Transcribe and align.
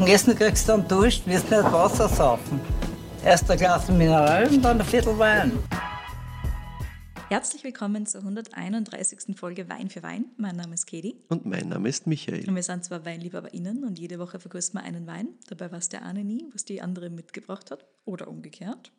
dem 0.00 0.06
Essen 0.06 0.34
kriegst 0.34 0.66
du 0.66 0.72
dann 0.72 0.88
Dusch, 0.88 1.20
wirst 1.26 1.50
nicht 1.50 1.62
Wasser 1.64 2.08
saufen. 2.08 2.58
Erst 3.22 3.50
ein 3.50 3.58
Glas 3.58 3.86
Mineral 3.88 4.48
und 4.48 4.62
dann 4.62 4.80
ein 4.80 4.86
Viertel 4.86 5.18
Wein. 5.18 5.52
Herzlich 7.28 7.62
willkommen 7.64 8.06
zur 8.06 8.22
131. 8.22 9.36
Folge 9.36 9.68
Wein 9.68 9.90
für 9.90 10.02
Wein. 10.02 10.24
Mein 10.38 10.56
Name 10.56 10.74
ist 10.74 10.86
Katie. 10.86 11.22
Und 11.28 11.44
mein 11.44 11.68
Name 11.68 11.88
ist 11.88 12.06
Michael. 12.06 12.48
Und 12.48 12.54
wir 12.54 12.62
sind 12.62 12.82
zwar 12.82 13.04
WeinliebhaberInnen 13.04 13.84
und 13.84 13.98
jede 13.98 14.18
Woche 14.18 14.40
verkosten 14.40 14.80
wir 14.80 14.84
einen 14.84 15.06
Wein. 15.06 15.28
Dabei 15.48 15.70
weiß 15.70 15.90
der 15.90 16.02
eine 16.06 16.24
nie, 16.24 16.46
was 16.52 16.64
die 16.64 16.80
andere 16.80 17.10
mitgebracht 17.10 17.70
hat. 17.70 17.84
Oder 18.06 18.28
umgekehrt. 18.28 18.92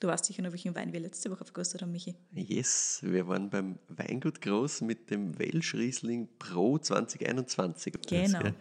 Du 0.00 0.08
weißt 0.08 0.24
sicher 0.24 0.42
noch, 0.42 0.50
welchen 0.50 0.74
Wein 0.74 0.92
wir 0.92 1.00
letzte 1.00 1.30
Woche 1.30 1.44
verkostet 1.44 1.82
haben, 1.82 1.92
Michi. 1.92 2.16
Yes, 2.32 2.98
wir 3.02 3.28
waren 3.28 3.48
beim 3.48 3.78
Weingut 3.88 4.40
Groß 4.40 4.80
mit 4.80 5.10
dem 5.10 5.38
Welsch 5.38 5.74
Riesling 5.74 6.28
Pro 6.38 6.78
2021. 6.78 7.94
Genau. 8.08 8.40
Das, 8.40 8.52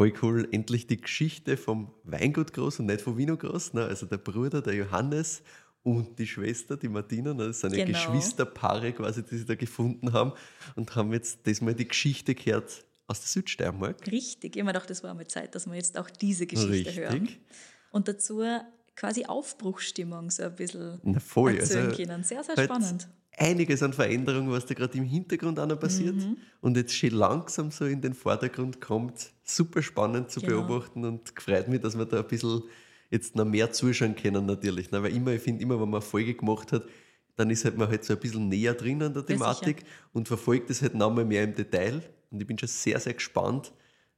voll 0.00 0.14
cool, 0.22 0.48
endlich 0.50 0.86
die 0.86 0.98
Geschichte 0.98 1.58
vom 1.58 1.92
Weingut 2.04 2.54
Groß 2.54 2.80
und 2.80 2.86
nicht 2.86 3.02
vom 3.02 3.18
Vino 3.18 3.36
Groß. 3.36 3.74
Ne? 3.74 3.84
Also 3.84 4.06
der 4.06 4.16
Bruder, 4.16 4.62
der 4.62 4.74
Johannes 4.74 5.42
und 5.82 6.18
die 6.18 6.26
Schwester, 6.26 6.78
die 6.78 6.88
Martina, 6.88 7.34
ne? 7.34 7.48
das 7.48 7.60
sind 7.60 7.76
ja 7.76 7.84
Genau. 7.84 7.98
Geschwisterpaare 7.98 8.94
quasi, 8.94 9.22
die 9.22 9.36
sie 9.36 9.44
da 9.44 9.54
gefunden 9.56 10.14
haben 10.14 10.32
und 10.74 10.96
haben 10.96 11.12
jetzt 11.12 11.44
diesmal 11.46 11.74
die 11.74 11.86
Geschichte 11.86 12.34
gehört 12.34 12.82
aus 13.08 13.20
der 13.20 13.28
Südsteiermark. 13.28 14.10
Richtig, 14.10 14.56
mir 14.56 14.64
gedacht, 14.64 14.88
das 14.88 15.02
war 15.02 15.12
mal 15.12 15.26
Zeit, 15.26 15.54
dass 15.54 15.66
wir 15.66 15.74
jetzt 15.74 15.98
auch 15.98 16.08
diese 16.08 16.46
Geschichte 16.46 16.70
Richtig. 16.70 16.96
hören. 16.96 17.28
Und 17.90 18.08
dazu 18.08 18.42
quasi 19.00 19.24
Aufbruchsstimmung 19.24 20.30
so 20.30 20.42
ein 20.42 20.54
bisschen 20.54 21.00
Na 21.04 21.20
voll, 21.20 21.56
erzählen 21.56 21.86
also 21.86 21.96
können. 21.96 22.22
Sehr, 22.22 22.44
sehr 22.44 22.54
halt 22.56 22.70
spannend. 22.70 23.08
Einiges 23.38 23.82
an 23.82 23.94
Veränderungen, 23.94 24.50
was 24.50 24.66
da 24.66 24.74
gerade 24.74 24.98
im 24.98 25.04
Hintergrund 25.04 25.58
auch 25.58 25.66
noch 25.66 25.80
passiert 25.80 26.16
Mhm. 26.16 26.36
und 26.60 26.76
jetzt 26.76 26.94
schon 26.94 27.10
langsam 27.10 27.70
so 27.70 27.86
in 27.86 28.02
den 28.02 28.12
Vordergrund 28.12 28.80
kommt. 28.82 29.30
Super 29.42 29.80
spannend 29.82 30.30
zu 30.30 30.40
Genau. 30.40 30.62
beobachten 30.66 31.04
und 31.06 31.34
gefreut 31.34 31.68
mich, 31.68 31.80
dass 31.80 31.96
wir 31.96 32.04
da 32.04 32.18
ein 32.20 32.26
bisschen 32.28 32.62
jetzt 33.10 33.36
noch 33.36 33.46
mehr 33.46 33.72
zuschauen 33.72 34.14
können 34.14 34.44
natürlich. 34.44 34.90
Ne? 34.90 35.02
Weil 35.02 35.16
immer, 35.16 35.32
ich 35.32 35.40
finde, 35.42 35.62
immer 35.62 35.80
wenn 35.80 35.88
man 35.88 36.02
eine 36.02 36.10
Folge 36.10 36.34
gemacht 36.34 36.70
hat, 36.72 36.84
dann 37.36 37.48
ist 37.48 37.64
halt 37.64 37.78
man 37.78 37.88
halt 37.88 38.04
so 38.04 38.12
ein 38.12 38.20
bisschen 38.20 38.48
näher 38.48 38.74
drin 38.74 39.02
an 39.02 39.14
der 39.14 39.22
Ja, 39.22 39.28
Thematik 39.28 39.84
und 40.12 40.28
verfolgt 40.28 40.68
es 40.68 40.82
halt 40.82 40.94
nochmal 40.94 41.24
mehr 41.24 41.44
im 41.44 41.54
Detail. 41.54 42.02
Und 42.30 42.42
ich 42.42 42.46
bin 42.46 42.58
schon 42.58 42.68
sehr, 42.68 43.00
sehr 43.00 43.14
gespannt, 43.14 43.72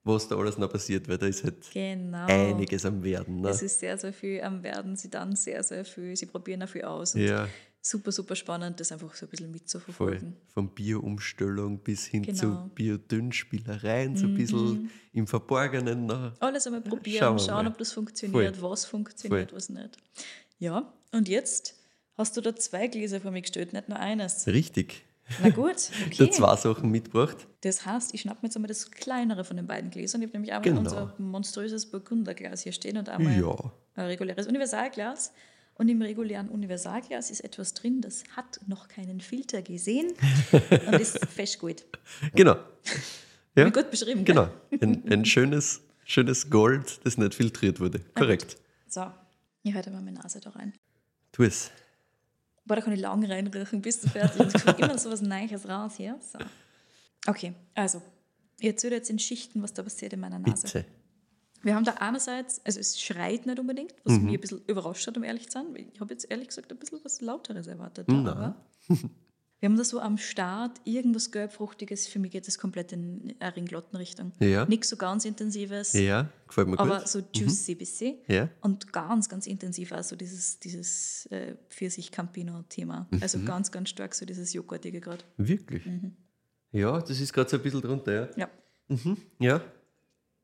was 0.05 0.27
da 0.29 0.37
alles 0.37 0.59
noch 0.59 0.71
passiert, 0.71 1.09
weil 1.09 1.19
da 1.19 1.27
ist 1.27 1.45
halt 1.45 1.71
Genau. 1.73 2.27
einiges 2.27 2.85
am 2.85 3.03
Werden. 3.03 3.41
Ne? 3.41 3.49
Es 3.51 3.63
ist 3.63 3.79
sehr, 3.81 3.97
sehr 3.99 4.13
viel 4.13 4.41
am 4.43 4.63
Werden. 4.63 4.97
Sie 4.97 5.09
dann 5.11 5.37
sehr, 5.37 5.63
sehr 5.63 5.85
viel. 5.85 6.17
Sie 6.17 6.27
probieren 6.27 6.63
auch 6.63 6.69
viel 6.69 6.83
aus. 6.85 7.15
Ja, 7.15 7.49
Super, 7.85 8.13
super 8.13 8.37
spannend, 8.37 8.79
das 8.79 8.93
einfach 8.93 9.13
so 9.17 9.27
ein 9.27 9.31
bisschen 9.31 9.47
voll. 9.47 9.53
mitzuverfolgen. 9.55 10.37
Von 10.55 10.69
Bio-Umstellung 10.73 11.81
bis 11.81 12.07
hin 12.07 12.23
Genau. 12.23 12.39
zu 12.39 12.71
Bio-Dünnspielereien, 12.77 14.17
so 14.17 14.27
ein 14.27 14.35
bisschen 14.37 14.91
im 15.13 15.27
Verborgenen. 15.27 16.07
Ne? 16.07 16.33
Alles 16.41 16.67
einmal 16.67 16.83
probieren, 16.83 17.19
schauen 17.19 17.39
schauen, 17.41 17.67
ob 17.67 17.79
das 17.79 17.93
funktioniert, 17.93 18.57
Voll. 18.57 18.71
was 18.71 18.85
funktioniert, 18.85 19.51
Voll. 19.51 19.57
was 19.57 19.69
nicht. 19.69 19.97
Ja, 20.61 20.93
und 21.11 21.29
jetzt 21.29 21.75
hast 22.15 22.37
du 22.37 22.41
da 22.41 22.55
zwei 22.55 22.87
Gläser 22.87 23.21
vor 23.21 23.33
mir 23.33 23.43
gestellt, 23.43 23.73
nicht 23.73 23.89
nur 23.89 23.99
eines. 23.99 24.47
Richtig. 24.47 25.03
Na 25.43 25.49
gut, 25.51 25.77
Ich 26.11 26.19
habe 26.21 26.25
okay. 26.25 26.31
zwei 26.31 26.57
Sachen 26.57 26.91
mitgebracht. 26.91 27.47
Das 27.63 27.87
heißt, 27.87 28.13
ich 28.15 28.21
schnapp 28.23 28.43
mir 28.43 28.49
jetzt 28.49 28.57
einmal 28.57 28.69
das 28.69 28.91
kleinere 28.91 29.45
von 29.45 29.57
den 29.57 29.67
beiden 29.67 29.91
Gläsern. 29.91 30.21
Ich 30.21 30.27
habe 30.29 30.37
nämlich 30.37 30.53
einmal 30.53 30.63
Genau. 30.69 30.81
unser 30.81 31.15
monströses 31.19 31.87
Burgunderglas 31.91 32.63
hier 32.63 32.73
stehen 32.73 32.97
und 32.99 33.09
einmal 33.09 33.39
Ja. 33.39 33.55
ein 33.95 34.07
reguläres 34.07 34.47
Universalglas. 34.47 35.33
Und 35.75 35.89
im 35.89 36.03
regulären 36.03 36.51
Universalglas 36.51 37.31
ist 37.31 37.41
etwas 37.41 37.73
drin, 37.73 38.03
das 38.03 38.25
hat 38.37 38.61
noch 38.67 38.89
keinen 38.89 39.21
Filter 39.23 39.63
gesehen 39.63 40.13
und 40.53 41.01
ist 41.01 41.19
fest 41.27 41.59
gut. 41.61 41.85
Genau. 42.35 42.57
Ja, 43.57 43.67
Wie 43.67 43.71
gut 43.71 43.91
beschrieben. 43.91 44.25
genau. 44.25 44.49
Ein, 44.81 45.03
ein 45.11 45.25
schönes, 45.25 45.81
schönes 46.05 46.51
Gold, 46.51 47.01
das 47.05 47.17
nicht 47.17 47.35
filtriert 47.35 47.81
wurde. 47.81 48.01
Korrekt. 48.15 48.59
So, 48.87 49.07
ich 49.63 49.73
halte 49.75 49.91
mal 49.91 50.03
meine 50.03 50.19
Nase 50.19 50.41
da 50.41 50.51
rein. 50.51 50.75
Tu 51.33 51.45
es. 51.45 51.71
Boah, 52.65 52.77
da 52.77 52.81
kann 52.83 52.93
ich 52.93 53.01
lang 53.01 53.25
reinriechen, 53.25 53.83
bis 53.83 54.01
du 54.01 54.09
fertig 54.09 54.53
bist. 54.53 54.67
Immer 54.79 54.99
so 54.99 55.11
was 55.11 55.21
Neues 55.21 55.69
raus 55.69 55.95
hier. 55.97 56.19
So. 56.21 56.39
Okay, 57.27 57.55
also, 57.75 58.01
ich 58.61 58.67
erzähle 58.67 58.97
jetzt 58.97 59.11
in 59.11 59.19
Schichten, 59.19 59.63
was 59.63 59.73
da 59.75 59.83
passiert 59.83 60.13
in 60.13 60.21
meiner 60.21 60.39
Nase. 60.39 60.67
Bitte. 60.67 60.85
Wir 61.63 61.77
haben 61.77 61.85
da 61.85 61.93
einerseits, 61.95 62.61
also 62.65 62.81
es 62.81 63.01
schreit 63.01 63.47
nicht 63.47 63.59
unbedingt, 63.59 63.95
was 64.05 64.19
mich 64.19 64.35
ein 64.35 64.41
bisschen 64.41 64.63
überrascht 64.67 65.07
hat, 65.07 65.17
um 65.17 65.23
ehrlich 65.23 65.47
zu 65.49 65.53
sein. 65.53 65.67
Ich 65.95 66.01
habe 66.01 66.13
jetzt 66.13 66.29
ehrlich 66.29 66.49
gesagt 66.49 66.73
ein 66.73 66.79
bisschen 66.79 66.99
was 67.05 67.21
Lauteres 67.21 67.69
erwartet. 67.69 68.09
da, 68.09 68.15
Aber 68.33 68.57
wir 69.63 69.69
haben 69.69 69.77
da 69.77 69.85
so 69.85 70.01
am 70.01 70.19
Start 70.19 70.81
irgendwas 70.85 71.31
Gelbfruchtiges. 71.31 72.09
Für 72.09 72.19
mich 72.19 72.33
geht 72.33 72.49
das 72.49 72.59
komplett 72.59 72.91
in 72.91 73.33
eine 73.39 73.55
Ringlottenrichtung. 73.55 74.33
Ja. 74.41 74.65
Nichts 74.67 74.89
so 74.89 74.97
ganz 74.97 75.25
Intensives, 75.25 75.93
Ja, 75.93 76.29
gefällt 76.49 76.67
mir 76.67 76.79
aber 76.81 76.99
gut. 76.99 77.07
so 77.07 77.21
juicy 77.33 77.77
bisschen. 77.77 78.17
Ja. 78.27 78.49
Und 78.61 78.93
ganz, 78.93 79.29
ganz 79.29 79.47
intensiv 79.47 79.93
auch 79.93 80.03
so 80.03 80.17
dieses, 80.17 80.59
dieses 80.59 81.27
äh, 81.27 81.55
Pfirsich-Campino-Thema. 81.71 83.07
Also 83.21 83.39
Mhm. 83.39 83.45
ganz, 83.47 83.71
ganz 83.71 83.89
stark 83.91 84.15
so 84.17 84.27
dieses 84.27 84.53
Joghurtige 84.53 85.01
gerade. 85.01 85.23
Wirklich? 85.37 85.87
Mhm. 85.87 86.17
Ja, 86.73 87.01
das 87.01 87.21
ist 87.21 87.33
gerade 87.33 87.49
so 87.49 87.57
ein 87.57 87.63
bisschen 87.63 87.83
drunter, 87.83 88.13
ja. 88.37 88.49
Ja. 88.89 88.97
Ja, 89.39 89.63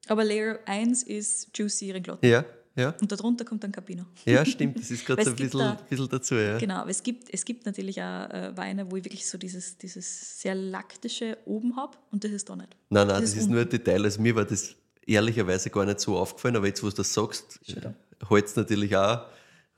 Aber 0.06 0.22
Layer 0.24 0.60
1 0.66 1.02
ist 1.02 1.50
juicy 1.58 1.90
Ringlotten. 1.90 2.24
ja, 2.24 2.44
ja. 2.78 2.94
Und 3.00 3.10
darunter 3.12 3.44
kommt 3.44 3.62
dann 3.64 3.72
Campino. 3.72 4.04
Ja, 4.24 4.44
stimmt. 4.46 4.78
Das 4.78 4.90
ist 4.90 5.04
gerade 5.06 5.24
so 5.24 5.30
ein 5.30 5.36
bisschen, 5.36 5.58
da- 5.60 5.74
bisschen 5.88 6.08
dazu, 6.08 6.34
ja. 6.36 6.56
Genau, 6.58 6.76
aber 6.76 6.90
es 6.90 7.02
gibt, 7.02 7.28
es 7.32 7.44
gibt 7.44 7.66
natürlich 7.66 8.00
auch 8.00 8.30
äh, 8.30 8.56
Weine, 8.56 8.90
wo 8.90 8.96
ich 8.96 9.04
wirklich 9.04 9.28
so 9.28 9.36
dieses, 9.36 9.76
dieses 9.76 10.40
sehr 10.40 10.54
laktische 10.54 11.36
oben 11.44 11.76
habe 11.76 11.96
und 12.10 12.24
das 12.24 12.30
ist 12.32 12.48
da 12.48 12.56
nicht. 12.56 12.74
Nein, 12.88 13.06
nein, 13.06 13.20
Das 13.20 13.20
das, 13.20 13.30
ist 13.32 13.36
ist 13.42 13.50
nur 13.50 13.60
ein 13.60 13.68
Detail. 13.68 14.02
Also 14.04 14.20
mir 14.22 14.34
war 14.34 14.44
das 14.44 14.74
ehrlicherweise 15.06 15.70
gar 15.70 15.84
nicht 15.84 16.00
so 16.00 16.16
aufgefallen, 16.16 16.56
aber 16.56 16.66
jetzt, 16.66 16.82
wo 16.82 16.88
du 16.88 16.96
das 16.96 17.12
sagst, 17.12 17.60
hält 18.28 18.46
es 18.46 18.56
natürlich 18.56 18.96
auch, 18.96 19.26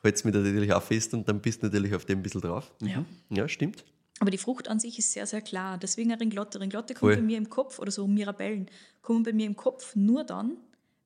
hält's 0.02 0.24
mich 0.24 0.34
natürlich 0.34 0.72
auch 0.72 0.82
fest 0.82 1.14
und 1.14 1.28
dann 1.28 1.40
bist 1.40 1.62
du 1.62 1.66
natürlich 1.66 1.94
auf 1.94 2.04
dem 2.04 2.18
ein 2.18 2.22
bisschen 2.22 2.40
drauf. 2.40 2.70
Mhm. 2.80 2.88
Ja. 2.88 3.04
ja, 3.30 3.48
stimmt. 3.48 3.84
Aber 4.18 4.30
die 4.30 4.38
Frucht 4.38 4.68
an 4.68 4.78
sich 4.78 4.98
ist 4.98 5.12
sehr, 5.12 5.26
sehr 5.26 5.40
klar. 5.40 5.78
Deswegen 5.78 6.12
eine 6.12 6.20
Ringlotte. 6.20 6.60
Ringlotte 6.60 6.92
kommt 6.92 7.12
Voll. 7.12 7.16
bei 7.16 7.22
mir 7.22 7.38
im 7.38 7.48
Kopf, 7.48 7.78
oder 7.78 7.90
so 7.90 8.06
Mirabellen, 8.06 8.66
kommen 9.00 9.22
bei 9.22 9.32
mir 9.32 9.46
im 9.46 9.56
Kopf 9.56 9.96
nur 9.96 10.24
dann, 10.24 10.58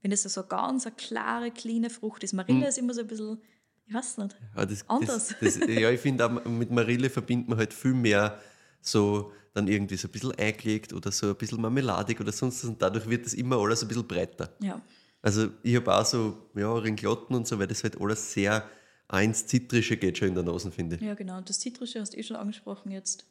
wenn 0.04 0.12
es 0.12 0.22
so 0.22 0.42
eine 0.42 0.48
ganz 0.48 0.86
eine 0.86 0.94
klare, 0.94 1.50
cleane 1.50 1.88
Frucht 1.88 2.22
ist. 2.24 2.34
Marille 2.34 2.68
ist 2.68 2.76
immer 2.76 2.92
so 2.92 3.00
ein 3.00 3.06
bisschen, 3.06 3.38
ich 3.86 3.94
weiß 3.94 4.18
nicht. 4.18 4.36
Ja, 4.54 4.66
das, 4.66 4.84
Anders. 4.86 5.34
Das, 5.40 5.58
das, 5.58 5.68
ja, 5.68 5.90
ich 5.90 6.00
finde 6.00 6.26
auch 6.26 6.44
mit 6.44 6.70
Marille 6.70 7.08
verbindet 7.08 7.48
man 7.48 7.56
halt 7.58 7.72
viel 7.72 7.94
mehr 7.94 8.38
so 8.82 9.32
dann 9.54 9.66
irgendwie 9.66 9.96
so 9.96 10.06
ein 10.06 10.12
bisschen 10.12 10.32
eingelegt 10.32 10.92
oder 10.92 11.10
so 11.10 11.28
ein 11.30 11.36
bisschen 11.36 11.58
marmeladig 11.58 12.20
oder 12.20 12.32
sonst 12.32 12.62
was 12.62 12.68
und 12.68 12.82
dadurch 12.82 13.08
wird 13.08 13.24
das 13.24 13.32
immer 13.32 13.56
alles 13.56 13.80
ein 13.80 13.88
bisschen 13.88 14.06
breiter. 14.06 14.54
Ja, 14.60 14.78
Also 15.22 15.48
ich 15.62 15.74
habe 15.74 15.96
auch 15.96 16.04
so 16.04 16.50
ja, 16.54 16.70
Ringlotten 16.74 17.34
und 17.34 17.48
so, 17.48 17.58
weil 17.58 17.66
das 17.66 17.82
halt 17.82 17.98
alles 17.98 18.30
sehr 18.30 18.68
auch 19.08 19.20
ins 19.20 19.46
Zitrische 19.46 19.96
geht 19.96 20.18
schon 20.18 20.28
in 20.28 20.34
der 20.34 20.44
Nase, 20.44 20.70
finde 20.70 20.96
ich. 20.96 21.02
ja 21.02 21.14
genau. 21.14 21.40
Das 21.40 21.60
Zitrische 21.60 21.98
hast 22.00 22.12
du 22.12 22.18
eh 22.18 22.22
schon 22.22 22.36
angesprochen 22.36 22.92
jetzt. 22.92 23.24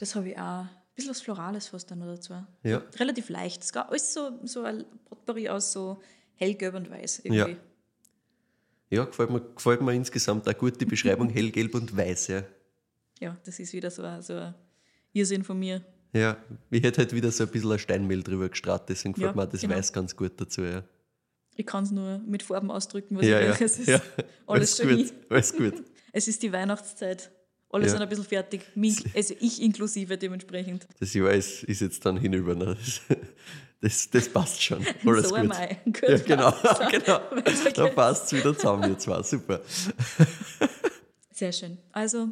Das 0.00 0.14
habe 0.14 0.30
ich 0.30 0.38
auch. 0.38 0.64
Bisschen 0.94 1.10
was 1.10 1.20
Florales 1.20 1.68
fast 1.68 1.90
dann 1.90 2.02
oder 2.02 2.20
zwei. 2.20 2.44
Ja. 2.62 2.82
Relativ 2.98 3.28
leicht. 3.28 3.62
Es 3.62 3.70
ist 3.70 3.76
alles 3.76 4.14
so, 4.14 4.38
so 4.44 4.62
ein 4.62 4.84
Potpourri 5.06 5.48
aus 5.48 5.72
so 5.72 6.00
hellgelb 6.34 6.74
und 6.74 6.90
weiß 6.90 7.20
irgendwie. 7.20 7.52
Ja. 7.52 7.56
Ja, 8.90 9.04
gefällt 9.06 9.30
mir, 9.30 9.40
gefällt 9.40 9.80
mir 9.80 9.94
insgesamt 9.94 10.46
auch 10.46 10.58
gut 10.58 10.78
die 10.78 10.84
Beschreibung 10.84 11.28
hellgelb 11.30 11.74
und 11.74 11.96
weiß, 11.96 12.26
ja. 12.28 12.42
Ja, 13.20 13.38
das 13.44 13.58
ist 13.58 13.72
wieder 13.72 13.90
so 13.90 14.02
ein, 14.02 14.20
so 14.20 14.34
ein 14.34 14.54
Irrsinn 15.14 15.44
von 15.44 15.58
mir. 15.58 15.82
Ja, 16.12 16.36
ich 16.70 16.82
hätte 16.82 16.98
halt 16.98 17.14
wieder 17.14 17.30
so 17.30 17.44
ein 17.44 17.50
bisschen 17.50 17.72
ein 17.72 17.78
Steinmehl 17.78 18.22
drüber 18.22 18.50
gestrahlt, 18.50 18.82
deswegen 18.88 19.14
gefällt 19.14 19.30
Ja, 19.30 19.36
mir 19.36 19.46
auch 19.46 19.50
das 19.50 19.62
genau. 19.62 19.76
Weiß 19.76 19.92
ganz 19.94 20.14
gut 20.14 20.38
dazu, 20.38 20.60
ja. 20.62 20.84
Ich 21.54 21.64
kann 21.64 21.84
es 21.84 21.90
nur 21.90 22.18
mit 22.18 22.42
Farben 22.42 22.70
ausdrücken, 22.70 23.16
was 23.16 23.26
Ja, 23.26 23.40
ich 23.40 23.60
will. 23.60 23.66
Es 23.66 23.78
ist 23.78 23.88
ja. 23.88 24.00
alles 24.46 24.76
schon 24.76 24.96
gut, 24.96 25.12
alles 25.30 25.56
gut. 25.56 25.74
Es 26.14 26.28
ist 26.28 26.42
die 26.42 26.52
Weihnachtszeit. 26.52 27.30
Alle 27.72 27.86
Ja. 27.86 27.90
sind 27.90 28.02
ein 28.02 28.08
bisschen 28.08 28.24
fertig. 28.24 28.62
Also 29.16 29.34
ich 29.40 29.60
inklusive 29.60 30.16
dementsprechend. 30.18 30.86
Das 31.00 31.12
Jahr 31.14 31.32
ist, 31.32 31.64
ist 31.64 31.80
jetzt 31.80 32.04
dann 32.06 32.16
hinüber. 32.18 32.54
Ne? 32.54 32.76
Das, 33.80 34.08
das, 34.10 34.28
passt 34.28 34.62
schon. 34.62 34.86
Alles 35.04 35.24
so 35.28 35.34
gut. 35.34 35.38
am 35.38 35.52
Ei. 35.52 35.80
Gut, 35.84 36.02
Ja, 36.08 36.16
genau, 36.18 36.54
genau. 36.90 37.20
Da 37.74 37.86
passt 37.88 38.26
es 38.32 38.38
wieder 38.38 38.54
zusammen, 38.56 38.88
ihr 38.90 38.98
zwei. 38.98 39.20
Super. 39.24 39.60
Sehr 41.32 41.52
schön. 41.52 41.78
Also, 41.92 42.28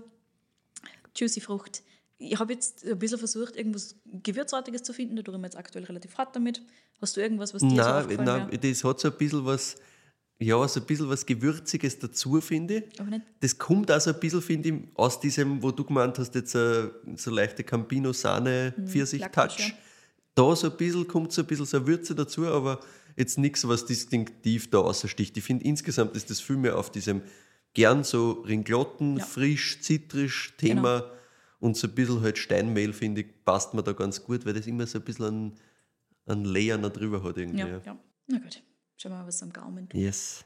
juicy 1.16 1.40
Frucht. 1.40 1.82
Ich 2.18 2.38
habe 2.38 2.52
jetzt 2.52 2.84
ein 2.86 2.98
bisschen 2.98 3.18
versucht, 3.18 3.56
irgendwas 3.56 3.96
Gewürzartiges 4.22 4.82
zu 4.82 4.92
finden. 4.92 5.16
Da 5.16 5.22
tue 5.22 5.34
ich 5.34 5.40
mir 5.40 5.46
jetzt 5.46 5.56
aktuell 5.56 5.84
relativ 5.86 6.16
hart 6.18 6.36
damit. 6.36 6.60
Hast 7.00 7.16
du 7.16 7.20
irgendwas, 7.22 7.54
was 7.54 7.62
dir 7.62 7.70
so 7.70 7.76
Nein, 7.76 7.86
aufgefallen 8.04 8.26
nein, 8.26 8.50
wäre? 8.52 8.58
das 8.58 8.84
hat 8.84 9.00
so 9.00 9.08
ein 9.08 9.16
bisschen 9.16 9.44
was, 9.46 9.76
ja, 10.42 10.66
so 10.66 10.80
ein 10.80 10.86
bisschen 10.86 11.08
was 11.08 11.26
Gewürziges 11.26 11.98
dazu, 11.98 12.40
finde 12.40 12.78
ich. 12.78 13.00
Aber 13.00 13.10
nicht 13.10 13.22
Das 13.40 13.58
kommt 13.58 13.92
auch 13.92 14.00
so 14.00 14.10
ein 14.10 14.18
bisschen, 14.18 14.40
finde 14.40 14.68
ich, 14.70 14.74
aus 14.94 15.20
diesem, 15.20 15.62
wo 15.62 15.70
du 15.70 15.84
gemeint 15.84 16.18
hast, 16.18 16.34
jetzt 16.34 16.54
äh, 16.54 16.88
so 17.16 17.30
leichte 17.30 17.62
Campino-Sahne-Pfirsich-Touch. 17.62 19.36
Laktisch, 19.36 19.68
ja. 19.68 19.74
Da 20.34 20.56
so 20.56 20.70
ein 20.70 20.76
bisschen, 20.76 21.06
kommt 21.06 21.32
so 21.32 21.42
ein 21.42 21.46
bisschen 21.46 21.66
so 21.66 21.76
eine 21.76 21.86
Würze 21.86 22.14
dazu, 22.14 22.46
aber 22.46 22.80
jetzt 23.16 23.36
nichts, 23.38 23.66
was 23.68 23.84
distinktiv 23.84 24.70
da 24.70 24.78
außersticht. 24.78 25.36
Ich 25.36 25.44
finde 25.44 25.64
insgesamt 25.64 26.16
ist 26.16 26.30
das 26.30 26.40
viel 26.40 26.56
mehr 26.56 26.78
auf 26.78 26.90
diesem 26.90 27.22
gern 27.74 28.02
so 28.04 28.32
Ringlotten, 28.46 29.18
Ja. 29.18 29.24
frisch, 29.24 29.80
zitrisch 29.82 30.54
Thema 30.56 31.10
und 31.58 31.76
so 31.76 31.86
ein 31.86 31.94
bisschen 31.94 32.22
halt 32.22 32.38
Steinmehl, 32.38 32.92
finde 32.92 33.20
ich, 33.22 33.44
passt 33.44 33.74
mir 33.74 33.82
da 33.82 33.92
ganz 33.92 34.24
gut, 34.24 34.46
weil 34.46 34.54
das 34.54 34.66
immer 34.66 34.86
so 34.86 34.98
ein 34.98 35.04
bisschen 35.04 35.26
einen, 35.26 35.52
einen 36.26 36.44
Layer 36.46 36.78
drüber 36.78 37.22
hat 37.22 37.36
irgendwie. 37.36 37.58
Ja, 37.60 37.66
Ja, 37.68 37.80
ja. 37.84 37.98
Na 38.28 38.38
gut. 38.38 38.62
Schauen 39.00 39.12
wir 39.12 39.18
mal, 39.18 39.26
was 39.26 39.42
am 39.42 39.50
Gaumen 39.50 39.88
tut. 39.88 39.98
Yes. 39.98 40.44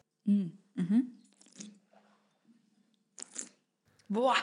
Boah! 4.09 4.37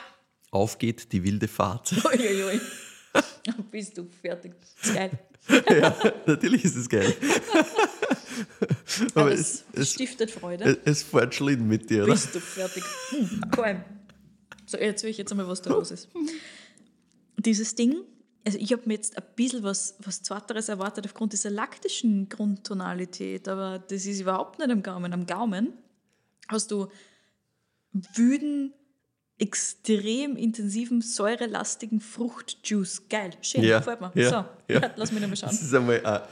Auf 0.50 0.76
geht 0.76 1.10
die 1.12 1.24
wilde 1.24 1.48
Fahrt. 1.48 1.92
Uiuiui. 2.04 2.60
Bist 3.70 3.96
du 3.96 4.04
fertig? 4.04 4.52
Geil. 4.92 5.18
ja, 5.70 5.96
natürlich 6.26 6.62
ist 6.62 6.76
es 6.76 6.88
geil. 6.90 7.16
Aber 9.14 9.22
Aber 9.22 9.32
es, 9.32 9.64
es, 9.72 9.94
stiftet 9.94 10.30
Freude. 10.30 10.64
es, 10.64 10.78
es 10.84 11.02
fährt 11.04 11.34
Schlitten 11.34 11.66
mit 11.66 11.88
dir, 11.88 12.04
oder? 12.04 12.12
Bist 12.12 12.34
du 12.34 12.40
fertig? 12.40 12.84
Hm, 13.10 13.50
Calm. 13.50 13.82
So, 14.66 14.76
jetzt 14.76 15.02
will 15.04 15.10
ich 15.10 15.16
jetzt 15.16 15.30
einmal, 15.32 15.48
was 15.48 15.62
da 15.62 15.70
los 15.70 15.90
ist. 15.90 16.10
Dieses 17.38 17.74
Ding, 17.74 18.02
also 18.44 18.58
ich 18.58 18.72
habe 18.72 18.82
mir 18.86 18.94
jetzt 18.94 19.16
ein 19.16 19.24
bisschen 19.36 19.62
was, 19.62 19.96
was 20.00 20.22
Zweiteres 20.22 20.68
erwartet 20.68 21.04
aufgrund 21.06 21.32
dieser 21.32 21.50
laktischen 21.50 22.28
Grundtonalität, 22.28 23.46
aber 23.48 23.78
das 23.78 24.04
ist 24.06 24.20
überhaupt 24.20 24.58
nicht 24.58 24.70
am 24.70 24.82
Gaumen. 24.82 25.12
Am 25.12 25.26
Gaumen 25.26 25.72
hast 26.48 26.70
du 26.70 26.88
wüden, 27.92 28.72
extrem 29.38 30.36
intensiven, 30.36 31.00
säurelastigen 31.00 32.00
Fruchtjuice. 32.00 33.08
Geil, 33.08 33.32
schön, 33.40 33.62
Ja, 33.64 33.78
gefällt 33.78 34.00
mir. 34.00 34.12
ja, 34.14 34.28
so, 34.68 34.72
ja. 34.72 34.90
lass 34.96 35.10
mich 35.10 35.20
noch 35.20 35.28
mal 35.28 35.32
Das 35.34 35.40
schauen. 35.40 35.50
ist 35.50 35.74
einmal 35.74 36.04
eine, 36.06 36.22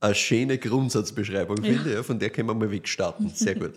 eine 0.00 0.14
schöne 0.14 0.58
Grundsatzbeschreibung, 0.58 1.56
finde 1.62 1.88
ich. 1.90 1.94
Ja, 1.96 2.02
von 2.02 2.18
der 2.18 2.28
können 2.30 2.48
wir 2.48 2.54
mal 2.54 2.70
wegstarten. 2.70 3.30
Sehr 3.30 3.54
gut. 3.54 3.74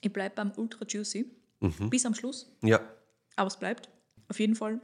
Ich 0.00 0.12
bleibe 0.12 0.34
beim 0.34 0.52
Ultra 0.56 0.84
Juicy 0.88 1.30
Mhm. 1.60 1.88
bis 1.90 2.04
am 2.04 2.14
Schluss, 2.14 2.50
Ja, 2.62 2.80
aber 3.34 3.46
es 3.48 3.56
bleibt 3.56 3.88
auf 4.28 4.38
jeden 4.38 4.54
Fall 4.54 4.78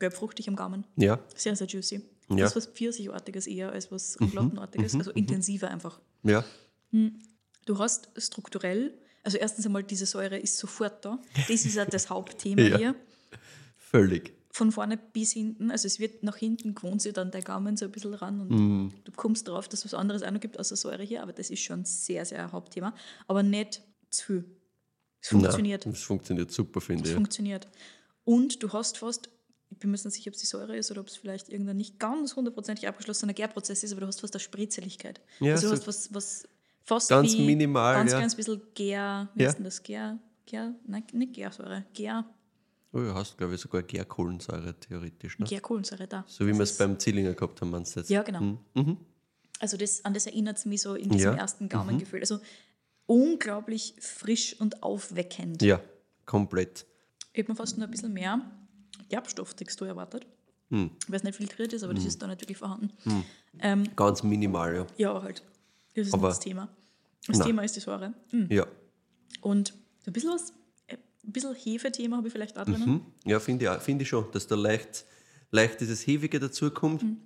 gelbfruchtig 0.00 0.48
am 0.48 0.56
Gaumen. 0.56 0.84
ja, 0.96 1.20
Sehr, 1.36 1.54
sehr 1.54 1.68
juicy. 1.68 1.94
Ja. 1.96 2.00
Mhm. 2.34 2.36
Das 2.38 2.50
ist 2.50 2.56
was 2.56 2.66
Pfirsichortiges 2.66 3.46
eher 3.46 3.70
als 3.72 3.90
was 3.92 4.18
Roulattenartiges, 4.20 4.94
also 4.96 5.10
intensiver 5.12 5.70
einfach. 5.70 6.00
ja. 6.24 6.44
Du 7.66 7.78
hast 7.78 8.08
strukturell, 8.16 8.98
also 9.22 9.36
erstens 9.38 9.66
einmal 9.66 9.84
diese 9.84 10.06
Säure 10.06 10.38
ist 10.38 10.56
sofort 10.58 11.04
da. 11.04 11.20
Das 11.36 11.50
ist 11.64 11.74
ja 11.76 11.84
das 11.84 12.10
Hauptthema 12.10 12.62
Ja. 12.70 12.76
hier. 12.78 12.94
Völlig. 13.76 14.32
Von 14.52 14.72
vorne 14.72 14.96
bis 14.96 15.32
hinten, 15.32 15.70
also 15.70 15.86
es 15.86 16.00
wird 16.00 16.24
nach 16.24 16.36
hinten 16.36 16.74
gewohnt 16.74 17.00
sich 17.02 17.12
dann 17.12 17.30
der 17.30 17.42
Gaumen 17.42 17.76
so 17.76 17.84
ein 17.84 17.92
bisschen 17.92 18.14
ran 18.14 18.40
und 18.40 18.50
Mhm. 18.50 18.92
du 19.04 19.12
kommst 19.12 19.46
drauf, 19.46 19.68
dass 19.68 19.80
es 19.80 19.92
was 19.92 19.94
anderes 19.94 20.22
auch 20.24 20.30
noch 20.32 20.40
gibt 20.40 20.58
außer 20.58 20.74
Säure 20.74 21.04
hier, 21.04 21.22
aber 21.22 21.32
das 21.32 21.50
ist 21.50 21.60
schon 21.62 21.84
sehr, 21.84 22.24
sehr 22.24 22.42
ein 22.44 22.50
Hauptthema. 22.52 22.92
Aber 23.28 23.42
nicht 23.44 23.82
zu 24.10 24.24
viel. 24.26 24.44
Es 25.22 25.28
funktioniert. 25.28 25.84
Nein, 25.86 25.92
das 25.94 26.02
funktioniert 26.02 26.50
super, 26.50 26.80
finde 26.80 27.02
Es 27.04 27.10
ich. 27.10 27.14
funktioniert. 27.14 27.68
Und 28.24 28.62
du 28.62 28.72
hast 28.72 28.98
fast, 28.98 29.28
mir 29.88 29.94
jetzt 29.96 30.04
nicht 30.04 30.14
sicher, 30.14 30.28
ob 30.28 30.34
es 30.34 30.40
die 30.40 30.46
Säure 30.46 30.76
ist 30.76 30.90
oder 30.90 31.00
ob 31.00 31.08
es 31.08 31.16
vielleicht 31.16 31.48
irgendein 31.48 31.76
nicht 31.76 31.98
ganz 31.98 32.36
hundertprozentig 32.36 32.86
abgeschlossener 32.88 33.32
Gärprozess 33.32 33.82
ist, 33.82 33.92
aber 33.92 34.02
du 34.02 34.06
hast 34.06 34.20
fast 34.20 34.34
eine 34.34 34.40
Spritzeligkeit. 34.40 35.20
Ja, 35.40 35.52
also 35.54 35.68
du 35.68 35.74
hast 35.74 35.86
was, 35.86 36.12
was 36.14 36.48
fast 36.82 37.08
ganz 37.08 37.32
wie 37.34 37.46
minimal, 37.46 37.94
ganz 37.94 38.12
ja. 38.12 38.20
ganz 38.20 38.34
bisschen 38.34 38.60
Gär, 38.74 39.28
wie 39.34 39.42
Ja. 39.42 39.48
heißt 39.48 39.58
denn 39.58 39.64
das? 39.64 39.82
Gär, 39.82 40.18
Gär, 40.46 40.74
nein, 40.86 41.04
nicht 41.12 41.34
Gärsäure, 41.34 41.84
Gär, 41.94 42.24
Oh, 42.92 42.98
du 42.98 43.14
hast, 43.14 43.38
glaube 43.38 43.54
ich, 43.54 43.60
sogar 43.60 43.84
Gärkohlensäure 43.84 44.74
theoretisch. 44.80 45.38
Ne? 45.38 45.46
Gärkohlensäure 45.46 46.08
da. 46.08 46.24
So 46.26 46.44
wie 46.44 46.52
wir 46.52 46.60
es 46.62 46.76
beim 46.76 46.98
Zillinger 46.98 47.34
gehabt 47.34 47.60
haben, 47.60 47.70
meinst 47.70 47.94
du 47.94 48.00
jetzt? 48.00 48.10
Ja, 48.10 48.22
genau. 48.24 48.58
Mhm. 48.74 48.96
Also 49.60 49.76
das, 49.76 50.04
an 50.04 50.12
das 50.12 50.26
erinnert 50.26 50.58
es 50.58 50.64
mich 50.66 50.82
so 50.82 50.96
in 50.96 51.08
diesem 51.08 51.26
Ja. 51.26 51.32
Mhm. 51.34 51.38
ersten 51.38 51.68
Gaumengefühl. 51.68 52.18
Also 52.18 52.40
unglaublich 53.06 53.94
frisch 54.00 54.56
und 54.60 54.82
aufweckend. 54.82 55.62
Ja, 55.62 55.80
komplett. 56.26 56.84
Ich 57.32 57.42
habe 57.42 57.52
mir 57.52 57.56
fast 57.56 57.78
noch 57.78 57.84
ein 57.86 57.90
bisschen 57.92 58.12
mehr 58.12 58.40
Gerbstofftextur 59.10 59.86
erwartet. 59.88 60.26
Hm. 60.70 60.90
Weil 61.08 61.16
es 61.16 61.24
nicht 61.24 61.34
filtriert 61.36 61.72
ist, 61.72 61.82
aber 61.82 61.92
das 61.94 62.04
ist 62.04 62.22
da 62.22 62.26
natürlich 62.28 62.56
vorhanden. 62.56 62.90
Ähm, 63.58 63.84
Ganz 63.96 64.22
minimal, 64.22 64.74
ja. 64.76 64.86
ja, 64.96 65.22
halt. 65.22 65.42
Das 65.94 66.06
ist 66.06 66.14
Aber- 66.14 66.28
nicht 66.28 66.38
das 66.38 66.44
Thema. 66.44 66.68
Das 67.26 67.38
Na. 67.38 67.44
Thema 67.44 67.62
ist 67.62 67.76
die 67.76 67.80
Säure. 67.80 68.14
Mhm. 68.32 68.46
Ja, 68.50 68.66
Und 69.42 69.68
so 70.04 70.10
ein 70.10 70.12
bisschen 70.12 70.30
was, 70.30 70.52
äh, 70.86 70.94
ein 70.94 71.32
bisschen 71.32 71.54
Hefe-Thema 71.54 72.16
habe 72.18 72.28
ich 72.28 72.32
vielleicht 72.32 72.56
auch 72.58 72.64
drinnen. 72.64 72.84
hm. 72.86 73.00
ja 73.26 73.38
finde 73.40 73.64
ich, 73.64 73.68
auch- 73.68 73.80
finde 73.82 74.04
ich 74.04 74.08
schon, 74.08 74.30
dass 74.32 74.46
da 74.46 74.54
leicht, 74.54 75.04
leicht 75.50 75.80
dieses 75.80 76.06
Hefige 76.06 76.38
dazukommt. 76.40 77.02
Mhm. 77.02 77.16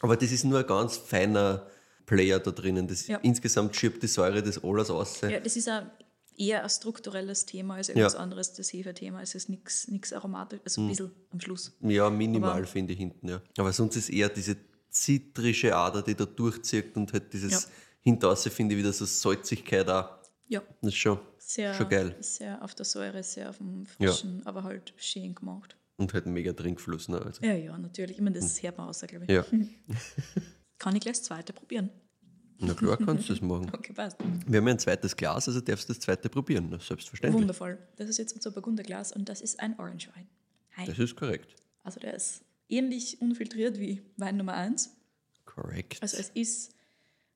Aber 0.00 0.16
das 0.16 0.30
ist 0.30 0.44
nur 0.44 0.58
ein 0.60 0.66
ganz 0.66 0.96
feiner 0.98 1.66
Player 2.06 2.38
da 2.40 2.50
drinnen. 2.50 2.86
Das, 2.88 3.06
Ja. 3.08 3.18
Insgesamt 3.22 3.74
schiebt 3.74 4.02
die 4.02 4.06
Säure 4.06 4.42
das 4.42 4.62
alles 4.62 4.90
aus. 4.90 5.20
Ja, 5.22 5.40
das 5.40 5.56
ist 5.56 5.68
ein, 5.68 5.90
eher 6.36 6.62
ein 6.62 6.70
strukturelles 6.70 7.46
Thema 7.46 7.74
als 7.76 7.88
irgendwas 7.88 8.14
Ja. 8.14 8.18
anderes, 8.20 8.52
das 8.54 8.72
Hefe-Thema. 8.72 9.22
Es 9.22 9.34
ist 9.34 9.48
nichts 9.48 10.12
aromatisch, 10.12 10.60
also 10.64 10.80
ein 10.82 10.88
bisschen 10.88 11.10
am 11.30 11.40
Schluss. 11.40 11.72
Ja, 11.80 12.08
minimal 12.10 12.66
finde 12.66 12.92
ich 12.92 12.98
hinten, 12.98 13.28
ja. 13.28 13.40
Aber 13.58 13.72
sonst 13.72 13.96
ist 13.96 14.08
eher 14.10 14.28
diese 14.28 14.56
zitrische 14.90 15.74
Ader, 15.74 16.02
die 16.02 16.14
da 16.14 16.24
durchzieht 16.26 16.96
und 16.96 17.12
halt 17.12 17.32
dieses 17.32 17.52
Ja. 17.52 17.58
Hinterraus 18.00 18.42
finde 18.48 18.74
ich 18.74 18.80
wieder 18.80 18.92
so 18.92 19.04
Salzigkeit 19.04 19.88
auch. 19.88 20.18
Ja, 20.48 20.60
Das 20.82 20.88
ist 20.92 20.96
schon, 20.96 21.18
sehr, 21.38 21.72
schon 21.74 21.88
geil. 21.88 22.16
sehr 22.20 22.62
auf 22.62 22.74
der 22.74 22.84
Säure, 22.84 23.22
sehr 23.22 23.48
auf 23.48 23.58
dem 23.58 23.86
Frischen, 23.86 24.44
aber 24.44 24.64
halt 24.64 24.92
schön 24.96 25.34
gemacht. 25.34 25.76
Und 25.96 26.12
halt 26.14 26.26
ein 26.26 26.32
mega 26.32 26.52
Trinkfluss. 26.52 27.08
Ne? 27.08 27.20
Also, 27.22 27.42
Ja, 27.44 27.52
ja, 27.54 27.78
natürlich. 27.78 28.16
Ich 28.16 28.22
meine, 28.22 28.38
das 28.38 28.60
hört 28.62 28.76
man 28.76 28.88
außer, 28.88 29.06
glaube 29.06 29.24
ich. 29.26 29.30
ja. 29.30 29.44
Kann 30.78 30.96
ich 30.96 31.00
gleich 31.02 31.18
das 31.18 31.22
zweite 31.24 31.52
probieren? 31.52 31.90
Na 32.62 32.74
klar 32.74 32.96
kannst 32.96 33.28
du 33.28 33.32
das 33.32 33.42
machen. 33.42 33.70
Okay, 33.74 33.92
passt. 33.92 34.16
Wir 34.46 34.58
haben 34.58 34.66
ja 34.68 34.74
ein 34.74 34.78
zweites 34.78 35.16
Glas, 35.16 35.48
also 35.48 35.60
darfst 35.60 35.88
du 35.88 35.92
das 35.92 36.00
zweite 36.00 36.28
probieren. 36.28 36.68
Na, 36.70 36.78
selbstverständlich. 36.78 37.40
Wundervoll. 37.40 37.78
Das 37.96 38.08
ist 38.08 38.18
jetzt 38.18 38.34
unser 38.34 38.50
Burgunderglas 38.52 39.12
und 39.12 39.28
das 39.28 39.40
ist 39.40 39.58
ein 39.60 39.78
Orange 39.78 40.08
Wein. 40.14 40.28
Hi. 40.76 40.86
Das 40.86 40.98
ist 40.98 41.16
korrekt. 41.16 41.54
Also 41.82 41.98
der 42.00 42.14
ist 42.14 42.42
ähnlich 42.68 43.20
unfiltriert 43.20 43.78
wie 43.78 44.02
Wein 44.16 44.36
Nummer 44.36 44.54
1. 44.54 44.94
Korrekt. 45.44 46.00
Also 46.00 46.16
es 46.16 46.30
ist 46.30 46.74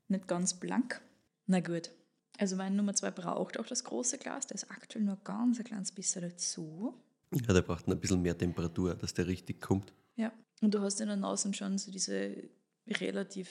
nicht 0.08 0.28
ganz 0.28 0.55
blank. 0.55 1.00
Na 1.46 1.61
gut. 1.61 1.90
Also 2.38 2.56
Wein 2.58 2.76
Nummer 2.76 2.94
2 2.94 3.11
braucht 3.11 3.58
auch 3.58 3.67
das 3.67 3.82
große 3.84 4.19
Glas. 4.19 4.46
Der 4.46 4.55
ist 4.55 4.70
aktuell 4.70 5.05
nur 5.05 5.17
ganz 5.25 5.58
ein 5.58 5.64
kleines 5.64 5.90
bisschen 5.93 6.23
dazu. 6.23 6.94
ja, 7.32 7.52
der 7.52 7.62
braucht 7.62 7.88
ein 7.88 7.99
bisschen 7.99 8.23
mehr 8.23 8.37
Temperatur, 8.38 8.94
dass 8.94 9.12
der 9.14 9.26
richtig 9.26 9.61
kommt. 9.61 9.93
Ja. 10.17 10.32
Und 10.61 10.75
du 10.75 10.81
hast 10.81 11.00
in 11.00 11.08
der 11.08 11.17
Nase 11.17 11.52
schon 11.52 11.76
so 11.78 11.90
diese 11.90 12.34
relativ 12.88 13.49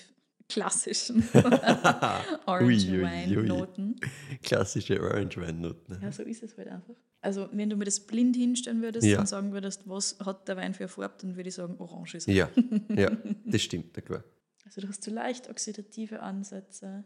klassischen 0.50 1.28
Orange 2.46 2.88
Ui, 2.88 2.98
ui, 2.98 3.02
Wine 3.02 3.38
ui. 3.40 3.48
Noten. 3.48 3.96
Klassische 4.44 5.02
Orange-Wein-Noten. 5.02 6.00
Ja, 6.02 6.12
so 6.12 6.24
ist 6.24 6.44
es 6.44 6.56
halt 6.58 6.68
einfach. 6.68 6.94
Also, 7.22 7.50
wenn 7.52 7.70
du 7.70 7.76
mir 7.76 7.86
das 7.86 8.00
blind 8.00 8.36
hinstellen 8.36 8.82
würdest 8.82 9.08
Ja. 9.08 9.20
und 9.20 9.28
sagen 9.28 9.52
würdest, 9.52 9.82
was 9.90 10.18
hat 10.24 10.48
der 10.48 10.58
Wein 10.58 10.74
für 10.76 10.84
eine 10.84 10.90
Farbe, 10.90 11.16
dann 11.22 11.36
würde 11.36 11.50
ich 11.50 11.56
sagen, 11.56 11.76
orange 11.80 12.16
ist 12.18 12.28
er. 12.28 12.34
Ja, 12.36 12.50
ja, 12.96 13.12
das 13.46 13.62
stimmt, 13.64 13.92
na 13.96 14.02
klar. 14.02 14.24
Also, 14.66 14.82
du 14.82 14.88
hast 14.88 15.04
so 15.04 15.12
leicht 15.12 15.50
oxidative 15.50 16.22
Ansätze. 16.22 17.04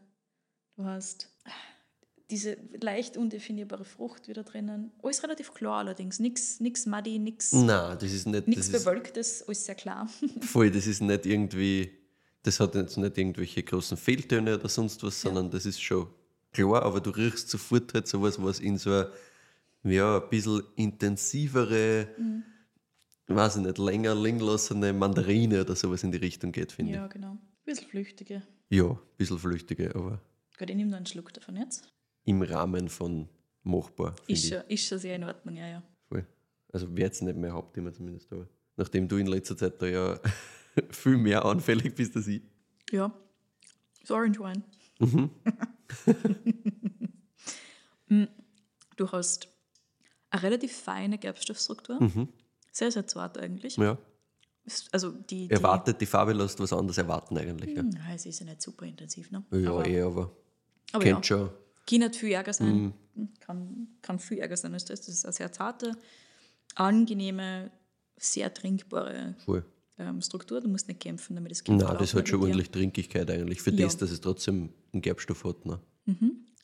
Du 0.75 0.83
hast 0.85 1.29
diese 2.29 2.57
leicht 2.81 3.17
undefinierbare 3.17 3.85
Frucht 3.85 4.27
wieder 4.27 4.43
drinnen. 4.43 4.91
Alles 5.01 5.23
relativ 5.23 5.53
klar 5.53 5.79
allerdings. 5.79 6.19
Nichts 6.19 6.85
muddy, 6.85 7.17
nichts 7.19 7.51
Nein, 7.53 7.97
das 7.99 8.11
ist 8.13 8.27
nicht, 8.27 8.47
ist 8.47 8.71
Bewölktes, 8.71 9.43
alles 9.47 9.65
sehr 9.65 9.75
klar. 9.75 10.07
voll, 10.41 10.69
das 10.69 10.85
ist 10.87 11.01
nicht 11.01 11.25
irgendwie, 11.25 11.91
das 12.43 12.59
hat 12.59 12.75
jetzt 12.75 12.97
nicht 12.97 13.17
irgendwelche 13.17 13.63
großen 13.63 13.97
Fehltöne 13.97 14.55
oder 14.55 14.69
sonst 14.69 15.03
was, 15.03 15.21
sondern 15.21 15.49
das 15.51 15.65
ist 15.65 15.81
schon 15.81 16.07
klar, 16.51 16.83
aber 16.83 16.99
du 17.01 17.09
riechst 17.11 17.49
sofort 17.49 17.93
halt 17.93 18.07
sowas, 18.07 18.41
was 18.41 18.59
in 18.59 18.77
so 18.77 18.91
eine, 18.91 19.11
ja, 19.83 20.19
ein 20.19 20.29
bisschen 20.29 20.63
intensivere, 20.75 22.07
Mhm. 22.17 22.43
weiß 23.27 23.57
ich 23.57 23.63
nicht, 23.63 23.77
länger 23.77 24.15
liegen 24.15 24.39
lassene 24.39 24.91
Mandarine 24.93 25.61
oder 25.61 25.75
sowas 25.75 26.03
in 26.03 26.11
die 26.11 26.17
Richtung 26.17 26.51
geht, 26.51 26.71
finde 26.71 26.93
ja, 26.93 27.07
genau. 27.07 27.31
Ein 27.31 27.39
bisschen 27.65 27.87
flüchtige. 27.87 28.41
ich. 28.69 28.77
Ja, 28.77 28.85
ein 28.91 28.97
bisschen 29.17 29.37
flüchtige, 29.39 29.93
aber 29.95 30.21
Gut, 30.57 30.69
ich 30.69 30.75
nehme 30.75 30.89
noch 30.91 30.97
einen 30.97 31.05
Schluck 31.05 31.33
davon 31.33 31.55
jetzt. 31.55 31.87
im 32.25 32.41
Rahmen 32.41 32.89
von 32.89 33.29
machbar, 33.63 34.15
Ist 34.27 34.45
ich. 34.45 34.49
schon, 34.49 34.61
ist 34.67 34.85
schon 34.87 34.97
sehr 34.99 35.15
in 35.15 35.23
Ordnung, 35.23 35.55
ja, 35.55 35.67
ja. 35.67 35.83
Voll. 36.07 36.25
Also 36.71 36.89
wäre 36.95 37.07
jetzt 37.07 37.21
nicht 37.21 37.37
mehr 37.37 37.51
Hauptthema 37.53 37.91
zumindest, 37.93 38.31
aber 38.31 38.47
nachdem 38.77 39.07
du 39.07 39.17
in 39.17 39.27
letzter 39.27 39.55
Zeit 39.57 39.81
da 39.81 39.85
ja 39.87 40.19
viel 40.91 41.17
mehr 41.17 41.45
anfällig 41.45 41.95
bist 41.95 42.15
als 42.15 42.27
ich. 42.27 42.41
Ja, 42.91 43.13
ist 44.01 44.11
Orange 44.11 44.39
Wine. 44.39 44.63
Mhm. 44.99 45.29
Mm, 48.11 48.23
du 48.95 49.11
hast 49.11 49.47
eine 50.31 50.41
relativ 50.43 50.75
feine 50.75 51.19
Gerbstoffstruktur. 51.19 51.99
Sehr, 52.71 52.91
sehr 52.91 53.05
zart 53.05 53.37
eigentlich. 53.37 53.77
Mhm. 53.77 53.83
Ja. 53.83 53.97
Also 54.91 55.11
die, 55.11 55.47
die 55.47 55.53
Erwartet, 55.53 55.99
die 56.01 56.05
Farbe 56.07 56.33
lässt 56.33 56.59
was 56.59 56.73
anderes 56.73 56.97
erwarten 56.97 57.37
eigentlich. 57.37 57.75
Ja, 57.75 57.81
Hm, 57.83 57.91
Ja, 57.91 58.13
es 58.15 58.25
ist 58.25 58.39
ja 58.39 58.45
nicht 58.45 58.61
super 58.61 58.85
intensiv, 58.85 59.29
ne? 59.31 59.43
ja 59.51 59.69
aber, 59.71 59.85
eh, 59.87 60.01
aber 60.01 60.35
aber 60.91 61.03
kennt 61.03 61.17
ja, 61.17 61.23
schon. 61.37 61.49
kann 61.87 61.99
nicht 61.99 62.15
viel 62.15 62.31
Ärger 62.31 62.53
sein. 62.53 62.75
Mhm. 62.83 62.93
Hm, 63.15 63.29
Kann, 63.39 63.87
kann 64.01 64.17
viel 64.19 64.39
Ärger 64.39 64.57
sein 64.57 64.73
als 64.73 64.85
das. 64.85 65.01
Das 65.01 65.09
ist 65.09 65.25
eine 65.25 65.33
sehr 65.33 65.51
zarte, 65.51 65.95
angenehme, 66.75 67.71
sehr 68.17 68.53
trinkbare 68.53 69.35
Voll. 69.45 69.63
Ähm, 69.99 70.21
Struktur. 70.21 70.61
Du 70.61 70.69
musst 70.69 70.87
nicht 70.87 70.99
kämpfen, 70.99 71.35
damit 71.35 71.51
es 71.51 71.63
Kind 71.63 71.81
Nein, 71.81 71.97
das 71.99 72.13
hat 72.13 72.27
schon 72.27 72.41
ordentlich 72.41 72.71
Trinkigkeit 72.71 73.29
eigentlich. 73.29 73.61
Für 73.61 73.71
Ja. 73.71 73.85
das, 73.85 73.97
dass 73.97 74.11
es 74.11 74.21
trotzdem 74.21 74.69
einen 74.93 75.01
Gerbstoff 75.01 75.43
hat. 75.43 75.65
Ne? 75.65 75.79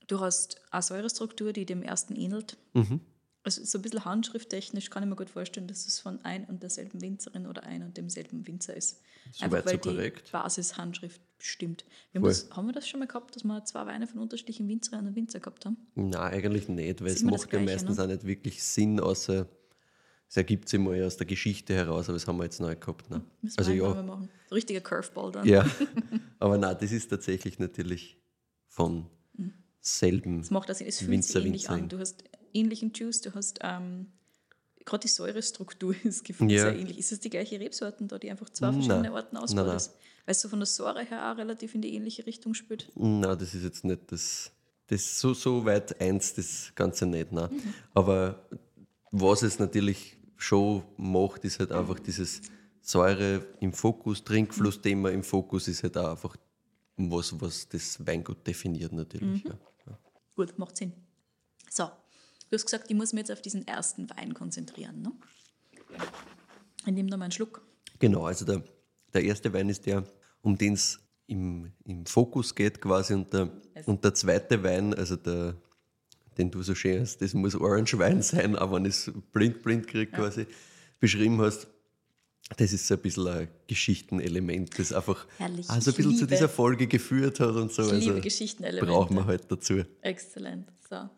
Du 0.08 0.20
hast 0.20 0.62
eine 0.72 0.82
Säurestruktur, 0.82 1.54
die 1.54 1.66
dem 1.66 1.84
ersten 1.84 2.16
ähnelt. 2.16 2.58
Mhm. 2.74 3.02
Also 3.44 3.64
so 3.64 3.78
ein 3.78 3.84
bisschen 3.84 4.06
handschrifttechnisch 4.06 4.90
kann 4.90 5.04
ich 5.04 5.10
mir 5.10 5.16
gut 5.16 5.30
vorstellen, 5.30 5.68
dass 5.68 5.86
es 5.86 6.00
von 6.00 6.20
ein 6.26 6.46
und 6.46 6.64
derselben 6.64 7.00
Winzerin 7.02 7.46
oder 7.46 7.62
ein 7.64 7.84
und 7.84 7.96
demselben 7.96 8.48
Winzer 8.48 8.76
ist. 8.76 9.02
Einfach 9.40 9.64
weil 9.66 9.74
so 9.74 9.78
die 9.78 9.96
korrekt. 9.96 10.32
Basishandschrift 10.32 11.22
stimmt. 11.38 11.86
Wir 12.12 12.22
haben, 12.22 12.28
das, 12.28 12.50
haben 12.50 12.66
wir 12.66 12.74
das 12.74 12.88
schon 12.88 13.00
mal 13.00 13.06
gehabt, 13.06 13.36
dass 13.36 13.44
wir 13.44 13.64
zwei 13.66 13.86
Weine 13.86 14.08
von 14.08 14.20
unterschiedlichen 14.20 14.68
Winzerinnen 14.68 15.08
und 15.08 15.16
Winzer 15.16 15.40
gehabt 15.40 15.66
haben? 15.66 15.78
Nein, 15.94 16.16
eigentlich 16.16 16.68
nicht, 16.70 17.02
weil 17.02 17.12
es 17.12 17.22
macht 17.22 17.54
ja 17.54 17.60
meistens 17.60 17.98
ne? 17.98 18.04
auch 18.04 18.08
nicht 18.08 18.26
wirklich 18.26 18.64
Sinn, 18.64 19.00
außer 19.00 19.48
es 20.36 20.38
ergibt 20.38 20.68
sich 20.68 20.78
mal 20.82 21.02
aus 21.06 21.16
der 21.16 21.26
Geschichte 21.26 21.74
heraus, 21.74 22.10
aber 22.10 22.18
das 22.18 22.28
haben 22.28 22.36
wir 22.38 22.44
jetzt 22.44 22.60
neu 22.60 22.76
gehabt. 22.76 23.10
Ne? 23.10 23.22
Müssen 23.42 23.58
Also 23.58 23.72
wir 23.72 23.78
ja, 23.78 24.02
machen. 24.04 24.28
Richtiger 24.52 24.82
Curveball 24.82 25.32
dann. 25.32 25.48
ja. 25.48 25.66
aber 26.40 26.58
nein, 26.58 26.76
das 26.78 26.92
ist 26.92 27.08
tatsächlich 27.08 27.58
natürlich 27.58 28.18
von 28.68 29.06
selben 29.80 30.36
Mhm. 30.36 30.42
Das 30.42 30.52
macht 30.52 30.68
das. 30.68 30.82
Es 30.82 31.00
fühlt 31.00 31.12
Winzer, 31.12 31.40
sich 31.40 31.46
ähnlich 31.46 31.62
Winzerin. 31.64 31.84
an. 31.84 31.90
Du 31.90 32.00
hast 32.00 32.24
ähnlichen 32.54 32.92
Juice, 32.94 33.22
du 33.22 33.34
hast 33.34 33.60
ähm, 33.62 34.08
gerade 34.84 35.04
die 35.04 35.08
Säurestruktur 35.08 35.96
ist 36.04 36.26
gefühlt 36.26 36.52
Ja. 36.52 36.64
sehr 36.64 36.78
ähnlich. 36.80 36.98
Ist 36.98 37.14
es 37.14 37.22
die 37.22 37.30
gleiche 37.30 37.58
Rebsorten 37.58 38.10
da, 38.10 38.18
die 38.20 38.30
einfach 38.30 38.50
zwei 38.50 38.74
verschiedene 38.74 39.04
Nein. 39.04 39.14
Nein, 39.32 39.38
ausbaut 39.42 39.68
nein. 39.68 39.78
ist? 39.78 39.92
Weil 40.26 40.32
es 40.34 40.42
so 40.42 40.50
von 40.50 40.60
der 40.60 40.66
Säure 40.66 41.06
her 41.06 41.32
auch 41.32 41.38
relativ 41.38 41.76
in 41.76 41.82
die 41.82 41.94
ähnliche 41.96 42.26
Richtung 42.26 42.56
spielt. 42.56 42.92
Nein, 42.96 43.22
das 43.40 43.54
ist 43.54 43.64
jetzt 43.64 43.86
nicht 43.86 44.12
das. 44.12 44.52
das 44.88 45.18
so, 45.18 45.34
so 45.34 45.64
weit 45.64 46.02
eins, 46.02 46.34
das 46.34 46.74
Ganze 46.76 47.06
nicht. 47.06 47.32
Nein. 47.32 47.50
Mhm. 47.54 47.74
Aber 47.94 48.50
was 49.12 49.44
es 49.44 49.60
natürlich 49.60 50.15
schon 50.38 50.84
macht, 50.98 51.46
ist 51.46 51.60
halt 51.60 51.72
einfach 51.72 52.00
dieses 52.00 52.42
Säure 52.82 53.46
im 53.60 53.74
Fokus, 53.74 54.24
Trinkflussthema 54.24 55.10
im 55.10 55.24
Fokus 55.24 55.68
ist 55.68 55.84
halt 55.84 55.98
auch 55.98 56.12
einfach 56.12 56.38
was, 56.98 57.40
was 57.42 57.68
das 57.68 58.06
Weingut 58.06 58.46
definiert 58.46 58.94
natürlich. 58.94 59.44
Mhm. 59.44 59.52
Ja. 59.88 60.00
Gut, 60.36 60.58
macht 60.60 60.78
Sinn. 60.78 60.94
So, 61.70 61.86
du 61.86 62.54
hast 62.54 62.66
gesagt, 62.66 62.86
ich 62.90 62.96
muss 62.96 63.14
mich 63.14 63.22
jetzt 63.22 63.32
auf 63.32 63.42
diesen 63.42 63.68
ersten 63.68 64.10
Wein 64.12 64.34
konzentrieren. 64.34 65.02
Ne? 65.02 65.12
Ich 66.86 66.94
nehme 66.94 67.10
da 67.10 67.18
mal 67.18 67.26
einen 67.26 67.32
Schluck. 67.32 67.66
Genau, 68.00 68.26
also 68.26 68.46
der, 68.46 68.64
der 69.14 69.24
erste 69.24 69.52
Wein 69.54 69.70
ist 69.70 69.86
der, 69.86 70.04
um 70.42 70.58
den 70.58 70.74
es 70.74 71.00
im, 71.28 71.72
im 71.86 72.06
Fokus 72.06 72.54
geht 72.54 72.80
quasi 72.82 73.14
und 73.14 73.34
der, 73.34 73.50
und 73.86 74.04
der 74.04 74.14
zweite 74.14 74.62
Wein, 74.64 74.94
also 74.94 75.16
der, 75.16 75.56
den 76.38 76.52
du 76.52 76.62
so 76.64 76.76
schön 76.76 77.02
hast, 77.02 77.22
das 77.22 77.34
muss 77.34 77.56
Orange 77.56 77.98
Wein 77.98 78.22
sein, 78.22 78.56
aber 78.56 78.78
wenn 78.78 78.86
ich 78.86 78.96
es 78.96 79.12
blind, 79.32 79.62
blind 79.64 79.88
kriege 79.88 80.12
quasi, 80.12 80.46
beschrieben 81.00 81.40
hast, 81.42 81.68
das 82.58 82.74
ist 82.74 82.86
so 82.88 82.94
ein 82.94 83.00
bisschen 83.02 83.28
ein 83.28 83.48
Geschichtenelement, 83.68 84.78
das 84.78 84.94
einfach 84.94 85.26
Herrlich, 85.38 85.70
also 85.70 85.92
ein 85.92 85.96
bisschen 85.96 86.12
zu 86.16 86.26
liebe- 86.26 86.28
dieser 86.36 86.50
Folge 86.50 86.88
geführt 86.88 87.40
hat 87.40 87.56
und 87.56 87.72
so. 87.72 87.84
Ich 87.84 87.92
also 87.92 88.10
liebe 88.10 88.22
Geschichtenelemente. 88.22 88.86
braucht 88.86 89.12
man 89.12 89.26
halt 89.26 89.52
dazu. 89.52 89.84
Exzellent. 90.02 90.68
So. 90.88 91.10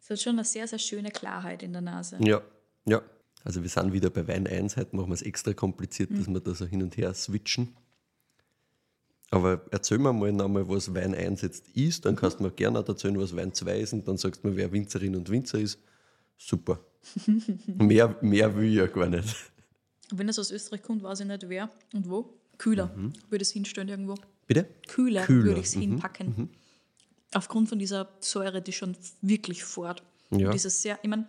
Es 0.00 0.08
hat 0.10 0.20
schon 0.20 0.32
eine 0.32 0.44
sehr, 0.44 0.66
sehr 0.66 0.78
schöne 0.78 1.10
Klarheit 1.10 1.62
in 1.62 1.72
der 1.72 1.82
Nase. 1.82 2.16
Ja, 2.24 2.40
ja. 2.86 3.02
Also 3.44 3.62
wir 3.62 3.68
sind 3.70 3.92
wieder 3.92 4.10
bei 4.10 4.26
Wein 4.28 4.46
1, 4.46 4.76
heute 4.76 4.94
machen 4.96 5.08
wir 5.08 5.14
es 5.14 5.22
extra 5.22 5.52
kompliziert, 5.52 6.10
dass 6.12 6.28
wir 6.28 6.40
da 6.40 6.54
so 6.54 6.66
hin 6.66 6.82
und 6.82 6.96
her 6.96 7.12
switchen. 7.14 7.74
Aber 9.30 9.64
erzähl 9.70 9.98
mir 9.98 10.12
mal 10.12 10.32
nochmal, 10.32 10.68
was 10.68 10.92
Wein 10.92 11.14
1 11.14 11.42
jetzt 11.42 11.68
ist, 11.68 12.04
dann 12.04 12.16
kannst 12.16 12.40
du 12.40 12.44
mir 12.44 12.50
gerne 12.50 12.80
auch 12.80 12.88
erzählen, 12.88 13.18
was 13.18 13.34
Wein 13.34 13.54
2 13.54 13.80
ist 13.80 13.92
und 13.92 14.06
dann 14.08 14.16
sagst 14.16 14.42
du 14.42 14.48
mir, 14.48 14.56
wer 14.56 14.72
Winzerin 14.72 15.14
und 15.14 15.28
Winzer 15.30 15.60
ist. 15.60 15.78
Super. 16.36 16.80
mehr, 17.66 18.16
mehr 18.20 18.56
will 18.56 18.68
ich 18.68 18.76
ja 18.76 18.86
gar 18.86 19.08
nicht. 19.08 19.36
Wenn 20.10 20.28
es 20.28 20.38
aus 20.38 20.50
Österreich 20.50 20.82
kommt, 20.82 21.02
weiß 21.02 21.20
ich 21.20 21.26
nicht 21.26 21.48
wer 21.48 21.70
und 21.94 22.08
wo. 22.08 22.34
Kühler 22.58 22.90
würde 23.30 23.42
es 23.42 23.52
hinstellen 23.52 23.88
irgendwo. 23.88 24.16
Bitte? 24.46 24.66
Kühler, 24.88 25.24
Kühler, 25.24 25.44
würde 25.44 25.60
ich 25.60 25.66
es 25.66 25.74
hinpacken. 25.74 26.50
Aufgrund 27.32 27.68
von 27.68 27.78
dieser 27.78 28.08
Säure, 28.18 28.60
die 28.60 28.72
schon 28.72 28.96
wirklich 29.22 29.62
fort. 29.62 30.02
Ja. 30.30 30.46
Und 30.46 30.54
Dieses 30.54 30.82
sehr, 30.82 30.98
ich 31.02 31.08
meine, 31.08 31.28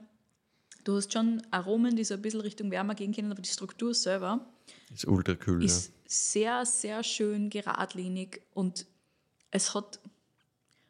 du 0.84 0.96
hast 0.96 1.14
schon 1.14 1.42
Aromen, 1.52 1.96
die 1.96 2.04
so 2.04 2.16
ein 2.16 2.22
bisschen 2.22 2.42
Richtung 2.42 2.72
wärmer 2.72 2.96
gehen 2.96 3.14
können, 3.14 3.32
aber 3.32 3.42
die 3.42 3.50
Struktur 3.50 3.94
selber 3.94 4.46
Ist 4.94 5.06
ultra 5.06 5.36
kühl. 5.36 5.64
ist 5.64 5.92
sehr, 6.06 6.66
sehr 6.66 7.04
schön 7.04 7.50
geradlinig 7.50 8.42
und 8.54 8.86
es 9.52 9.74
hat, 9.74 10.00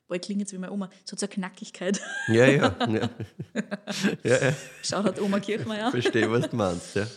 boah, 0.07 0.15
ich 0.15 0.21
klinge 0.21 0.41
jetzt 0.41 0.53
wie 0.53 0.57
meine 0.57 0.71
Oma, 0.71 0.89
es 1.05 1.11
hat 1.11 1.19
so 1.19 1.25
eine 1.25 1.33
Knackigkeit. 1.33 2.01
Ja, 2.27 2.47
ja. 2.47 2.75
ja. 2.79 2.87
ja. 2.89 3.09
ja, 4.23 4.45
ja. 4.49 4.55
Schaut 4.83 5.05
hat 5.05 5.21
Oma 5.21 5.39
Kirchmeier. 5.39 5.91
Verstehe, 5.91 6.29
was 6.31 6.49
du 6.49 6.55
meinst. 6.55 6.95
Ja. 6.95 7.07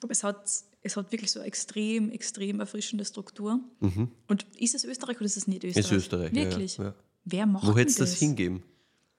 Aber 0.00 0.12
es 0.12 0.22
hat, 0.24 0.48
es 0.82 0.96
hat 0.96 1.10
wirklich 1.12 1.30
so 1.32 1.40
eine 1.40 1.48
extrem, 1.48 2.10
extrem 2.10 2.60
erfrischende 2.60 3.04
Struktur. 3.04 3.60
Und 3.80 4.46
ist 4.58 4.74
es 4.74 4.84
Österreich 4.84 5.16
oder 5.16 5.26
ist 5.26 5.36
es 5.36 5.46
nicht 5.46 5.64
Österreich? 5.64 5.90
Mhm. 5.90 5.96
Ist 5.96 6.04
Österreich. 6.04 6.32
ja, 6.32 6.42
Wirklich? 6.44 6.76
Ja, 6.78 6.84
ja. 6.84 6.94
Wer 7.24 7.46
macht 7.46 7.66
Wo 7.66 7.76
hättest 7.76 7.98
du 7.98 8.04
das 8.04 8.14
hingeben? 8.14 8.62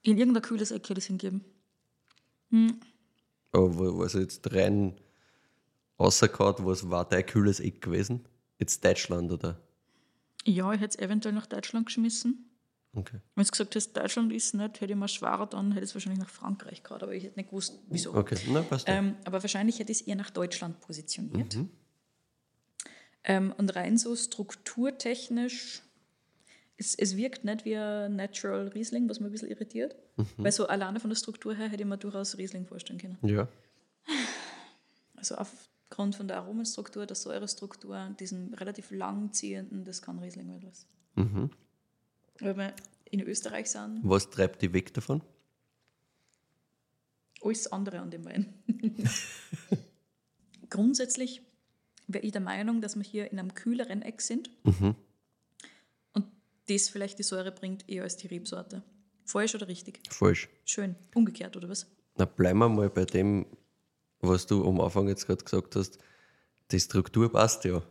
In 0.02 0.18
irgendein 0.18 0.42
kühles 0.42 0.70
Eck 0.70 0.82
hätte 0.88 0.94
ich 0.94 1.04
es 1.04 1.06
hingeben. 1.06 1.44
Aber 3.52 3.78
wo- 3.78 3.98
was 3.98 4.14
jetzt 4.14 4.52
rein 4.52 4.94
rausgehauen, 6.00 6.56
was 6.60 6.90
war 6.90 7.08
dein 7.08 7.26
kühles 7.26 7.60
Eck 7.60 7.82
gewesen? 7.82 8.26
Jetzt 8.58 8.84
Deutschland 8.84 9.30
oder? 9.30 9.60
Ja, 10.44 10.72
ich 10.72 10.80
hätte 10.80 10.98
es 10.98 11.04
eventuell 11.04 11.34
nach 11.34 11.46
Deutschland 11.46 11.86
geschmissen. 11.86 12.50
Okay. 12.92 13.20
Wenn 13.36 13.44
du 13.44 13.50
gesagt 13.50 13.76
hast, 13.76 13.92
Deutschland 13.92 14.32
ist 14.32 14.54
nicht, 14.54 14.80
hätte 14.80 14.92
ich 14.92 14.98
mal 14.98 15.06
schwerer, 15.06 15.46
dann 15.46 15.72
hätte 15.72 15.84
ich 15.84 15.90
es 15.90 15.94
wahrscheinlich 15.94 16.18
nach 16.18 16.30
Frankreich 16.30 16.82
gehabt, 16.82 17.02
aber 17.02 17.14
ich 17.14 17.22
hätte 17.22 17.38
nicht 17.38 17.50
gewusst, 17.50 17.78
wieso. 17.88 18.14
Okay, 18.14 18.36
na 18.48 18.62
passt. 18.62 18.86
Ähm, 18.88 19.14
aber 19.24 19.42
wahrscheinlich 19.42 19.78
hätte 19.78 19.92
ich 19.92 20.00
es 20.00 20.06
eher 20.06 20.16
nach 20.16 20.30
Deutschland 20.30 20.80
positioniert. 20.80 21.54
Mhm. 21.54 21.70
Ähm, 23.22 23.54
und 23.58 23.76
rein 23.76 23.96
so 23.96 24.16
strukturtechnisch, 24.16 25.82
es, 26.78 26.94
es 26.96 27.16
wirkt 27.16 27.44
nicht 27.44 27.64
wie 27.64 27.76
ein 27.76 28.16
Natural 28.16 28.68
Riesling, 28.68 29.08
was 29.08 29.20
mich 29.20 29.28
ein 29.28 29.32
bisschen 29.32 29.50
irritiert. 29.50 29.94
Mhm. 30.16 30.26
Weil 30.38 30.52
so 30.52 30.66
alleine 30.66 30.98
von 30.98 31.10
der 31.10 31.16
Struktur 31.16 31.54
her 31.54 31.68
hätte 31.68 31.82
ich 31.82 31.88
mir 31.88 31.98
durchaus 31.98 32.38
Riesling 32.38 32.66
vorstellen 32.66 32.98
können. 32.98 33.18
Ja. 33.22 33.46
Also 35.14 35.36
aufgrund 35.90 36.14
von 36.14 36.28
der 36.28 36.36
Aromenstruktur, 36.38 37.04
der 37.04 37.16
Säurestruktur, 37.16 38.14
diesem 38.20 38.54
relativ 38.54 38.92
langziehenden, 38.92 39.84
das 39.84 40.00
kann 40.02 40.20
Riesling 40.20 40.48
werden. 40.48 40.68
Was. 40.70 40.86
Mhm. 41.16 41.50
Wenn 42.38 42.56
wir 42.56 42.74
in 43.06 43.20
Österreich 43.20 43.70
sind, 43.70 44.00
Was 44.04 44.30
treibt 44.30 44.62
die 44.62 44.72
weg 44.72 44.94
davon? 44.94 45.20
alles 47.42 47.72
andere 47.72 48.00
an 48.00 48.10
dem 48.10 48.24
Wein. 48.26 48.52
Grundsätzlich 50.68 51.40
wäre 52.06 52.22
ich 52.24 52.32
der 52.32 52.42
Meinung, 52.42 52.82
dass 52.82 52.96
wir 52.96 53.02
hier 53.02 53.32
in 53.32 53.38
einem 53.38 53.54
kühleren 53.54 54.02
Eck 54.02 54.20
sind 54.20 54.50
Mhm. 54.64 54.94
und 56.12 56.26
das 56.68 56.88
vielleicht 56.90 57.18
die 57.18 57.22
Säure 57.24 57.50
bringt 57.50 57.88
eher 57.88 58.02
als 58.04 58.16
die 58.18 58.26
Rebsorte. 58.28 58.82
Falsch 59.24 59.54
oder 59.54 59.68
richtig? 59.68 60.00
Falsch. 60.10 60.48
Schön. 60.66 60.94
Umgekehrt, 61.14 61.56
oder 61.56 61.68
was? 61.70 61.86
Na, 62.16 62.26
bleiben 62.26 62.58
wir 62.58 62.68
mal 62.68 62.90
bei 62.90 63.06
dem, 63.06 63.46
was 64.20 64.46
du 64.46 64.66
am 64.66 64.80
Anfang 64.80 65.08
jetzt 65.08 65.26
gerade 65.26 65.42
gesagt 65.42 65.76
hast. 65.76 65.98
Die 66.70 66.80
Struktur 66.80 67.30
passt 67.30 67.64
ja. 67.64 67.82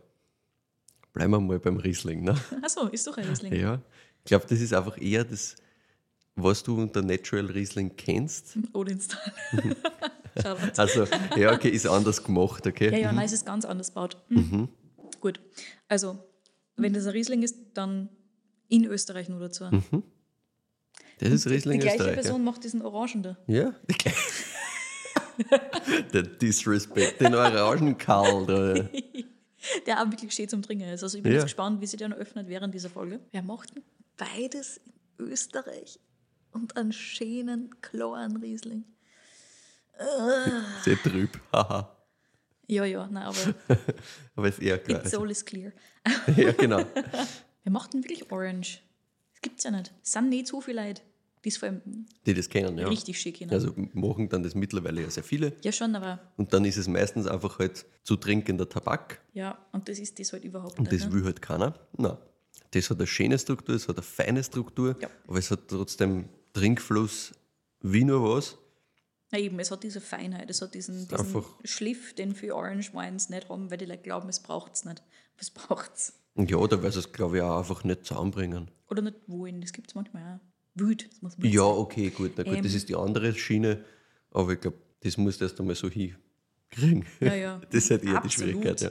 Bleiben 1.12 1.32
wir 1.32 1.40
mal 1.40 1.58
beim 1.58 1.76
Riesling. 1.76 2.22
Ne? 2.22 2.36
Achso, 2.62 2.86
ist 2.86 3.06
doch 3.06 3.16
ein 3.16 3.24
Riesling. 3.24 3.52
Ja. 3.54 3.80
Ich 4.20 4.26
glaube, 4.26 4.46
das 4.48 4.60
ist 4.60 4.72
einfach 4.72 5.00
eher 5.00 5.24
das, 5.24 5.56
was 6.36 6.62
du 6.62 6.80
unter 6.80 7.02
Natural 7.02 7.46
Riesling 7.46 7.96
kennst. 7.96 8.56
Schau 8.72 10.54
mal. 10.54 10.72
Also, 10.76 11.06
ja, 11.36 11.52
okay, 11.52 11.68
ist 11.68 11.86
anders 11.86 12.22
gemacht, 12.22 12.66
okay? 12.66 12.90
Ja, 12.90 12.98
ja, 12.98 13.12
nein, 13.12 13.26
es 13.26 13.32
ist 13.32 13.44
ganz 13.44 13.64
anders 13.64 13.88
gebaut. 13.88 14.16
Mhm. 14.28 14.68
Gut. 15.20 15.40
Also, 15.88 16.18
wenn 16.76 16.92
das 16.92 17.06
ein 17.06 17.12
Riesling 17.12 17.42
ist, 17.42 17.56
dann 17.74 18.08
in 18.68 18.84
Österreich 18.84 19.28
nur 19.28 19.40
dazu. 19.40 19.64
Das 21.18 21.30
ist 21.30 21.46
Riesling 21.48 21.80
die 21.80 21.86
gleiche 21.86 21.98
Österreich. 21.98 22.14
Person 22.14 22.44
macht 22.44 22.64
diesen 22.64 22.82
Orangen 22.82 23.22
da. 23.22 23.36
Ja. 23.46 23.74
Der 26.12 26.22
Disrespect, 26.22 27.20
den 27.20 27.34
Orangenkarl. 27.34 28.46
Da. 28.46 28.74
Der 29.86 30.00
auch 30.02 30.10
wirklich 30.10 30.32
schön 30.32 30.48
zum 30.48 30.62
Trinken 30.62 30.88
ist. 30.88 31.02
Also 31.02 31.16
ich 31.18 31.22
bin 31.22 31.32
Ja. 31.32 31.38
jetzt 31.38 31.44
gespannt, 31.46 31.80
wie 31.80 31.86
sich 31.86 31.98
der 31.98 32.08
noch 32.08 32.16
öffnet 32.16 32.48
während 32.48 32.74
dieser 32.74 32.88
Folge. 32.90 33.20
Wer 33.30 33.42
macht 33.42 33.74
denn 33.74 33.82
beides 34.16 34.78
in 35.18 35.26
Österreich 35.26 36.00
und 36.52 36.76
einen 36.76 36.92
schönen, 36.92 37.70
klaren 37.82 38.36
Riesling? 38.38 38.84
Sehr 40.84 40.96
trüb. 41.02 41.38
Haha. 41.52 41.96
Ja, 42.70 42.84
ja, 42.84 43.08
nein, 43.10 43.24
aber 43.24 43.36
Aber 44.36 44.46
ist 44.48 44.62
eher 44.62 44.78
klar. 44.78 45.04
it's 45.04 45.12
all 45.12 45.28
is 45.28 45.44
clear. 45.44 45.72
ja, 46.36 46.52
genau. 46.52 46.84
Wer 47.64 47.72
macht 47.72 47.92
denn 47.92 48.04
wirklich 48.04 48.30
Orange? 48.30 48.78
Das 49.32 49.40
gibt's 49.42 49.64
ja 49.64 49.72
nicht. 49.72 49.90
Es 50.04 50.12
sind 50.12 50.28
nicht 50.28 50.46
so 50.46 50.60
viele 50.60 50.86
Leute, 50.86 51.02
die 51.44 51.48
es 51.48 51.56
vor 51.56 51.68
allem 51.68 51.80
Die 52.26 52.34
das 52.34 52.48
kennen, 52.48 52.76
ja. 52.78 52.88
richtig 52.88 53.18
schick 53.20 53.36
kennen. 53.38 53.50
Also 53.52 53.72
machen 53.94 54.28
dann 54.28 54.42
das 54.42 54.54
mittlerweile 54.54 55.02
ja 55.02 55.10
sehr 55.10 55.24
viele. 55.24 55.52
ja, 55.62 55.72
schon, 55.72 55.94
aber 55.94 56.20
Und 56.36 56.52
dann 56.52 56.64
ist 56.64 56.76
es 56.76 56.86
meistens 56.88 57.26
einfach 57.26 57.58
halt 57.58 57.86
zu 58.02 58.16
trinkender 58.16 58.68
Tabak. 58.68 59.20
ja, 59.32 59.58
und 59.72 59.88
das 59.88 59.98
ist 59.98 60.18
das 60.18 60.32
halt 60.32 60.44
überhaupt 60.44 60.78
Und 60.78 60.90
nicht. 60.90 61.02
das 61.04 61.08
ne? 61.10 61.14
will 61.14 61.24
halt 61.24 61.40
keiner. 61.42 61.74
Nein. 61.96 62.16
Das 62.72 62.88
hat 62.90 62.98
eine 62.98 63.06
schöne 63.06 63.38
Struktur, 63.38 63.74
es 63.74 63.88
hat 63.88 63.96
eine 63.96 64.02
feine 64.04 64.44
Struktur, 64.44 64.96
Ja. 65.00 65.08
aber 65.26 65.38
es 65.38 65.50
hat 65.50 65.60
trotzdem 65.68 66.28
Trinkfluss 66.52 67.32
wie 67.80 68.04
nur 68.04 68.36
was. 68.36 68.56
Na 69.32 69.38
eben, 69.38 69.58
es 69.60 69.70
hat 69.70 69.82
diese 69.82 70.00
Feinheit, 70.00 70.50
es 70.50 70.60
hat 70.60 70.74
diesen, 70.74 71.08
diesen 71.08 71.16
Einfach- 71.18 71.46
Schliff, 71.64 72.14
den 72.14 72.34
viele 72.34 72.54
Orange 72.54 72.92
Wines 72.92 73.30
nicht 73.30 73.48
haben, 73.48 73.70
weil 73.70 73.78
die 73.78 73.86
Leute 73.86 74.02
glauben, 74.02 74.28
es 74.28 74.40
braucht 74.40 74.74
es 74.74 74.84
nicht. 74.84 75.02
Es 75.38 75.50
braucht 75.50 75.92
es. 75.94 76.12
Und 76.34 76.50
ja, 76.50 76.64
da 76.66 76.82
weil 76.82 76.92
sie 76.92 76.98
es, 76.98 77.12
glaube 77.12 77.36
ich, 77.38 77.42
auch 77.42 77.58
einfach 77.58 77.82
nicht 77.84 78.04
zusammenbringen. 78.04 78.70
Oder 78.88 79.02
nicht 79.02 79.16
wollen, 79.26 79.60
das 79.60 79.72
gibt 79.72 79.88
es 79.88 79.94
manchmal 79.94 80.22
auch. 80.36 80.49
Wild. 80.80 81.08
Das 81.10 81.22
muss 81.22 81.38
wild 81.38 81.52
Ja, 81.54 81.62
sein. 81.62 81.78
okay, 81.78 82.10
gut. 82.10 82.32
Na 82.36 82.42
gut, 82.44 82.58
das 82.64 82.72
Ähm. 82.72 82.76
ist 82.76 82.88
die 82.88 82.96
andere 82.96 83.34
Schiene, 83.34 83.84
aber 84.30 84.52
ich 84.54 84.60
glaube, 84.60 84.78
das 85.00 85.16
musst 85.16 85.40
du 85.40 85.44
erst 85.44 85.58
einmal 85.60 85.74
so 85.76 85.88
hinkriegen. 85.88 87.06
Ja, 87.20 87.34
ja. 87.34 87.60
Das 87.70 87.84
ist 87.84 87.90
halt 87.90 88.02
eher 88.02 88.10
die 88.10 88.16
Absolut. 88.16 88.50
Schwierigkeit, 88.52 88.80
ja. 88.80 88.90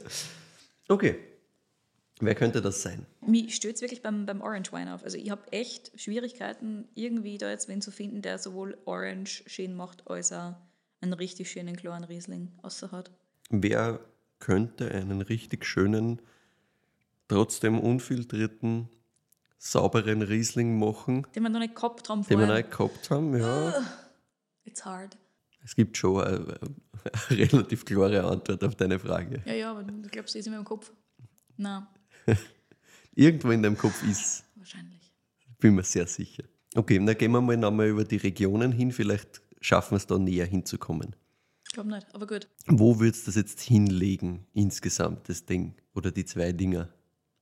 Okay. 0.88 1.15
Wer 2.22 2.36
könnte 2.36 2.62
das 2.62 2.81
sein? 2.81 3.05
Mich 3.25 3.55
stößt 3.55 3.75
es 3.75 3.81
wirklich 3.81 4.01
beim, 4.01 4.25
beim 4.25 4.41
Orange 4.41 4.74
Wine 4.74 4.93
auf. 4.93 5.03
Also 5.05 5.17
ich 5.17 5.29
habe 5.29 5.50
echt 5.53 5.98
Schwierigkeiten, 5.98 6.86
irgendwie 6.93 7.38
da 7.38 7.50
jetzt 7.50 7.69
wen 7.69 7.81
zu 7.81 7.91
finden, 7.91 8.22
der 8.22 8.38
sowohl 8.39 8.77
Orange 8.86 9.43
schön 9.48 9.74
macht, 9.74 10.05
als 10.10 10.34
auch 10.34 10.55
einen 11.00 11.13
richtig 11.13 11.50
schönen 11.50 11.77
klaren 11.77 12.03
Riesling 12.03 12.51
außer 12.62 12.91
hat. 12.91 13.10
Wer 13.50 14.01
könnte 14.39 14.91
einen 14.91 15.22
richtig 15.22 15.63
schönen, 15.65 16.22
trotzdem 17.29 17.79
unfiltrierten, 17.79 18.89
sauberen 19.62 20.22
Riesling 20.24 20.80
machen, 20.80 21.28
Den 21.36 21.44
wir 21.44 21.50
noch 21.50 21.60
nicht 21.60 21.75
gehabt 21.75 22.08
haben 22.10 22.24
den 22.24 22.39
wir 22.39 22.48
vorher. 22.48 22.63
noch 22.63 22.70
gehabt 22.70 23.10
haben? 23.12 23.38
Ja, 23.38 23.74
It's 24.66 24.84
hard. 24.86 25.18
es 25.63 25.75
gibt 25.75 25.98
schon 25.98 26.24
eine, 26.24 26.60
eine 27.30 27.39
relativ 27.54 27.84
klare 27.86 28.24
Antwort 28.24 28.63
auf 28.63 28.75
deine 28.75 28.98
Frage. 29.00 29.42
Ja, 29.46 29.54
ja, 29.54 29.72
aber 29.72 29.84
du 29.84 30.01
glaubst, 30.10 30.34
das 30.34 30.39
ist 30.39 30.48
in 30.48 30.54
meinem 30.54 30.63
Kopf. 30.66 30.92
Nein, 31.58 31.86
Irgendwo 33.16 33.51
in 33.51 33.62
deinem 33.62 33.78
Kopf 33.78 34.01
ist, 34.10 34.46
wahrscheinlich. 34.56 35.12
bin 35.60 35.75
mir 35.75 35.84
sehr 35.84 36.08
sicher. 36.08 36.44
Okay, 36.75 37.04
dann 37.04 37.18
gehen 37.18 37.32
wir 37.32 37.42
mal 37.42 37.58
nochmal 37.58 37.88
über 37.89 38.06
die 38.06 38.18
Regionen 38.18 38.72
hin. 38.72 38.92
Vielleicht 38.92 39.42
schaffen 39.60 39.92
wir 39.92 39.98
es 39.98 40.08
da 40.08 40.18
näher 40.18 40.46
hinzukommen. 40.46 41.16
Ich 41.68 41.74
glaube 41.74 41.89
nicht, 41.89 42.08
aber 42.16 42.28
gut. 42.28 42.48
Wo 42.68 43.00
würdest 43.00 43.24
du 43.24 43.32
das 43.32 43.36
jetzt 43.36 43.60
hinlegen, 43.62 44.46
insgesamt, 44.54 45.28
das 45.28 45.46
Ding? 45.46 45.74
Oder 45.94 46.12
die 46.12 46.24
zwei 46.25 46.51
Dinger? 46.54 46.88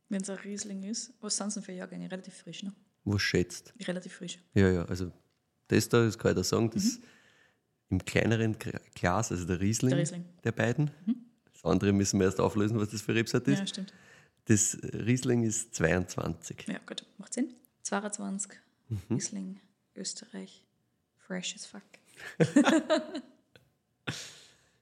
Wenn 0.10 0.22
es 0.22 0.30
ein 0.30 0.38
Riesling 0.38 0.84
ist, 0.84 1.14
was 1.22 1.36
sind 1.38 1.48
es 1.50 1.54
denn 1.56 1.64
für 1.64 1.72
Jahrgänge? 1.74 2.10
Relativ 2.12 2.36
frisch, 2.36 2.64
ne? 2.64 2.74
Was 3.04 3.22
schätzt? 3.22 3.74
Relativ 3.88 4.14
frisch. 4.14 4.40
Ja, 4.54 4.70
ja, 4.70 4.86
also 4.86 5.12
das 5.68 5.90
da, 5.90 6.04
das 6.06 6.18
kann 6.18 6.32
ich 6.32 6.36
da 6.38 6.44
sagen, 6.44 6.70
das 6.70 7.00
im 7.90 8.04
kleineren 8.04 8.58
Glas, 8.96 9.32
also 9.32 9.46
der 9.46 9.60
Riesling, 9.60 9.92
Der 9.92 10.00
Riesling. 10.00 10.26
der 10.44 10.52
beiden. 10.52 10.92
Das 11.54 11.64
andere 11.64 11.92
müssen 11.94 12.20
wir 12.20 12.26
erst 12.28 12.40
auflösen, 12.40 12.78
was 12.80 12.90
das 12.90 13.02
für 13.02 13.16
Rebsort 13.16 13.48
ist. 13.48 13.60
Ja, 13.60 13.68
stimmt. 13.68 13.94
Das 14.46 14.78
Riesling 14.82 15.44
ist 15.44 15.74
22. 15.76 16.66
Ja, 16.68 16.80
gut, 16.86 17.06
macht 17.18 17.34
Sinn. 17.34 17.54
22, 17.84 18.52
Mhm. 18.90 19.00
Riesling, 19.16 19.60
Österreich, 19.96 20.64
fresh 21.18 21.56
as 21.56 21.66
fuck. 21.66 21.82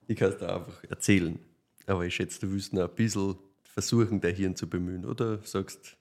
Ich 0.08 0.18
kann 0.18 0.32
es 0.32 0.38
da 0.38 0.58
einfach 0.58 0.84
erzählen. 0.84 1.40
Aber 1.88 2.06
ich 2.06 2.14
schätze, 2.16 2.40
du 2.40 2.52
willst 2.52 2.74
noch 2.74 2.88
ein 2.88 2.96
bisschen 2.96 3.36
versuchen, 3.76 4.20
dein 4.22 4.34
Hirn 4.36 4.56
zu 4.56 4.68
bemühen. 4.68 5.06
Oder 5.06 5.40
sagst, 5.44 5.98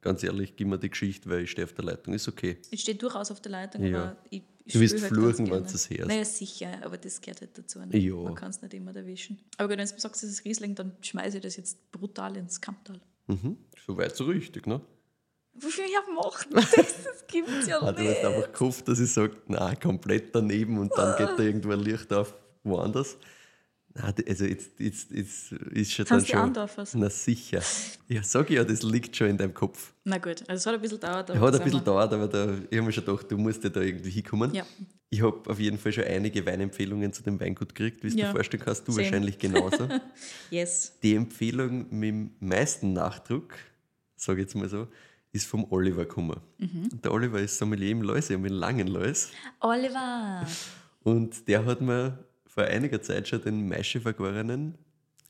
ganz 0.00 0.22
ehrlich, 0.22 0.54
gib 0.54 0.68
mir 0.68 0.78
die 0.78 0.90
Geschichte, 0.90 1.28
weil 1.28 1.40
ich 1.40 1.50
stehe 1.50 1.64
auf 1.66 1.72
der 1.72 1.84
Leitung. 1.86 2.14
Ist 2.14 2.28
okay. 2.28 2.58
Es 2.70 2.80
steht 2.82 3.02
durchaus 3.02 3.30
auf 3.32 3.40
der 3.40 3.50
Leitung, 3.52 3.82
Ja. 3.84 4.02
aber 4.02 4.16
ich, 4.30 4.42
ich 4.66 4.72
Du 4.74 4.80
wirst 4.80 5.00
halt 5.02 5.12
fluchen, 5.12 5.50
wenn 5.50 5.64
du 5.64 5.68
es 5.74 5.90
hörst. 5.90 6.06
Naja, 6.06 6.24
sicher, 6.24 6.78
aber 6.84 6.96
das 6.98 7.20
gehört 7.20 7.40
halt 7.40 7.56
dazu. 7.58 7.80
Ne? 7.80 7.96
Ja. 7.98 8.14
Man 8.14 8.34
kann 8.34 8.50
es 8.50 8.62
nicht 8.62 8.74
immer 8.74 8.94
erwischen. 8.94 9.38
Aber 9.56 9.70
wenn 9.70 9.78
du 9.78 9.86
sagst, 9.86 10.04
das 10.22 10.22
ist 10.30 10.44
Riesling, 10.44 10.74
dann 10.74 10.92
schmeiße 11.00 11.38
ich 11.38 11.42
das 11.42 11.56
jetzt 11.56 11.90
brutal 11.90 12.36
ins 12.36 12.60
Kamptal. 12.60 13.00
Mhm. 13.26 13.56
So 13.86 13.96
weit 13.96 14.14
so 14.14 14.24
richtig, 14.24 14.66
ne? 14.66 14.80
Viel 15.58 15.84
ich 15.84 16.14
macht 16.14 16.48
das? 16.52 16.70
Das 16.72 17.26
gibt 17.28 17.48
es 17.48 17.68
ja 17.68 17.80
Hat 17.80 17.96
er 17.98 18.02
nicht. 18.02 18.24
einfach 18.24 18.52
gehofft, 18.52 18.88
dass 18.88 18.98
ich 19.00 19.10
sage, 19.12 19.36
na 19.46 19.74
komplett 19.76 20.34
daneben 20.34 20.78
und 20.78 20.92
dann 20.96 21.16
geht 21.16 21.38
da 21.38 21.42
irgendwo 21.42 21.70
ein 21.70 21.80
Licht 21.80 22.12
auf 22.12 22.34
woanders. 22.64 23.16
Nein, 23.96 24.12
also 24.28 24.44
jetzt, 24.44 24.80
jetzt, 24.80 25.10
jetzt 25.12 25.52
ist 25.52 25.92
schon 25.92 26.04
Kannst 26.04 26.28
du 26.28 26.32
dann 26.32 26.52
schon. 26.68 27.00
Na 27.00 27.08
sicher. 27.08 27.62
Ja, 28.08 28.22
sag 28.24 28.50
ich 28.50 28.56
ja, 28.56 28.64
das 28.64 28.82
liegt 28.82 29.16
schon 29.16 29.28
in 29.28 29.36
deinem 29.38 29.54
Kopf. 29.54 29.92
Na 30.02 30.18
gut, 30.18 30.42
also 30.48 30.54
es 30.54 30.66
hat 30.66 30.74
ein 30.74 30.80
bisschen 30.80 30.98
gedauert. 31.00 31.30
aber 31.30 31.40
Hat 31.40 31.54
ein 31.54 31.62
bisschen 31.62 31.78
wir- 31.80 31.84
dauert, 31.84 32.12
aber 32.12 32.26
da, 32.26 32.54
ich 32.70 32.76
habe 32.76 32.82
mir 32.86 32.92
schon 32.92 33.04
gedacht, 33.04 33.30
du 33.30 33.38
musst 33.38 33.62
ja 33.62 33.70
da 33.70 33.80
irgendwie 33.80 34.10
hinkommen. 34.10 34.52
Ja. 34.52 34.64
Ich 35.10 35.22
habe 35.22 35.48
auf 35.48 35.60
jeden 35.60 35.78
Fall 35.78 35.92
schon 35.92 36.02
einige 36.04 36.44
Weinempfehlungen 36.44 37.12
zu 37.12 37.22
dem 37.22 37.38
Weingut 37.38 37.72
gekriegt, 37.72 38.02
wie 38.02 38.10
du 38.10 38.16
Ja. 38.16 38.26
dir 38.26 38.32
vorstellen 38.34 38.64
kannst, 38.64 38.88
du 38.88 38.90
Same. 38.90 39.04
wahrscheinlich 39.04 39.38
genauso. 39.38 39.88
Yes. 40.50 40.94
Die 41.04 41.14
Empfehlung 41.14 41.86
mit 41.90 42.08
dem 42.08 42.30
meisten 42.40 42.92
Nachdruck, 42.94 43.54
sage 44.16 44.40
ich 44.40 44.46
jetzt 44.46 44.56
mal 44.56 44.68
so, 44.68 44.88
ist 45.30 45.46
vom 45.46 45.70
Oliver 45.70 46.04
gekommen. 46.04 46.40
Mhm. 46.58 46.88
Der 47.00 47.12
Oliver 47.12 47.38
ist 47.40 47.58
Sommelier 47.58 47.90
im 47.92 48.02
Läusum, 48.02 48.44
in 48.44 48.54
Langenlois. 48.54 49.28
Oliver! 49.60 50.44
Und 51.04 51.46
der 51.46 51.64
hat 51.64 51.80
mir 51.80 52.18
vor 52.54 52.64
einiger 52.64 53.02
Zeit 53.02 53.28
schon 53.28 53.42
den 53.42 53.68
Maische 53.68 54.00
vergorenen 54.00 54.78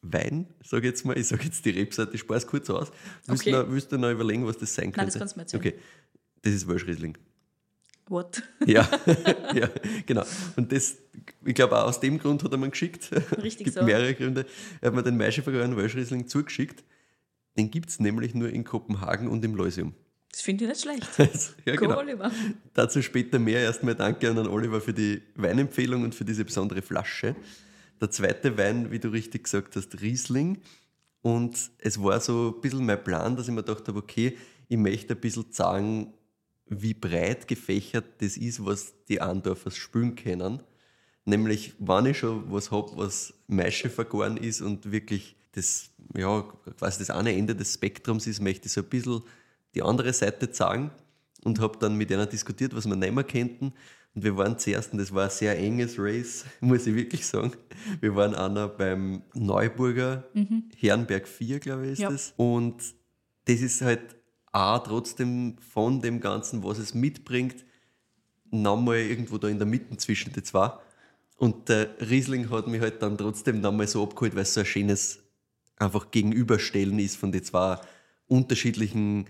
Wein, 0.03 0.47
sage 0.63 0.87
ich 0.87 0.93
jetzt 0.93 1.05
mal, 1.07 1.17
ich 1.17 1.27
sage 1.29 1.45
jetzt 1.45 1.65
die 1.65 1.71
Rebsorte, 1.71 2.15
ich 2.15 2.21
spare 2.21 2.37
es 2.39 2.47
kurz 2.47 2.69
aus. 2.69 2.93
Willst, 3.27 3.43
Okay. 3.43 3.53
du 3.53 3.63
noch, 3.63 3.71
willst 3.71 3.91
du 3.93 3.97
noch 3.99 4.11
überlegen, 4.11 4.47
was 4.47 4.59
das 4.59 4.75
sein 4.75 4.93
könnte? 4.93 4.99
Nein, 4.99 5.07
das 5.07 5.19
kannst 5.19 5.35
du 5.35 5.39
mir 5.39 5.43
erzählen. 5.45 5.61
Okay, 5.63 5.75
das 6.43 6.53
ist 6.53 6.69
Welschriesling. 6.69 7.17
What? 8.09 8.43
Ja, 8.67 8.87
ja, 9.55 9.71
genau. 10.05 10.25
Und 10.57 10.71
das, 10.73 10.97
ich 11.45 11.55
glaube, 11.55 11.79
auch 11.79 11.85
aus 11.87 12.01
dem 12.01 12.19
Grund 12.19 12.45
hat 12.45 12.53
er 12.53 12.59
mir 12.59 12.69
geschickt. 12.69 13.11
Richtig 13.43 13.65
gibt 13.65 13.77
so. 13.79 13.83
mehrere 13.85 14.15
Gründe. 14.15 14.45
Er 14.83 14.89
hat 14.89 14.95
mir 14.95 15.03
den 15.03 15.17
Maische 15.17 15.43
vergorenen 15.43 15.77
Welschriesling 15.79 16.29
zugeschickt. 16.29 16.85
Den 17.57 17.71
gibt 17.71 17.89
es 17.89 18.01
nämlich 18.01 18.35
nur 18.35 18.51
in 18.51 18.65
Kopenhagen 18.65 19.29
und 19.29 19.43
im 19.45 19.55
Leusium. 19.55 19.95
Das 20.35 20.43
finde 20.43 20.65
ich 20.65 20.71
nicht 20.71 20.81
schlecht. 20.81 21.07
ja, 21.65 21.75
Cool, 21.75 21.77
genau. 21.77 21.99
Oliver. 21.99 22.33
Dazu 22.73 23.01
später 23.03 23.39
mehr. 23.39 23.61
Erstmal 23.61 23.95
danke 23.95 24.29
an 24.29 24.37
Oliver 24.49 24.81
für 24.81 24.93
die 24.93 25.23
Weinempfehlung 25.37 26.03
und 26.03 26.13
für 26.13 26.25
diese 26.25 26.45
besondere 26.45 26.83
Flasche. 26.83 27.37
Der 28.01 28.11
zweite 28.11 28.59
Wein, 28.59 28.91
wie 28.91 28.99
du 28.99 29.11
richtig 29.11 29.45
gesagt 29.45 29.77
hast, 29.77 30.01
Riesling. 30.01 30.59
Und 31.23 31.71
es 31.79 32.03
war 32.03 32.19
so 32.19 32.53
ein 32.57 32.61
bisschen 32.61 32.85
mein 32.85 33.05
Plan, 33.05 33.37
dass 33.37 33.47
ich 33.47 33.55
mir 33.55 33.63
gedacht 33.63 33.87
habe, 33.87 34.01
okay, 34.01 34.37
ich 34.67 34.77
möchte 34.77 35.15
ein 35.15 35.21
bisschen 35.21 35.47
sagen, 35.53 36.13
wie 36.67 36.95
breit 36.95 37.47
gefächert 37.47 38.05
das 38.19 38.37
ist, 38.37 38.65
was 38.65 38.93
die 39.09 39.21
Andorfers 39.21 39.77
spülen 39.77 40.17
können. 40.17 40.65
Nämlich, 41.27 41.75
wenn 41.79 42.07
ich 42.07 42.19
schon 42.19 42.51
was 42.51 42.73
habe, 42.73 42.91
was 42.97 43.35
Maische 43.47 43.89
vergoren 43.89 44.37
ist 44.37 44.63
und 44.63 44.91
wirklich 44.91 45.37
das, 45.53 45.91
ja, 46.17 46.43
quasi 46.77 46.99
das 46.99 47.11
eine 47.11 47.33
Ende 47.33 47.55
des 47.55 47.75
Spektrums 47.75 48.27
ist, 48.27 48.41
möchte 48.41 48.67
ich 48.67 48.73
so 48.73 48.81
ein 48.81 48.89
bisschen 48.89 49.23
die 49.75 49.83
andere 49.83 50.13
Seite 50.13 50.51
zeigen 50.51 50.91
und 51.45 51.61
habe 51.61 51.79
dann 51.79 51.97
mit 51.97 52.11
einer 52.13 52.27
diskutiert, 52.27 52.75
was 52.75 52.87
wir 52.87 52.97
nehmen 52.97 53.27
könnten. 53.27 53.73
Und 54.15 54.23
wir 54.23 54.37
waren 54.37 54.59
zuerst, 54.59 54.93
und 54.93 54.99
das 54.99 55.13
war 55.13 55.25
ein 55.25 55.31
sehr 55.31 55.59
enges 55.59 55.97
Race, 55.99 56.45
muss 56.61 56.87
ich 56.87 56.95
wirklich 56.95 57.27
sagen. 57.27 57.53
Wir 58.01 58.15
waren 58.15 58.35
einer 58.35 58.69
beim 58.69 59.23
Neuburger, 59.35 60.25
Herrenberg 60.77 61.27
4, 61.27 61.59
glaube 61.59 61.87
ich, 61.87 61.93
ist 61.95 61.99
Ja. 62.01 62.11
das. 62.11 62.33
Und 62.37 62.77
das 63.47 63.61
ist 63.61 63.83
halt 63.83 64.17
auch 64.53 64.79
trotzdem 64.85 65.57
von 65.73 66.01
dem 66.01 66.21
Ganzen, 66.21 66.63
was 66.63 66.79
es 66.79 66.95
mitbringt, 66.95 67.65
nochmal 68.51 68.99
irgendwo 68.99 69.37
da 69.37 69.49
in 69.49 69.59
der 69.59 69.67
Mitte 69.67 69.97
zwischen 69.97 70.33
die 70.33 70.45
zwei. 70.45 70.73
Und 71.37 71.69
der 71.69 71.89
Riesling 72.01 72.49
hat 72.51 72.69
mich 72.69 72.81
halt 72.81 73.03
dann 73.03 73.19
trotzdem 73.19 73.61
nochmal 73.61 73.89
so 73.89 74.05
abgeholt, 74.05 74.37
weil 74.37 74.43
es 74.43 74.55
so 74.55 74.61
ein 74.61 74.67
schönes 74.67 75.19
einfach 75.77 76.13
Gegenüberstellen 76.13 77.01
ist 77.01 77.17
von 77.17 77.33
den 77.33 77.43
zwei 77.43 77.79
unterschiedlichen 78.29 79.27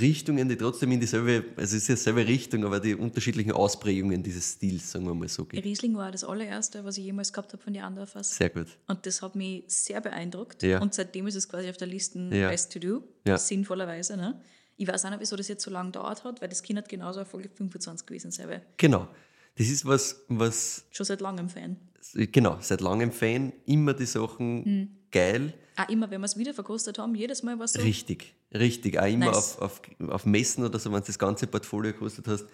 Richtungen, 0.00 0.48
die 0.48 0.56
trotzdem 0.56 0.92
in 0.92 1.00
dieselbe, 1.00 1.44
also 1.56 1.76
es 1.76 1.82
ist 1.82 1.88
ja 1.88 1.94
dieselbe 1.94 2.26
Richtung, 2.26 2.64
aber 2.64 2.80
die 2.80 2.94
unterschiedlichen 2.94 3.52
Ausprägungen 3.52 4.22
dieses 4.22 4.52
Stils, 4.52 4.90
sagen 4.92 5.06
wir 5.06 5.14
mal 5.14 5.28
so. 5.28 5.44
gehen. 5.44 5.62
Riesling 5.62 5.94
war 5.96 6.10
das 6.12 6.24
allererste, 6.24 6.84
was 6.84 6.98
ich 6.98 7.04
jemals 7.04 7.32
gehabt 7.32 7.52
habe 7.52 7.62
von 7.62 7.72
den 7.72 7.82
Andorfers. 7.82 8.36
Sehr 8.36 8.50
gut. 8.50 8.66
Und 8.86 9.04
das 9.06 9.22
hat 9.22 9.34
mich 9.36 9.64
sehr 9.68 10.00
beeindruckt. 10.00 10.62
Ja. 10.62 10.80
Und 10.80 10.94
seitdem 10.94 11.26
ist 11.26 11.34
es 11.34 11.48
quasi 11.48 11.68
auf 11.70 11.76
der 11.76 11.88
Liste 11.88 12.18
Ja. 12.32 12.48
Best 12.50 12.72
to 12.72 12.78
Do, 12.78 13.04
Ja. 13.26 13.38
sinnvollerweise. 13.38 14.16
Ne? 14.16 14.40
Ich 14.76 14.88
weiß 14.88 15.04
auch 15.04 15.10
nicht, 15.10 15.20
wieso 15.20 15.36
das 15.36 15.48
jetzt 15.48 15.62
so 15.64 15.70
lange 15.70 15.90
dauert 15.92 16.24
hat, 16.24 16.40
weil 16.42 16.48
das 16.48 16.62
Kind 16.62 16.78
hat 16.78 16.88
genauso 16.88 17.20
auf 17.20 17.28
Folge 17.28 17.48
25 17.54 18.06
gewesen 18.06 18.32
weil 18.48 18.62
Genau. 18.76 19.08
Das 19.56 19.68
ist 19.68 19.86
was, 19.86 20.24
was, 20.28 20.84
Schon 20.90 21.06
seit 21.06 21.20
langem 21.20 21.48
Fan. 21.48 21.76
genau, 22.32 22.58
seit 22.60 22.80
langem 22.80 23.12
Fan, 23.12 23.52
immer 23.66 23.94
die 23.94 24.06
Sachen 24.06 24.96
geil. 25.14 25.54
Auch 25.76 25.88
immer, 25.88 26.10
wenn 26.10 26.20
wir 26.20 26.26
es 26.26 26.36
wieder 26.36 26.54
verkostet 26.54 26.98
haben, 26.98 27.14
jedes 27.14 27.42
Mal 27.42 27.58
war 27.58 27.64
es 27.64 27.72
so. 27.72 27.80
Richtig, 27.80 28.34
richtig. 28.52 28.98
Auch 28.98 29.06
immer 29.06 29.26
Nice. 29.26 29.58
auf, 29.58 29.62
auf, 29.62 29.80
auf 30.10 30.26
Messen 30.26 30.64
oder 30.64 30.78
so, 30.78 30.92
wenn 30.92 31.00
du 31.00 31.06
das 31.06 31.18
ganze 31.18 31.46
Portfolio 31.46 31.92
gekostet 31.92 32.28
hast. 32.28 32.44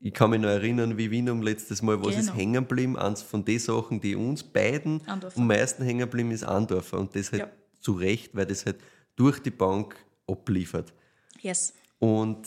Ich 0.00 0.12
kann 0.14 0.30
mich 0.30 0.40
noch 0.40 0.48
erinnern, 0.48 0.96
wie 0.98 1.10
Wien 1.10 1.28
um 1.30 1.42
letztes 1.42 1.82
Mal, 1.82 2.00
was 2.02 2.14
ist 2.16 2.26
Genau. 2.26 2.34
hängen 2.34 2.52
geblieben. 2.66 2.96
Eins 2.98 3.22
von 3.22 3.44
den 3.44 3.58
Sachen, 3.58 4.00
die 4.00 4.14
uns 4.14 4.42
beiden 4.42 5.00
Andorfer. 5.06 5.38
am 5.40 5.46
meisten 5.46 5.82
hängen 5.84 6.00
geblieben 6.00 6.30
ist 6.30 6.44
Andorfer. 6.44 6.98
Und 6.98 7.14
das 7.16 7.32
halt 7.32 7.42
Ja. 7.42 7.50
zu 7.80 7.92
Recht, 7.92 8.34
weil 8.34 8.46
das 8.46 8.64
halt 8.66 8.76
durch 9.16 9.38
die 9.40 9.50
Bank 9.50 9.96
abliefert. 10.26 10.92
Yes. 11.40 11.72
Und 11.98 12.46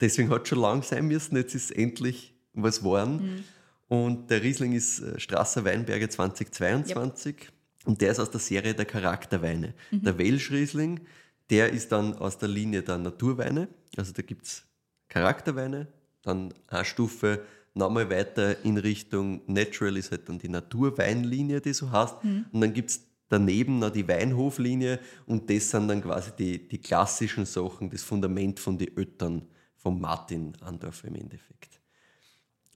deswegen 0.00 0.30
hat 0.30 0.42
es 0.42 0.48
schon 0.50 0.60
lang 0.60 0.82
sein 0.82 1.06
müssen, 1.06 1.36
jetzt 1.36 1.54
ist 1.54 1.70
endlich 1.70 2.34
was 2.52 2.78
geworden. 2.80 3.44
Und 3.88 4.28
der 4.30 4.42
Riesling 4.42 4.72
ist 4.72 5.00
äh, 5.00 5.18
Strasser 5.18 5.64
Weinberge 5.64 6.08
2022 6.08 7.36
und 7.88 8.02
der 8.02 8.10
ist 8.10 8.20
aus 8.20 8.30
der 8.30 8.38
Serie 8.38 8.74
der 8.74 8.84
Charakterweine. 8.84 9.72
Der 9.90 10.18
Welsch 10.18 10.50
Riesling, 10.50 11.00
der 11.48 11.70
ist 11.72 11.90
dann 11.90 12.14
aus 12.18 12.36
der 12.36 12.50
Linie 12.50 12.82
der 12.82 12.98
Naturweine. 12.98 13.66
Also 13.96 14.12
da 14.12 14.20
gibt 14.20 14.44
es 14.44 14.64
Charakterweine, 15.08 15.88
dann 16.22 16.52
eine 16.66 16.84
Stufe 16.84 17.40
nochmal 17.72 18.10
weiter 18.10 18.62
in 18.62 18.76
Richtung 18.76 19.40
Natural 19.46 19.96
ist 19.96 20.10
halt 20.10 20.28
dann 20.28 20.38
die 20.38 20.50
Naturweinlinie, 20.50 21.62
die 21.62 21.72
so 21.72 21.90
heißt. 21.90 22.16
Und 22.52 22.60
dann 22.60 22.74
gibt 22.74 22.90
es 22.90 23.06
daneben 23.30 23.78
noch 23.78 23.90
die 23.90 24.06
Weinhoflinie 24.06 25.00
und 25.24 25.48
das 25.48 25.70
sind 25.70 25.88
dann 25.88 26.02
quasi 26.02 26.32
die, 26.38 26.68
die 26.68 26.78
klassischen 26.78 27.46
Sachen, 27.46 27.88
das 27.88 28.02
Fundament 28.02 28.60
von 28.60 28.76
den 28.76 28.94
Öttern 28.98 29.48
von 29.76 29.98
Martin 29.98 30.52
Andorfer 30.60 31.08
im 31.08 31.14
Endeffekt. 31.14 31.77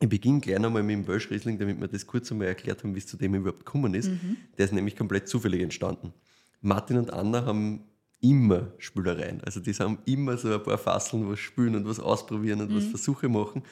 Ich 0.02 0.08
beginne 0.08 0.40
gleich 0.40 0.58
nochmal 0.58 0.82
mit 0.82 0.94
dem 0.94 1.06
Welsh 1.06 1.30
Riesling, 1.30 1.60
damit 1.60 1.80
wir 1.80 1.86
das 1.86 2.08
kurz 2.08 2.32
einmal 2.32 2.48
erklärt 2.48 2.82
haben, 2.82 2.92
wie 2.96 2.98
es 2.98 3.06
zu 3.06 3.16
dem 3.16 3.36
überhaupt 3.36 3.64
gekommen 3.64 3.94
ist. 3.94 4.10
Der 4.58 4.64
ist 4.64 4.72
nämlich 4.72 4.96
komplett 4.96 5.28
zufällig 5.28 5.62
entstanden. 5.62 6.12
Martin 6.60 6.96
und 6.98 7.12
Anna 7.12 7.44
haben 7.44 7.84
immer 8.20 8.72
Spülereien. 8.78 9.40
Also 9.44 9.60
die 9.60 9.72
haben 9.74 9.98
immer 10.04 10.36
so 10.36 10.52
ein 10.52 10.60
paar 10.60 10.76
Fasseln, 10.76 11.30
was 11.30 11.38
spülen 11.38 11.76
und 11.76 11.86
was 11.86 12.00
ausprobieren 12.00 12.62
und 12.62 12.74
was 12.74 12.84
Versuche 12.86 13.28
machen. 13.28 13.62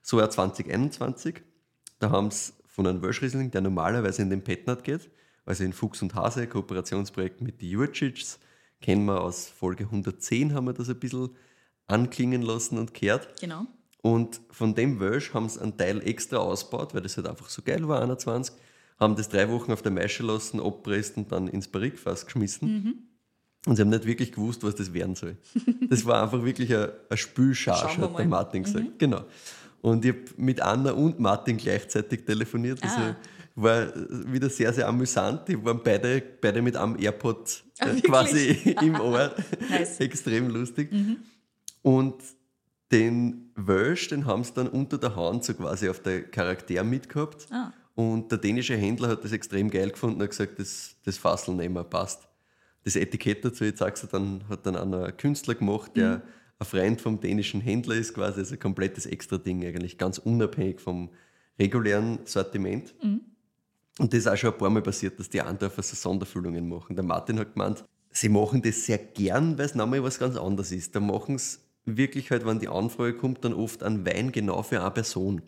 So 0.00 0.22
auch 0.22 0.28
2021. 0.28 1.42
Da 1.98 2.10
haben 2.10 2.30
sie 2.30 2.52
von 2.66 2.86
einem 2.86 3.02
Welsh 3.02 3.20
Riesling, 3.22 3.50
der 3.50 3.60
normalerweise 3.60 4.22
in 4.22 4.30
den 4.30 4.44
Petnat 4.44 4.84
geht, 4.84 5.10
also 5.44 5.64
in 5.64 5.72
Fuchs 5.72 6.02
und 6.02 6.14
Hase, 6.14 6.46
Kooperationsprojekt 6.46 7.40
mit 7.40 7.60
die 7.60 7.70
Jurcics, 7.70 8.38
kennen 8.80 9.06
wir 9.06 9.20
aus 9.20 9.48
Folge 9.48 9.86
110, 9.86 10.54
haben 10.54 10.66
wir 10.66 10.72
das 10.72 10.88
ein 10.88 11.00
bisschen 11.00 11.30
anklingen 11.88 12.42
lassen 12.42 12.78
und 12.78 12.94
gehört. 12.94 13.40
Genau. 13.40 13.66
Und 14.02 14.40
von 14.50 14.74
dem 14.74 14.98
Welsh 15.00 15.34
haben 15.34 15.48
sie 15.48 15.60
einen 15.60 15.76
Teil 15.76 16.00
extra 16.06 16.38
ausgebaut, 16.38 16.94
weil 16.94 17.02
das 17.02 17.16
halt 17.16 17.26
einfach 17.28 17.48
so 17.50 17.60
geil 17.62 17.86
war, 17.86 18.00
21. 18.02 18.54
Haben 18.98 19.16
das 19.16 19.28
drei 19.28 19.48
Wochen 19.50 19.72
auf 19.72 19.82
der 19.82 19.92
Maische 19.92 20.22
lassen, 20.22 20.60
abpresst 20.60 21.16
und 21.16 21.30
dann 21.32 21.48
ins 21.48 21.68
Barrikfass 21.68 22.24
geschmissen. 22.26 23.06
Und 23.66 23.76
sie 23.76 23.82
haben 23.82 23.90
nicht 23.90 24.06
wirklich 24.06 24.32
gewusst, 24.32 24.62
was 24.62 24.74
das 24.74 24.92
werden 24.94 25.14
soll. 25.16 25.36
Das 25.90 26.04
war 26.06 26.22
einfach 26.22 26.42
wirklich 26.44 26.72
eine, 26.74 26.92
eine 27.10 27.16
Spülcharge, 27.16 28.00
hat 28.00 28.18
der. 28.18 28.26
Martin 28.26 28.62
gesagt. 28.62 28.98
Genau. 28.98 29.24
Und 29.82 30.04
ich 30.04 30.12
habe 30.12 30.24
mit 30.36 30.60
Anna 30.62 30.92
und 30.92 31.18
Martin 31.20 31.56
gleichzeitig 31.58 32.24
telefoniert. 32.24 32.82
Also 32.82 32.96
Ah. 33.00 33.16
war 33.54 33.92
wieder 34.32 34.48
sehr, 34.48 34.72
sehr 34.72 34.88
amüsant. 34.88 35.48
Die 35.48 35.62
waren 35.62 35.80
beide, 35.82 36.22
beide 36.40 36.62
mit 36.62 36.76
einem 36.76 36.96
AirPod 36.98 37.62
Ah, 37.80 37.88
äh, 37.90 38.00
quasi 38.00 38.74
im 38.82 38.98
Ohr. 39.00 39.34
Nice. 39.70 40.00
Extrem 40.00 40.48
lustig. 40.48 40.90
Und 41.82 42.14
den 42.92 43.49
Welsh, 43.66 44.08
den 44.08 44.26
haben 44.26 44.44
sie 44.44 44.52
dann 44.54 44.68
unter 44.68 44.98
der 44.98 45.16
Hand 45.16 45.44
so 45.44 45.54
quasi 45.54 45.88
auf 45.88 46.00
der 46.00 46.22
Charakter 46.22 46.84
mitgehabt. 46.84 47.46
Ah. 47.50 47.72
Und 47.94 48.30
der 48.30 48.38
dänische 48.38 48.76
Händler 48.76 49.08
hat 49.08 49.24
das 49.24 49.32
extrem 49.32 49.70
geil 49.70 49.90
gefunden 49.90 50.16
und 50.16 50.22
hat 50.22 50.30
gesagt, 50.30 50.58
das, 50.58 50.96
das 51.04 51.18
Fassel 51.18 51.54
nehmen 51.54 51.74
wir, 51.74 51.84
passt. 51.84 52.28
Das 52.84 52.96
Etikett 52.96 53.44
dazu, 53.44 53.64
jetzt 53.64 53.80
sagst 53.80 54.02
du, 54.04 54.06
dann 54.06 54.42
hat 54.48 54.64
dann 54.64 54.76
auch 54.76 55.04
ein 55.04 55.16
Künstler 55.16 55.54
gemacht, 55.54 55.92
der 55.96 56.22
ein 56.58 56.66
Freund 56.66 57.00
vom 57.00 57.20
dänischen 57.20 57.60
Händler 57.60 57.96
ist, 57.96 58.14
quasi, 58.14 58.40
also 58.40 58.54
ein 58.54 58.58
komplettes 58.58 59.06
Extra-Ding 59.06 59.64
eigentlich, 59.64 59.98
ganz 59.98 60.18
unabhängig 60.18 60.80
vom 60.80 61.10
regulären 61.58 62.20
Sortiment. 62.24 62.94
Und 63.98 64.12
das 64.12 64.20
ist 64.20 64.26
auch 64.28 64.36
schon 64.36 64.52
ein 64.52 64.58
paar 64.58 64.70
Mal 64.70 64.82
passiert, 64.82 65.18
dass 65.18 65.28
die 65.28 65.42
Andorfer 65.42 65.82
so 65.82 65.94
Sonderfüllungen 65.94 66.68
machen. 66.68 66.96
Der 66.96 67.04
Martin 67.04 67.38
hat 67.38 67.52
gemeint, 67.52 67.84
sie 68.10 68.30
machen 68.30 68.62
das 68.62 68.86
sehr 68.86 68.98
gern, 68.98 69.58
weil 69.58 69.66
es 69.66 69.74
nochmal 69.74 70.02
was 70.02 70.18
ganz 70.18 70.36
anderes 70.36 70.72
ist. 70.72 70.94
Da 70.94 71.00
machen 71.00 71.36
sie 71.36 71.58
wirklich 71.84 72.30
halt, 72.30 72.46
wenn 72.46 72.58
die 72.58 72.68
Anfrage 72.68 73.14
kommt, 73.14 73.44
dann 73.44 73.52
oft 73.54 73.82
einen 73.82 74.04
Wein 74.06 74.32
genau 74.32 74.62
für 74.62 74.80
eine 74.80 74.90
Person. 74.90 75.42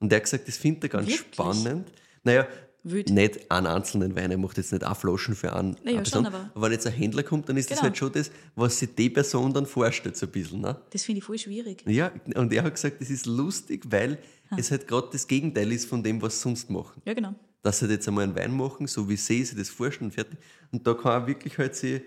Und 0.00 0.10
der 0.12 0.16
hat 0.18 0.24
gesagt, 0.24 0.46
das 0.48 0.56
findet 0.56 0.84
er 0.84 0.88
ganz 0.90 1.08
Wirklich? 1.08 1.26
spannend. 1.34 1.88
Naja, 2.24 2.46
Wild. 2.82 3.10
nicht 3.10 3.50
einen 3.50 3.66
einzelnen 3.66 4.14
Wein, 4.14 4.30
er 4.30 4.38
macht 4.38 4.56
jetzt 4.58 4.72
nicht 4.72 4.84
auch 4.84 4.96
Flaschen 4.96 5.34
für 5.34 5.52
einen. 5.54 5.76
Naja, 5.84 5.98
eine 5.98 6.06
schon, 6.06 6.22
Person. 6.24 6.26
aber- 6.54 6.62
wenn 6.62 6.72
jetzt 6.72 6.86
ein 6.86 6.92
Händler 6.92 7.22
kommt, 7.22 7.48
dann 7.48 7.56
ist 7.56 7.70
das 7.70 7.78
Genau. 7.78 7.88
halt 7.88 7.96
schon 7.96 8.12
das, 8.12 8.30
was 8.54 8.78
sich 8.78 8.94
die 8.94 9.10
Person 9.10 9.52
dann 9.52 9.66
vorstellt, 9.66 10.16
so 10.16 10.26
ein 10.26 10.32
bisschen. 10.32 10.60
Ne? 10.60 10.76
Das 10.90 11.02
finde 11.02 11.18
ich 11.18 11.24
voll 11.24 11.38
schwierig. 11.38 11.82
Ja, 11.86 12.12
und 12.34 12.52
er 12.52 12.62
hat 12.64 12.74
gesagt, 12.74 13.00
das 13.00 13.10
ist 13.10 13.26
lustig, 13.26 13.84
weil 13.90 14.18
es 14.56 14.70
halt 14.70 14.86
gerade 14.86 15.08
das 15.12 15.26
Gegenteil 15.26 15.72
ist 15.72 15.88
von 15.88 16.02
dem, 16.02 16.20
was 16.22 16.36
sie 16.36 16.42
sonst 16.42 16.70
machen 16.70 17.00
Ja, 17.04 17.14
genau. 17.14 17.34
dass 17.62 17.78
sie 17.80 17.86
jetzt 17.86 18.06
einmal 18.06 18.24
einen 18.24 18.36
Wein 18.36 18.56
machen, 18.56 18.86
so 18.86 19.08
wie 19.08 19.16
sie 19.16 19.42
sich 19.44 19.56
das 19.58 19.68
vorstellen, 19.68 20.10
fertig. 20.12 20.38
Und 20.70 20.86
da 20.86 20.94
kann 20.94 21.22
er 21.22 21.26
wirklich 21.26 21.58
halt 21.58 21.74
sich 21.74 22.02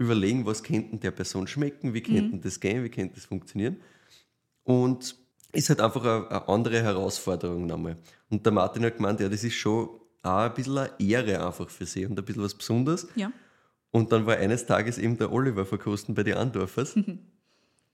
überlegen, 0.00 0.46
was 0.46 0.62
könnte 0.62 0.96
der 0.96 1.10
Person 1.10 1.46
schmecken, 1.46 1.94
wie 1.94 2.02
könnte 2.02 2.38
das 2.38 2.58
gehen, 2.58 2.82
wie 2.82 2.88
könnte 2.88 3.16
das 3.16 3.26
funktionieren. 3.26 3.76
Und 4.64 5.14
ist 5.52 5.68
halt 5.68 5.80
einfach 5.80 6.02
eine, 6.02 6.30
eine 6.30 6.48
andere 6.48 6.82
Herausforderung 6.82 7.66
nochmal. 7.66 7.96
Und 8.30 8.44
der 8.44 8.52
Martin 8.52 8.84
hat 8.84 8.96
gemeint, 8.96 9.20
ja, 9.20 9.28
das 9.28 9.44
ist 9.44 9.54
schon 9.54 9.88
auch 10.22 10.38
ein 10.38 10.54
bisschen 10.54 10.78
eine 10.78 10.90
Ehre 10.98 11.46
einfach 11.46 11.68
für 11.68 11.86
sie 11.86 12.06
und 12.06 12.18
ein 12.18 12.24
bisschen 12.24 12.42
was 12.42 12.54
Besonderes. 12.54 13.08
Ja. 13.14 13.30
Und 13.90 14.12
dann 14.12 14.26
war 14.26 14.36
eines 14.36 14.66
Tages 14.66 14.98
eben 14.98 15.18
der 15.18 15.32
Oliver 15.32 15.66
verkosten 15.66 16.14
bei 16.14 16.22
den 16.22 16.34
Andorfers. 16.34 16.96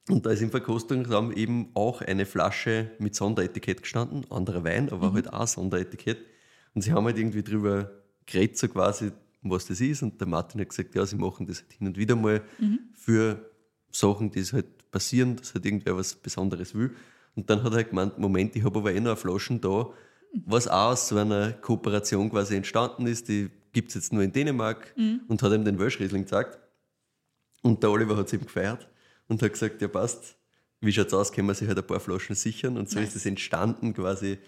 Und 0.09 0.25
da 0.25 0.31
ist 0.31 0.43
im 0.43 0.51
Verkostungsraum 0.51 1.33
eben 1.33 1.71
auch 1.75 2.01
eine 2.01 2.27
Flasche 2.27 2.93
mit 3.01 3.17
Sonderetikett 3.17 3.83
gestanden, 3.83 4.25
anderer 4.31 4.63
Wein, 4.63 4.91
aber 4.91 5.13
halt 5.13 5.33
auch 5.33 5.49
Sonderetikett. 5.49 6.19
Und 6.75 6.83
sie 6.83 6.93
haben 6.93 7.07
halt 7.07 7.19
irgendwie 7.19 7.43
drüber 7.43 7.91
geredet, 8.27 8.59
so 8.59 8.69
quasi, 8.69 9.11
was 9.51 9.67
das 9.67 9.81
ist. 9.81 10.03
Und 10.03 10.21
der 10.21 10.29
Martin 10.29 10.61
hat 10.61 10.69
gesagt, 10.71 10.95
ja, 10.95 11.05
sie 11.07 11.17
machen 11.17 11.47
das 11.47 11.61
halt 11.63 11.73
hin 11.73 11.87
und 11.87 11.97
wieder 11.97 12.17
mal 12.17 12.43
für 12.95 13.51
Sachen, 13.91 14.31
die 14.31 14.41
es 14.41 14.53
halt 14.53 14.91
passieren, 14.91 15.37
dass 15.37 15.55
halt 15.55 15.65
irgendwer 15.65 15.97
was 15.97 16.15
Besonderes 16.15 16.75
will. 16.75 16.91
Und 17.35 17.51
dann 17.51 17.63
hat 17.63 17.73
er 17.73 17.77
halt 17.77 17.91
gemeint, 17.91 18.19
Moment, 18.19 18.57
ich 18.57 18.65
habe 18.65 18.79
aber 18.79 18.93
eh 18.93 19.01
noch 19.01 19.09
eine 19.11 19.17
Flaschen 19.17 19.61
da, 19.61 19.91
was 20.45 20.69
auch 20.69 20.93
aus 20.93 21.09
so 21.09 21.17
einer 21.17 21.53
Kooperation 21.53 22.31
quasi 22.31 22.57
entstanden 22.57 23.07
ist. 23.07 23.29
Die 23.29 23.51
gibt 23.73 23.89
es 23.91 23.95
jetzt 23.95 24.13
nur 24.13 24.23
in 24.23 24.33
Dänemark 24.33 24.95
und 25.29 25.43
hat 25.43 25.53
ihm 25.53 25.65
den 25.65 25.79
Welsh 25.79 26.01
Riesling 26.01 26.23
gezeigt. 26.23 26.59
Und 27.63 27.83
der 27.83 27.91
Oliver 27.91 28.17
hat 28.17 28.27
es 28.27 28.33
ihm 28.33 28.43
gefeiert 28.45 28.89
und 29.29 29.43
hat 29.43 29.53
gesagt, 29.53 29.83
ja 29.83 29.89
passt, 29.89 30.37
wie 30.81 30.93
schaut's 30.93 31.13
aus, 31.15 31.33
können 31.33 31.49
wir 31.49 31.55
sich 31.55 31.69
halt 31.69 31.79
ein 31.79 31.87
paar 31.87 32.01
Flaschen 32.01 32.37
sichern. 32.37 32.77
Und 32.77 32.89
so 32.89 32.99
Nice. 32.99 33.09
ist 33.11 33.17
es 33.17 33.27
entstanden 33.27 33.93
quasi, 33.93 34.39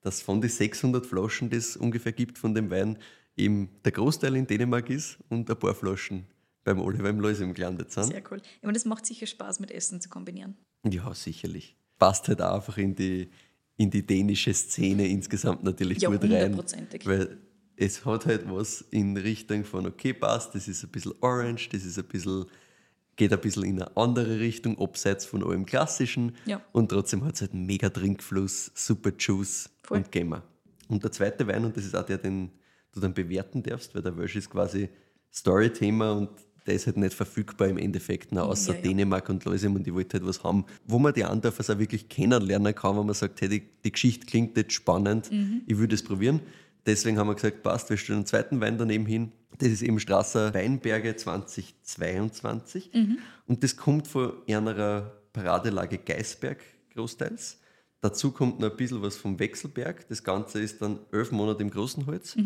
dass 0.00 0.22
von 0.22 0.40
den 0.40 0.50
600 0.50 1.04
Flaschen, 1.04 1.50
die 1.50 1.56
es 1.56 1.76
ungefähr 1.76 2.12
gibt 2.12 2.38
von 2.38 2.54
dem 2.54 2.70
Wein, 2.70 2.98
eben 3.38 3.68
der 3.84 3.92
Großteil 3.92 4.36
in 4.36 4.46
Dänemark 4.46 4.90
ist 4.90 5.18
und 5.28 5.48
ein 5.50 5.58
paar 5.58 5.74
Flaschen 5.74 6.26
beim 6.64 6.80
Oliver 6.80 7.08
im 7.08 7.20
Läusem 7.20 7.54
gelandet 7.54 7.90
sind. 7.92 8.04
Sehr 8.04 8.22
cool. 8.30 8.40
Ich 8.56 8.62
meine, 8.62 8.74
das 8.74 8.84
macht 8.84 9.06
sicher 9.06 9.26
Spaß, 9.26 9.60
mit 9.60 9.70
Essen 9.70 10.00
zu 10.00 10.08
kombinieren. 10.08 10.56
Ja, 10.88 11.12
sicherlich. 11.14 11.76
Passt 11.98 12.28
halt 12.28 12.42
auch 12.42 12.56
einfach 12.56 12.76
in 12.78 12.94
die, 12.94 13.30
in 13.76 13.90
die 13.90 14.04
dänische 14.06 14.52
Szene 14.52 15.06
insgesamt 15.08 15.62
natürlich 15.64 16.02
Ja, 16.02 16.10
gut 16.10 16.22
rein. 16.24 16.30
hundertprozentig. 16.30 17.06
Weil 17.06 17.38
es 17.76 18.04
hat 18.04 18.26
halt 18.26 18.50
was 18.50 18.82
in 18.90 19.16
Richtung 19.16 19.64
von, 19.64 19.86
okay, 19.86 20.12
passt, 20.12 20.54
das 20.54 20.68
ist 20.68 20.82
ein 20.84 20.90
bisschen 20.90 21.14
orange, 21.20 21.68
das 21.70 21.84
ist 21.84 21.98
ein 21.98 22.04
bisschen, 22.04 22.44
geht 23.16 23.32
ein 23.32 23.40
bisschen 23.40 23.62
in 23.64 23.80
eine 23.82 23.96
andere 23.96 24.38
Richtung, 24.40 24.78
abseits 24.78 25.24
von 25.24 25.42
allem 25.44 25.64
Klassischen. 25.64 26.36
Ja. 26.44 26.60
Und 26.72 26.90
trotzdem 26.90 27.24
hat 27.24 27.36
es 27.36 27.40
halt 27.40 27.52
einen 27.54 27.66
mega 27.66 27.88
Trinkfluss, 27.88 28.72
super 28.74 29.12
Juice 29.18 29.70
Voll. 29.84 29.98
und 29.98 30.12
Gamer. 30.12 30.42
Und 30.88 31.02
der 31.04 31.12
zweite 31.12 31.46
Wein, 31.46 31.64
und 31.64 31.76
das 31.76 31.84
ist 31.84 31.94
auch 31.96 32.04
der, 32.04 32.18
den 32.18 32.50
du 32.92 33.00
dann 33.00 33.14
bewerten 33.14 33.62
darfst, 33.62 33.94
weil 33.94 34.02
der 34.02 34.16
Welsh 34.16 34.36
ist 34.36 34.50
quasi 34.50 34.88
Story-Thema 35.32 36.12
und 36.12 36.30
der 36.66 36.74
ist 36.74 36.86
halt 36.86 36.98
nicht 36.98 37.14
verfügbar 37.14 37.68
im 37.68 37.78
Endeffekt, 37.78 38.28
na, 38.30 38.42
außer 38.42 38.72
Ja, 38.72 38.76
ja. 38.76 38.82
Dänemark 38.82 39.28
und 39.30 39.44
Leusem 39.44 39.74
und 39.74 39.86
ich 39.86 39.94
wollte 39.94 40.18
halt 40.18 40.26
was 40.28 40.44
haben, 40.44 40.66
wo 40.86 40.98
man 40.98 41.14
die 41.14 41.24
Andorfers 41.24 41.70
auch 41.70 41.78
wirklich 41.78 42.08
kennenlernen 42.08 42.74
kann, 42.74 42.96
wenn 42.98 43.06
man 43.06 43.14
sagt, 43.14 43.40
hey, 43.40 43.48
die, 43.48 43.62
die 43.84 43.92
Geschichte 43.92 44.26
klingt 44.26 44.56
jetzt 44.56 44.74
spannend, 44.74 45.30
ich 45.66 45.78
würde 45.78 45.94
es 45.94 46.02
probieren. 46.02 46.40
Deswegen 46.84 47.18
haben 47.18 47.28
wir 47.28 47.34
gesagt, 47.34 47.62
passt, 47.62 47.88
wir 47.90 47.96
stellen 47.96 48.18
einen 48.18 48.26
zweiten 48.26 48.60
Wein 48.60 48.76
daneben 48.78 49.06
hin. 49.06 49.32
Das 49.58 49.68
ist 49.68 49.82
eben 49.82 49.98
Strasser 49.98 50.52
Weinberge 50.54 51.16
2022 51.16 52.90
und 53.46 53.62
das 53.64 53.76
kommt 53.76 54.06
von 54.06 54.32
einer 54.46 55.12
Paradelage 55.32 55.98
Geisberg 55.98 56.58
großteils. 56.94 57.58
Dazu 58.00 58.30
kommt 58.30 58.60
noch 58.60 58.70
ein 58.70 58.76
bisschen 58.76 59.02
was 59.02 59.16
vom 59.16 59.38
Wechselberg. 59.38 60.06
Das 60.08 60.22
Ganze 60.22 60.60
ist 60.60 60.80
dann 60.82 61.00
elf 61.12 61.32
Monate 61.32 61.62
im 61.62 61.70
großen 61.70 62.06
Holz, 62.06 62.36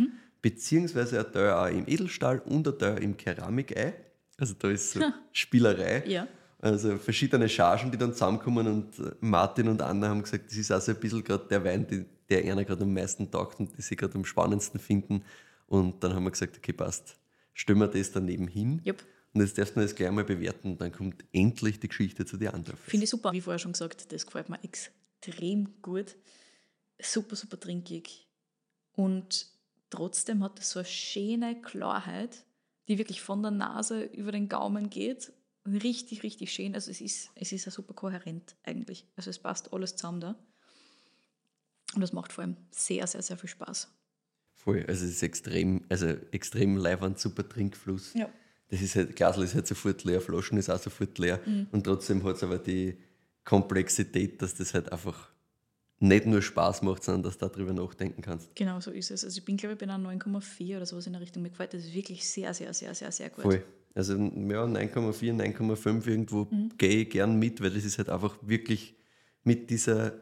beziehungsweise 0.42 1.24
ein 1.24 1.33
Teil 1.33 1.52
auch 1.52 1.66
im 1.68 1.87
Edelstahl 1.87 2.40
und 2.40 2.66
ein 2.66 2.78
Teil 2.78 3.02
im 3.02 3.16
Keramikei. 3.16 3.94
Also 4.37 4.55
da 4.59 4.68
ist 4.70 4.90
so 4.90 5.00
Spielerei. 5.33 6.05
Ja. 6.07 6.26
Also 6.59 6.96
verschiedene 6.96 7.48
Chargen, 7.48 7.90
die 7.90 7.98
dann 7.98 8.12
zusammenkommen 8.12 8.66
und 8.68 8.98
äh, 8.98 9.12
Martin 9.20 9.68
und 9.68 9.83
Anna 9.83 10.09
haben 10.09 10.22
gesagt, 10.22 10.46
das 10.48 10.57
ist 10.57 10.70
also 10.70 10.92
ein 10.92 11.00
bisschen 11.00 11.24
gerade 11.24 11.44
der 11.48 11.64
Wein, 11.64 11.87
die, 11.87 12.05
der 12.28 12.44
einer 12.44 12.64
gerade 12.64 12.83
am 12.83 12.94
meisten 12.94 13.28
taugt 13.31 13.59
und 13.59 13.76
die 13.76 13.83
sie 13.83 13.96
gerade 13.96 14.14
am 14.14 14.24
spannendsten 14.24 14.78
finden. 14.78 15.24
Und 15.66 16.05
dann 16.05 16.14
haben 16.14 16.22
wir 16.22 16.31
gesagt, 16.31 16.57
okay, 16.57 16.72
passt, 16.72 17.16
stellen 17.52 17.81
wir 17.81 17.88
das 17.88 18.12
daneben 18.12 18.46
hin. 18.46 18.81
Jupp. 18.85 19.02
Und 19.35 19.40
jetzt 19.40 19.59
darfst 19.59 19.74
du 19.74 19.81
das 19.81 19.94
gleich 19.94 20.11
mal 20.11 20.24
bewerten 20.24 20.72
und 20.72 20.81
dann 20.81 20.92
kommt 20.92 21.24
endlich 21.33 21.81
die 21.81 21.88
Geschichte 21.88 22.26
zu 22.26 22.37
dir 22.37 22.52
Andorf. 22.55 22.78
Finde 22.78 23.05
ich 23.05 23.11
super. 23.11 23.33
Wie 23.33 23.40
vorher 23.40 23.59
schon 23.59 23.72
gesagt, 23.72 24.12
das 24.12 24.26
gefällt 24.26 24.48
mir 24.48 24.62
extrem 24.62 25.81
gut. 25.81 26.16
Super, 27.00 27.35
super 27.35 27.59
trinkig. 27.59 28.28
Und 28.92 29.52
trotzdem 29.92 30.42
hat 30.42 30.59
es 30.59 30.70
so 30.70 30.81
eine 30.81 30.88
schöne 30.88 31.61
Klarheit, 31.61 32.44
die 32.88 32.98
wirklich 32.98 33.20
von 33.20 33.42
der 33.42 33.52
Nase 33.52 34.05
über 34.05 34.33
den 34.33 34.48
Gaumen 34.48 34.90
geht. 34.90 35.33
Richtig, 35.66 36.24
richtig 36.24 36.52
schön. 36.52 36.74
Also 36.74 36.90
es 36.90 37.00
ist, 37.00 37.31
es 37.37 37.52
ist 37.52 37.66
ja 37.66 37.70
super 37.70 37.94
kohärent 37.94 38.57
eigentlich. 38.64 39.07
Also 39.14 39.31
es 39.31 39.38
passt 39.38 39.72
alles 39.72 39.94
zusammen 39.94 40.20
da. 40.20 40.37
Und 41.94 42.00
das 42.00 42.12
macht 42.12 42.33
vor 42.33 42.42
allem 42.42 42.57
sehr, 42.70 43.07
sehr, 43.07 43.22
sehr 43.22 43.37
viel 43.37 43.50
Spaß. 43.50 43.88
Voll, 44.55 44.85
also 44.88 45.05
es 45.05 45.12
ist 45.12 45.22
extrem, 45.22 45.85
also 45.88 46.07
extrem 46.07 46.76
leiwand, 46.76 47.18
super 47.18 47.48
Trinkfluss. 47.48 48.14
Ja. 48.14 48.28
Das 48.68 48.81
ist 48.81 48.96
halt, 48.96 49.14
Glasl 49.14 49.42
ist 49.42 49.55
halt 49.55 49.66
sofort 49.66 50.02
leer, 50.05 50.20
Flaschen 50.20 50.57
ist 50.57 50.70
auch 50.70 50.78
sofort 50.78 51.18
leer. 51.18 51.40
Mhm. 51.44 51.68
Und 51.70 51.85
trotzdem 51.85 52.24
hat 52.24 52.37
es 52.37 52.42
aber 52.42 52.59
die 52.59 52.96
Komplexität, 53.44 54.40
dass 54.40 54.55
das 54.55 54.72
halt 54.72 54.90
einfach 54.90 55.32
nicht 56.03 56.27
nur 56.27 56.43
Spaß 56.43 56.83
macht, 56.83 57.05
sondern 57.05 57.23
dass 57.23 57.38
du 57.38 57.49
darüber 57.49 57.73
nachdenken 57.73 58.23
kannst. 58.23 58.55
Genau 58.57 58.81
so 58.81 58.91
ist 58.91 59.11
es. 59.11 59.25
Also 59.25 59.38
ich 59.38 59.45
bin, 59.45 59.57
glaube 59.57 59.75
ich, 59.75 59.79
bei 59.79 59.85
einer 59.85 59.99
9,4 59.99 60.77
oder 60.77 60.87
sowas 60.87 61.07
in 61.07 61.12
der 61.12 61.23
Richtung. 61.23 61.43
Mir 61.43 61.51
gefällt 61.51 61.75
das 61.75 61.93
wirklich 61.93 62.29
sehr, 62.29 62.53
sehr, 62.53 62.75
sehr, 62.75 62.95
sehr, 62.95 63.12
sehr 63.12 63.31
gut. 63.31 63.43
Voll. 63.45 63.65
Also 63.95 64.15
ja, 64.15 64.19
9,4, 64.65 65.33
9,5 65.35 66.07
irgendwo 66.09 66.49
Mhm. 66.51 66.71
gehe 66.77 67.03
ich 67.03 67.11
gern 67.11 67.38
mit, 67.38 67.61
weil 67.62 67.71
das 67.71 67.85
ist 67.85 67.99
halt 67.99 68.09
einfach 68.09 68.37
wirklich 68.43 68.97
mit 69.45 69.71
dieser 69.71 70.15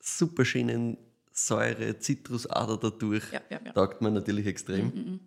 super 0.00 0.44
schönen 0.44 0.96
Säure, 1.32 1.98
Zitrusader 1.98 2.78
dadurch. 2.78 3.24
Ja, 3.32 3.40
ja. 3.50 3.72
Taugt 3.72 4.00
man 4.00 4.14
natürlich 4.14 4.46
extrem. 4.46 5.20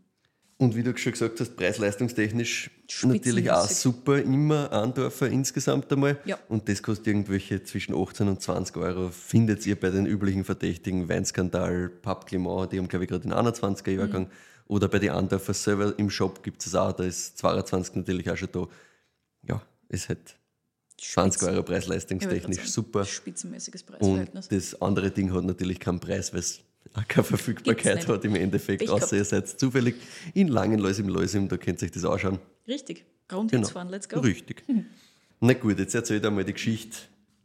Und 0.62 0.76
wie 0.76 0.84
du 0.84 0.96
schon 0.98 1.14
gesagt 1.14 1.40
hast, 1.40 1.56
preis-leistungstechnisch 1.56 2.70
natürlich 3.04 3.50
auch 3.50 3.70
super, 3.70 4.22
immer 4.22 4.70
Andorfer 4.74 5.30
insgesamt 5.30 5.90
einmal. 5.94 6.20
Ja. 6.26 6.38
Und 6.50 6.68
das 6.68 6.84
kostet 6.84 7.08
irgendwelche 7.08 7.64
zwischen 7.64 7.96
18 7.96 8.28
und 8.28 8.42
20 8.42 8.76
Euro. 8.76 9.10
Findet 9.10 9.66
ihr 9.66 9.80
bei 9.80 9.90
den 9.90 10.06
üblichen 10.06 10.44
Verdächtigen 10.44 11.08
Weinskandal, 11.08 11.88
Pub 11.88 12.26
Clement, 12.26 12.74
die 12.74 12.78
haben 12.78 12.90
glaube 12.90 13.06
ich 13.06 13.10
gerade 13.10 13.22
den 13.22 13.34
21er 13.34 13.92
Jahrgang. 13.92 14.24
Mhm. 14.24 14.30
Oder 14.68 14.90
bei 14.90 15.00
den 15.00 15.12
Andorfer 15.12 15.54
selber 15.54 15.98
im 15.98 16.10
Shop 16.10 16.44
gibt 16.44 16.66
es 16.66 16.76
auch, 16.76 16.92
da 16.92 17.06
ist 17.06 17.38
22 17.38 17.96
natürlich 17.96 18.30
auch 18.30 18.36
schon 18.36 18.50
da. 18.52 18.68
Ja, 19.48 19.62
ist 19.88 20.10
halt 20.10 20.36
20 20.98 21.42
Euro 21.44 21.64
preis-leistungstechnisch 21.64 22.70
super. 22.70 23.06
Spitzenmäßiges 23.06 23.84
Und 23.84 23.88
Preisverhältnis. 23.94 24.50
das 24.50 24.82
andere 24.82 25.10
Ding 25.10 25.34
hat 25.34 25.46
natürlich 25.46 25.80
keinen 25.80 26.02
Preis, 26.02 26.34
weil 26.34 26.42
es 26.42 26.60
auch 26.94 27.08
keine 27.08 27.24
Verfügbarkeit 27.24 27.96
nicht. 27.98 28.08
hat 28.08 28.26
im 28.26 28.36
Endeffekt, 28.36 28.80
Pech 28.82 28.90
außer 28.90 29.16
ihr 29.18 29.26
seid 29.26 29.48
zufällig 29.48 29.96
in 30.34 30.48
Langenlois 30.48 31.00
im 31.00 31.08
Loisum, 31.10 31.48
da 31.48 31.58
könnt 31.58 31.82
ihr 31.82 31.86
euch 31.86 31.92
das 31.92 32.06
anschauen. 32.06 32.40
Richtig. 32.68 33.06
Rundwärts 33.32 33.72
fahren, 33.72 33.90
let's 33.90 34.10
go. 34.10 34.20
Richtig. 34.20 34.64
Na 35.40 35.54
gut, 35.54 35.78
jetzt 35.80 35.94
erzählt 35.96 36.26
einmal 36.26 36.44
die 36.44 36.54
Geschichte 36.54 36.98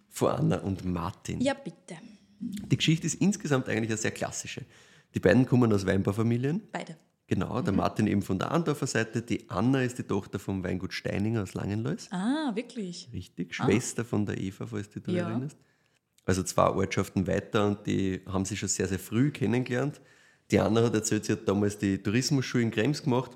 von 0.09 0.31
Anna 0.31 0.59
und 0.59 0.85
Martin. 0.85 1.40
Ja, 1.40 1.55
bitte. 1.55 1.97
Die 2.40 2.77
Geschichte 2.77 3.07
ist 3.07 3.20
insgesamt 3.20 3.68
eigentlich 3.68 3.90
eine 3.90 3.97
sehr 3.99 4.11
klassische. 4.11 4.62
Die 5.14 5.20
beiden 5.20 5.47
kommen 5.47 5.73
aus 5.73 5.87
Weinbaufamilien. 5.87 6.62
Beide. 6.73 6.97
Genau, 7.27 7.62
der 7.62 7.73
Martin 7.73 8.07
eben 8.07 8.20
von 8.23 8.38
der 8.38 8.51
Andorfer 8.53 8.87
Seite, 8.87 9.23
die 9.23 9.49
Anna 9.49 9.83
ist 9.83 9.97
die 9.99 10.03
Tochter 10.03 10.38
vom 10.38 10.62
Weingut 10.62 10.92
Steininger 10.92 11.42
aus 11.42 11.55
Langenlois. 11.55 12.09
Ah, 12.11 12.55
wirklich? 12.55 13.09
Richtig, 13.14 13.55
Schwester 13.55 14.05
von 14.05 14.27
der 14.27 14.38
Eva, 14.38 14.66
falls 14.66 14.90
du 14.90 15.01
dich 15.01 15.14
Ja. 15.14 15.29
erinnerst. 15.31 15.57
Also 16.25 16.43
zwei 16.43 16.69
Ortschaften 16.69 17.27
weiter 17.27 17.67
und 17.67 17.87
die 17.87 18.23
haben 18.27 18.45
sich 18.45 18.59
schon 18.59 18.69
sehr, 18.69 18.89
sehr 18.89 18.99
früh 18.99 19.31
kennengelernt. 19.31 20.01
Die 20.51 20.59
Anna 20.59 20.83
hat 20.83 20.95
erzählt, 20.95 21.25
sie 21.25 21.33
hat 21.33 21.49
damals 21.49 21.79
die 21.79 21.99
Tourismusschule 22.03 22.65
in 22.65 22.71
Krems 22.71 23.03
gemacht 23.03 23.31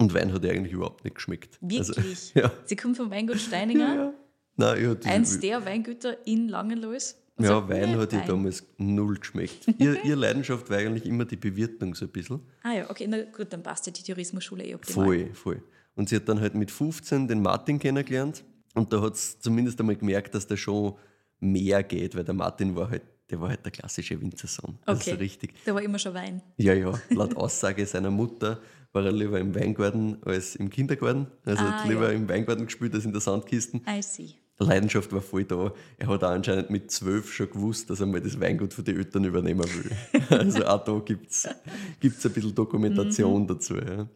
und 0.00 0.14
Wein 0.14 0.32
hat 0.32 0.44
ihr 0.44 0.52
eigentlich 0.52 0.72
überhaupt 0.72 1.04
nicht 1.04 1.16
geschmeckt. 1.16 1.58
Also, 1.62 1.94
Wirklich? 1.94 2.32
ja. 2.34 2.50
Sie 2.64 2.76
kommt 2.76 2.96
vom 2.96 3.10
Weingut 3.10 3.38
Steininger, 3.38 3.94
ja. 3.94 4.14
Nein, 4.56 4.98
eins 5.04 5.40
der 5.40 5.64
Weingüter 5.64 6.26
in 6.26 6.48
Langenlois. 6.48 7.16
und 7.36 7.44
ja, 7.44 7.50
sagt, 7.50 7.68
Wein 7.68 7.96
hat 7.96 8.12
ihr 8.12 8.20
damals 8.20 8.64
null 8.78 9.18
geschmeckt. 9.18 9.66
ihr, 9.78 10.02
ihr 10.04 10.16
Leidenschaft 10.16 10.68
war 10.70 10.78
eigentlich 10.78 11.06
immer 11.06 11.24
die 11.24 11.36
Bewirtung 11.36 11.94
so 11.94 12.06
ein 12.06 12.10
bisschen. 12.10 12.40
Ah 12.62 12.72
ja, 12.72 12.90
okay, 12.90 13.06
na 13.08 13.22
gut, 13.24 13.52
dann 13.52 13.62
passt 13.62 13.86
ja 13.86 13.92
die 13.92 14.02
Tourismusschule 14.02 14.64
eh 14.64 14.74
optimal. 14.74 15.06
Voll, 15.06 15.34
voll. 15.34 15.62
Und 15.96 16.08
sie 16.08 16.16
hat 16.16 16.28
dann 16.28 16.40
halt 16.40 16.54
mit 16.54 16.70
15 16.70 17.28
den 17.28 17.42
Martin 17.42 17.78
kennengelernt 17.78 18.44
und 18.74 18.92
da 18.92 19.00
hat 19.02 19.16
sie 19.16 19.38
zumindest 19.38 19.80
einmal 19.80 19.96
gemerkt, 19.96 20.34
dass 20.34 20.46
da 20.46 20.56
schon 20.56 20.94
mehr 21.40 21.82
geht, 21.82 22.14
weil 22.16 22.24
der 22.24 22.34
Martin 22.34 22.76
war 22.76 22.90
halt, 22.90 23.02
der 23.30 23.40
war 23.40 23.48
halt 23.50 23.64
der 23.64 23.72
klassische 23.72 24.20
Winzersohn. 24.20 24.78
Das 24.86 25.00
Okay. 25.00 25.12
ist 25.12 25.20
richtig. 25.20 25.54
Da 25.64 25.74
war 25.74 25.82
immer 25.82 25.98
schon 25.98 26.14
Wein. 26.14 26.42
Ja, 26.56 26.74
ja, 26.74 26.92
laut 27.10 27.36
Aussage 27.36 27.84
seiner 27.86 28.10
Mutter 28.10 28.60
war 28.92 29.04
er 29.04 29.12
lieber 29.12 29.38
im 29.38 29.54
Weingarten 29.54 30.18
als 30.24 30.56
im 30.56 30.68
Kindergarten. 30.68 31.28
Also 31.44 31.62
Ah, 31.62 31.72
hat 31.82 31.88
lieber 31.88 32.08
ja. 32.10 32.16
im 32.18 32.28
Weingarten 32.28 32.64
gespielt 32.66 32.92
als 32.94 33.04
in 33.04 33.12
der 33.12 33.20
Sandkisten. 33.20 33.82
I 33.88 34.02
see. 34.02 34.34
Leidenschaft 34.58 35.10
war 35.12 35.22
voll 35.22 35.44
da. 35.44 35.72
Er 35.96 36.08
hat 36.08 36.22
auch 36.22 36.30
anscheinend 36.30 36.68
mit 36.68 36.90
zwölf 36.90 37.32
schon 37.32 37.48
gewusst, 37.50 37.88
dass 37.88 38.00
er 38.00 38.06
mal 38.06 38.20
das 38.20 38.38
Weingut 38.40 38.74
von 38.74 38.84
den 38.84 38.96
Eltern 38.98 39.24
übernehmen 39.24 39.64
will. 39.64 40.20
Also 40.28 40.66
auch 40.66 40.84
da 40.84 40.98
gibt 40.98 41.30
es 41.30 41.46
ein 41.46 42.32
bisschen 42.32 42.54
Dokumentation 42.54 43.46
dazu. 43.46 43.76
Ja. 43.76 44.06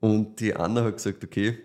Und 0.00 0.40
die 0.40 0.54
Anna 0.54 0.84
hat 0.84 0.96
gesagt, 0.96 1.22
okay, 1.24 1.58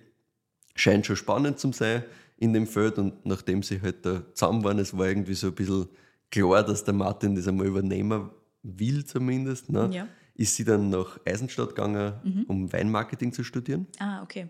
scheint 0.75 1.05
schon 1.05 1.15
spannend 1.15 1.59
zu 1.59 1.71
sein 1.71 2.03
in 2.41 2.53
dem 2.53 2.67
Feld. 2.67 2.97
Und 2.97 3.25
nachdem 3.25 3.61
sie 3.63 3.81
halt 3.81 4.05
da 4.05 4.23
zusammen 4.33 4.63
waren, 4.63 4.79
es 4.79 4.97
war 4.97 5.07
irgendwie 5.07 5.35
so 5.35 5.47
ein 5.47 5.55
bisschen 5.55 5.87
klar, 6.31 6.63
dass 6.63 6.83
der 6.83 6.93
Martin 6.93 7.35
das 7.35 7.47
einmal 7.47 7.67
übernehmen 7.67 8.31
will 8.63 9.05
zumindest. 9.05 9.69
Ne? 9.69 9.89
Ja. 9.93 10.07
Ist 10.33 10.55
sie 10.55 10.63
dann 10.63 10.89
nach 10.89 11.19
Eisenstadt 11.23 11.69
gegangen, 11.69 12.45
um 12.47 12.73
Weinmarketing 12.73 13.31
zu 13.31 13.43
studieren. 13.43 13.85
Ah, 13.99 14.23
okay. 14.23 14.49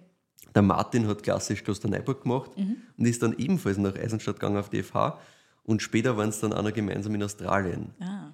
Der 0.55 0.61
Martin 0.61 1.07
hat 1.07 1.21
klassisch 1.23 1.63
Klosterneuburg 1.63 2.23
gemacht 2.23 2.51
und 2.55 3.05
ist 3.05 3.21
dann 3.21 3.37
ebenfalls 3.37 3.77
nach 3.77 3.95
Eisenstadt 3.95 4.39
gegangen 4.39 4.57
auf 4.57 4.69
die 4.69 4.83
FH. 4.83 5.19
Und 5.63 5.81
später 5.81 6.15
waren 6.17 6.29
es 6.29 6.39
dann 6.39 6.53
auch 6.53 6.63
noch 6.63 6.73
gemeinsam 6.73 7.13
in 7.15 7.23
Australien. 7.23 7.93
Ah. 7.99 8.31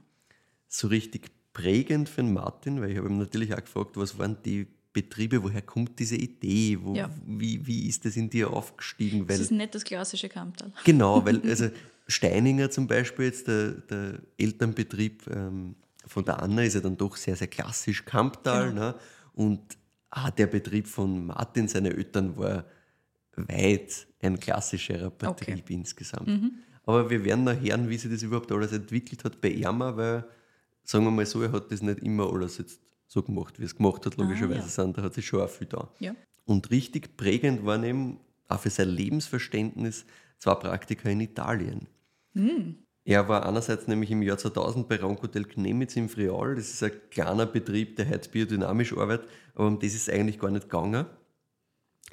So 0.67 0.87
richtig 0.87 1.31
prägend 1.53 2.09
für 2.09 2.21
den 2.21 2.33
Martin, 2.33 2.81
weil 2.81 2.91
ich 2.91 2.97
habe 2.97 3.09
ihn 3.09 3.17
natürlich 3.17 3.53
auch 3.53 3.61
gefragt, 3.61 3.97
was 3.97 4.19
waren 4.19 4.37
die 4.45 4.67
Betriebe, 5.01 5.43
woher 5.43 5.61
kommt 5.61 5.99
diese 5.99 6.15
Idee, 6.15 6.77
wo, 6.81 6.95
Ja. 6.95 7.09
wie, 7.25 7.65
wie 7.67 7.87
ist 7.87 8.03
das 8.05 8.15
in 8.17 8.29
dir 8.29 8.51
aufgestiegen? 8.51 9.27
Das 9.27 9.37
Weil, 9.37 9.43
ist 9.43 9.51
nicht 9.51 9.75
das 9.75 9.83
klassische 9.83 10.29
Kamptal. 10.29 10.71
genau, 10.83 11.23
weil 11.25 11.41
also 11.53 11.69
Steininger 12.07 12.69
zum 12.71 12.87
Beispiel, 12.87 13.25
jetzt 13.25 13.47
der, 13.47 13.71
der 13.91 14.19
Elternbetrieb 14.37 15.15
ähm, 15.27 15.75
von 16.05 16.23
der 16.25 16.41
Anna 16.41 16.63
ist 16.63 16.73
ja 16.75 16.79
dann 16.81 16.97
doch 16.97 17.15
sehr, 17.17 17.35
sehr 17.35 17.47
klassisch 17.47 18.05
Kamptal. 18.05 18.69
Genau. 18.69 18.81
Ne? 18.81 18.95
Und 19.33 19.61
auch 20.09 20.29
der 20.31 20.47
Betrieb 20.47 20.87
von 20.87 21.27
Martin, 21.27 21.67
seine 21.67 21.89
Eltern, 21.93 22.35
war 22.37 22.65
weit 23.35 24.07
ein 24.21 24.39
klassischerer 24.39 25.11
Betrieb 25.11 25.63
Okay. 25.65 25.73
insgesamt. 25.73 26.27
Mhm. 26.27 26.51
Aber 26.85 27.09
wir 27.09 27.23
werden 27.25 27.43
noch 27.43 27.59
hören, 27.61 27.89
wie 27.89 27.97
sich 27.97 28.09
das 28.11 28.23
überhaupt 28.23 28.51
alles 28.51 28.71
entwickelt 28.71 29.23
hat 29.25 29.41
bei 29.41 29.53
Erma, 29.53 29.95
weil, 29.97 30.25
sagen 30.83 31.03
wir 31.05 31.11
mal 31.11 31.25
so, 31.25 31.41
er 31.43 31.51
hat 31.51 31.71
das 31.71 31.81
nicht 31.81 31.99
immer 31.99 32.31
alles 32.33 32.57
jetzt 32.57 32.79
so 33.07 33.23
gemacht, 33.23 33.59
wie 33.59 33.63
es 33.63 33.75
gemacht 33.75 34.05
hat, 34.05 34.17
logischerweise, 34.17 34.59
Ah, 34.61 34.63
ja. 34.63 34.69
sondern 34.69 34.93
da 35.01 35.01
hat 35.07 35.13
sich 35.13 35.25
schon 35.25 35.41
auch 35.41 35.49
viel 35.49 35.67
da. 35.67 35.89
Ja. 35.99 36.15
Und 36.45 36.71
richtig 36.71 37.17
prägend 37.17 37.65
waren 37.65 37.83
eben 37.83 38.19
auch 38.47 38.59
für 38.59 38.69
sein 38.69 38.89
Lebensverständnis 38.89 40.05
zwei 40.39 40.55
Praktika 40.55 41.09
in 41.09 41.19
Italien. 41.21 41.87
Er 43.03 43.27
war 43.29 43.45
einerseits 43.45 43.87
nämlich 43.87 44.11
im 44.11 44.21
Jahr 44.21 44.37
2000 44.37 44.87
bei 44.87 44.97
Ronco 45.01 45.27
del 45.27 45.45
Cnemitz 45.45 45.95
im 45.95 46.07
Friol. 46.09 46.55
Das 46.55 46.69
ist 46.69 46.83
ein 46.83 46.91
kleiner 47.09 47.45
Betrieb, 47.45 47.95
der 47.95 48.07
heute 48.09 48.29
biodynamisch 48.29 48.93
arbeitet, 48.95 49.27
aber 49.55 49.67
um 49.67 49.79
das 49.79 49.93
ist 49.95 50.09
eigentlich 50.09 50.39
gar 50.39 50.51
nicht 50.51 50.63
gegangen. 50.69 51.05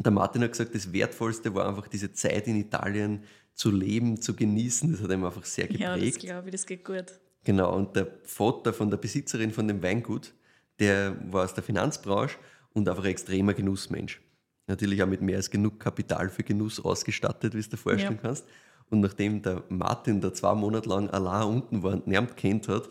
Der 0.03 0.11
Martin 0.13 0.43
hat 0.43 0.53
gesagt, 0.53 0.75
das 0.75 0.93
Wertvollste 0.93 1.55
war 1.55 1.69
einfach 1.69 1.89
diese 1.89 2.13
Zeit 2.13 2.47
in 2.49 2.57
Italien 2.57 3.23
zu 3.55 3.71
leben, 3.71 4.21
zu 4.21 4.35
genießen. 4.35 4.91
Das 4.93 5.03
hat 5.03 5.11
ihm 5.11 5.25
einfach 5.25 5.45
sehr 5.45 5.71
Ja, 5.71 5.91
das 5.95 6.01
geprägt. 6.01 6.21
glaube 6.21 6.49
ich, 6.49 6.53
das 6.53 6.67
geht 6.67 6.85
gut. 6.85 7.21
Genau, 7.45 7.77
und 7.77 7.95
der 7.95 8.09
Vater 8.25 8.73
von 8.73 8.91
der 8.91 8.97
Besitzerin 8.97 9.51
von 9.53 9.69
dem 9.69 9.83
Weingut, 9.83 10.33
der 10.79 11.17
war 11.33 11.45
aus 11.45 11.55
der 11.55 11.63
Finanzbranche 11.63 12.37
und 12.73 12.89
einfach 12.89 13.05
ein 13.05 13.11
extremer 13.11 13.55
Genussmensch. 13.55 14.21
Natürlich 14.67 15.03
auch 15.03 15.07
mit 15.07 15.21
mehr 15.21 15.37
als 15.37 15.51
genug 15.51 15.79
Kapital 15.79 16.29
für 16.31 16.43
Genuss 16.43 16.81
ausgestattet, 16.81 17.55
wie 17.55 17.61
du 17.63 17.69
dir 17.69 17.77
vorstellen 17.77 18.15
Ja. 18.17 18.21
kannst. 18.23 18.45
Und 18.91 19.01
nachdem 19.01 19.43
der 19.43 19.63
Martin 19.69 20.21
da 20.21 20.33
zwei 20.33 20.55
Monate 20.55 20.89
lang 20.89 21.09
allein 21.11 21.47
unten 21.49 21.83
war 21.83 21.93
und 21.93 22.07
niemand 22.07 22.37
kennt 22.37 22.69
hat, 22.69 22.89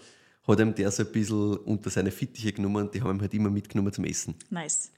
hat 0.48 0.60
ihm 0.60 0.76
der 0.76 0.92
so 0.92 1.04
ein 1.04 1.12
bisschen 1.12 1.58
unter 1.58 1.90
seine 1.90 2.12
Fittiche 2.12 2.52
genommen 2.52 2.86
und 2.88 2.94
die 2.94 3.02
haben 3.02 3.18
ihn 3.18 3.22
halt 3.22 3.34
immer 3.34 3.50
mitgenommen 3.50 3.94
zum 3.94 4.04
Essen. 4.06 4.36
Nice. 4.50 4.92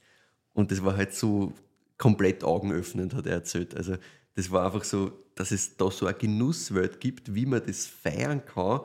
Und 0.52 0.70
das 0.70 0.82
war 0.84 0.96
halt 0.96 1.14
so 1.14 1.52
komplett 1.98 2.42
augenöffnend, 2.44 3.14
hat 3.14 3.26
er 3.26 3.34
erzählt. 3.34 3.74
Also 3.76 3.96
das 4.34 4.50
war 4.50 4.66
einfach 4.66 4.84
so, 4.84 5.12
dass 5.34 5.50
es 5.50 5.76
da 5.76 5.90
so 5.90 6.06
eine 6.06 6.16
Genusswelt 6.16 7.00
gibt, 7.00 7.34
wie 7.34 7.46
man 7.46 7.62
das 7.64 7.86
feiern 7.86 8.44
kann, 8.44 8.80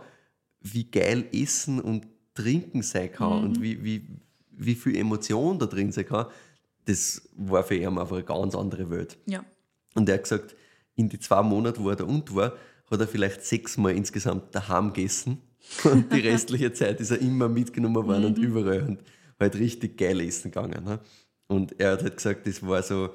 wie 0.62 0.90
geil 0.90 1.26
Essen 1.34 1.82
und 1.82 2.06
Trinken 2.42 2.82
sein 2.82 3.12
kann 3.12 3.44
und 3.44 3.62
wie, 3.62 3.84
wie, 3.84 4.08
wie 4.52 4.76
viel 4.76 4.96
Emotion 4.96 5.60
da 5.60 5.66
drin 5.66 5.92
sein 5.92 6.06
kann. 6.06 6.28
Das 6.86 7.30
war 7.36 7.64
für 7.64 7.76
ihn 7.76 7.98
einfach 7.98 8.16
eine 8.16 8.24
ganz 8.24 8.56
andere 8.56 8.90
Welt. 8.90 9.18
Ja. 9.26 9.44
Und 9.94 10.10
er 10.10 10.16
hat 10.16 10.24
gesagt, 10.24 10.56
in 10.96 11.10
die 11.10 11.20
zwei 11.20 11.42
Monate, 11.42 11.84
wo 11.84 11.90
er 11.90 11.96
da 11.96 12.04
unten 12.04 12.36
war, 12.36 12.54
hat 12.90 13.00
er 13.00 13.08
vielleicht 13.08 13.44
sechsmal 13.44 13.96
insgesamt 13.96 14.54
daheim 14.54 14.94
gegessen. 14.94 15.42
Und 15.84 16.12
die 16.12 16.20
restliche 16.20 16.74
Zeit 16.74 17.00
ist 17.00 17.12
er 17.12 17.20
immer 17.20 17.48
mitgenommen 17.48 18.06
worden 18.06 18.26
und 18.26 18.38
überall 18.40 18.82
und 18.82 19.04
halt 19.40 19.56
richtig 19.56 19.96
geil 19.96 20.20
essen 20.20 20.52
gegangen. 20.52 20.84
Ne? 20.84 21.00
Und 21.48 21.80
er 21.80 21.92
hat 21.92 22.02
halt 22.02 22.18
gesagt, 22.18 22.48
das 22.48 22.66
war 22.66 22.82
so 22.82 23.12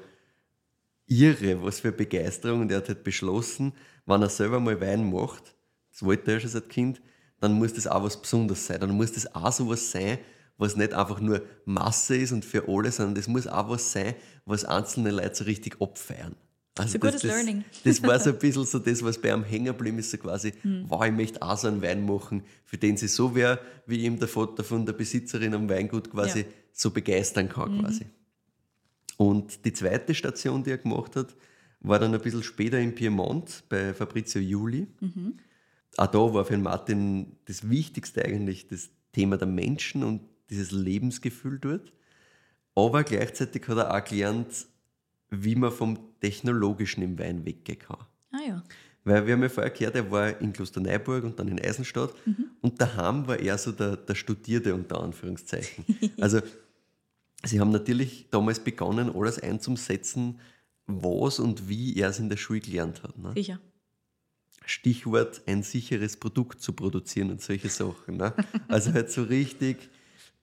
irre, 1.07 1.61
was 1.61 1.81
für 1.81 1.91
Begeisterung. 1.91 2.61
Und 2.61 2.71
er 2.71 2.77
hat 2.77 2.87
halt 2.87 3.03
beschlossen, 3.03 3.73
wenn 4.05 4.21
er 4.21 4.29
selber 4.29 4.59
mal 4.59 4.79
Wein 4.79 5.11
macht, 5.11 5.55
das 5.91 6.03
wollte 6.03 6.31
er 6.31 6.39
schon 6.39 6.49
seit 6.49 6.69
Kind, 6.69 7.01
dann 7.39 7.53
muss 7.53 7.73
das 7.73 7.87
auch 7.87 8.03
was 8.03 8.19
Besonderes 8.21 8.65
sein. 8.67 8.79
Dann 8.79 8.91
muss 8.91 9.11
das 9.13 9.33
auch 9.35 9.51
so 9.51 9.69
was 9.69 9.91
sein, 9.91 10.17
was 10.57 10.75
nicht 10.75 10.93
einfach 10.93 11.19
nur 11.19 11.41
Masse 11.65 12.17
ist 12.17 12.31
und 12.31 12.43
für 12.43 12.67
alle, 12.67 12.91
sondern 12.91 13.15
das 13.15 13.27
muss 13.27 13.45
auch 13.47 13.69
was 13.69 13.91
sein, 13.91 14.15
was 14.45 14.65
einzelne 14.65 15.11
Leute 15.11 15.35
so 15.35 15.43
richtig 15.43 15.79
abfeiern. 15.81 16.35
Also 16.79 16.97
ein 16.97 16.99
gutes 17.01 17.23
Learning. 17.23 17.63
Das 17.83 18.01
war 18.03 18.19
so 18.19 18.29
ein 18.31 18.37
bisschen 18.39 18.65
so 18.65 18.77
das, 18.79 19.03
was 19.03 19.19
bei 19.19 19.33
einem 19.33 19.43
hängen 19.43 19.65
geblieben 19.65 19.97
ist, 19.99 20.11
so 20.11 20.17
quasi, 20.17 20.53
Hm. 20.61 20.85
wow, 20.87 21.05
ich 21.05 21.11
möchte 21.11 21.41
auch 21.41 21.57
so 21.57 21.67
einen 21.67 21.81
Wein 21.81 22.05
machen, 22.05 22.43
für 22.65 22.77
den 22.77 22.97
sie 22.97 23.07
so 23.07 23.33
wäre, 23.35 23.59
wie 23.87 24.03
ihm 24.05 24.17
der 24.19 24.27
Vater 24.27 24.63
von 24.63 24.85
der 24.85 24.93
Besitzerin 24.93 25.53
am 25.55 25.67
Weingut 25.69 26.09
quasi 26.11 26.39
Ja. 26.41 26.45
so 26.71 26.91
begeistern 26.91 27.49
kann 27.49 27.75
Mhm. 27.77 27.81
quasi. 27.81 28.05
Und 29.17 29.65
die 29.65 29.73
zweite 29.73 30.13
Station, 30.13 30.63
die 30.63 30.71
er 30.71 30.77
gemacht 30.77 31.15
hat, 31.15 31.35
war 31.79 31.99
dann 31.99 32.13
ein 32.13 32.21
bisschen 32.21 32.43
später 32.43 32.79
in 32.79 32.93
Piemont 32.93 33.63
bei 33.69 33.93
Fabrizio 33.93 34.41
Juli. 34.41 34.87
Mhm. 34.99 35.37
Auch 35.97 36.07
da 36.07 36.19
war 36.33 36.45
für 36.45 36.57
Martin 36.57 37.35
das 37.45 37.69
Wichtigste 37.69 38.23
eigentlich 38.23 38.67
das 38.67 38.89
Thema 39.11 39.37
der 39.37 39.47
Menschen 39.47 40.03
und 40.03 40.21
dieses 40.49 40.71
Lebensgefühl 40.71 41.59
dort. 41.59 41.91
Aber 42.75 43.03
gleichzeitig 43.03 43.67
hat 43.67 43.77
er 43.77 43.93
auch 43.93 44.03
gelernt, 44.03 44.67
wie 45.29 45.55
man 45.55 45.71
vom 45.71 45.97
Technologischen 46.21 47.01
im 47.01 47.17
Wein 47.19 47.43
weggehen 47.45 47.79
kann. 47.79 47.97
Ah 48.31 48.37
ja. 48.47 48.63
Weil 49.03 49.25
wir 49.25 49.33
haben 49.33 49.41
ja 49.43 49.49
vorher 49.49 49.71
gehört, 49.71 49.95
er 49.95 50.11
war 50.11 50.39
in 50.39 50.53
Klosterneuburg 50.53 51.23
und 51.23 51.39
dann 51.39 51.47
in 51.47 51.59
Eisenstadt 51.59 52.13
Mhm. 52.25 52.45
und 52.61 52.79
daheim 52.79 53.25
war 53.27 53.39
er 53.39 53.57
so 53.57 53.71
der, 53.71 53.95
der 53.97 54.15
Studierte 54.15 54.73
unter 54.75 55.01
Anführungszeichen. 55.01 55.85
Also 56.21 56.41
sie 57.43 57.59
haben 57.59 57.71
natürlich 57.71 58.27
damals 58.29 58.59
begonnen, 58.59 59.13
alles 59.15 59.39
einzusetzen, 59.39 60.39
was 60.85 61.39
und 61.39 61.67
wie 61.69 61.95
er 61.97 62.09
es 62.09 62.19
in 62.19 62.29
der 62.29 62.37
Schule 62.37 62.59
gelernt 62.59 63.01
hat. 63.03 63.17
Ne? 63.17 63.33
Sicher. 63.33 63.59
Stichwort 64.69 65.41
ein 65.47 65.63
sicheres 65.63 66.17
Produkt 66.17 66.61
zu 66.61 66.73
produzieren 66.73 67.31
und 67.31 67.41
solche 67.41 67.69
Sachen. 67.69 68.17
Ne? 68.17 68.33
Also 68.67 68.93
halt 68.93 69.09
so 69.11 69.23
richtig 69.23 69.89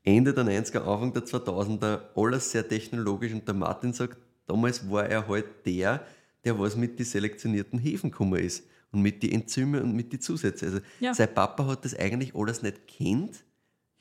Ende 0.03 0.33
der 0.35 0.45
90er, 0.45 0.79
Anfang 0.81 1.13
der 1.13 1.25
2000er, 1.25 2.01
alles 2.17 2.51
sehr 2.51 2.67
technologisch 2.69 3.33
und 3.33 3.47
der 3.47 3.55
Martin 3.55 3.93
sagt, 3.93 4.19
damals 4.47 4.91
war 4.91 5.07
er 5.07 5.29
halt 5.29 5.47
der, 5.67 6.05
der 6.45 6.59
was 6.59 6.77
mit 6.77 6.99
den 6.99 7.07
selektionierten 7.07 7.79
Hefen 7.79 8.11
gekommen 8.11 8.41
ist 8.43 8.65
und 8.93 9.03
mit 9.03 9.23
den 9.23 9.33
Enzyme 9.33 9.83
und 9.83 9.95
mit 9.95 10.13
den 10.13 10.21
Zusätzen. 10.21 10.69
Also 10.69 10.81
Ja. 11.01 11.15
sein 11.15 11.33
Papa 11.35 11.67
hat 11.67 11.85
das 11.85 11.95
eigentlich 11.95 12.35
alles 12.35 12.63
nicht 12.63 12.87
kennt, 12.87 13.45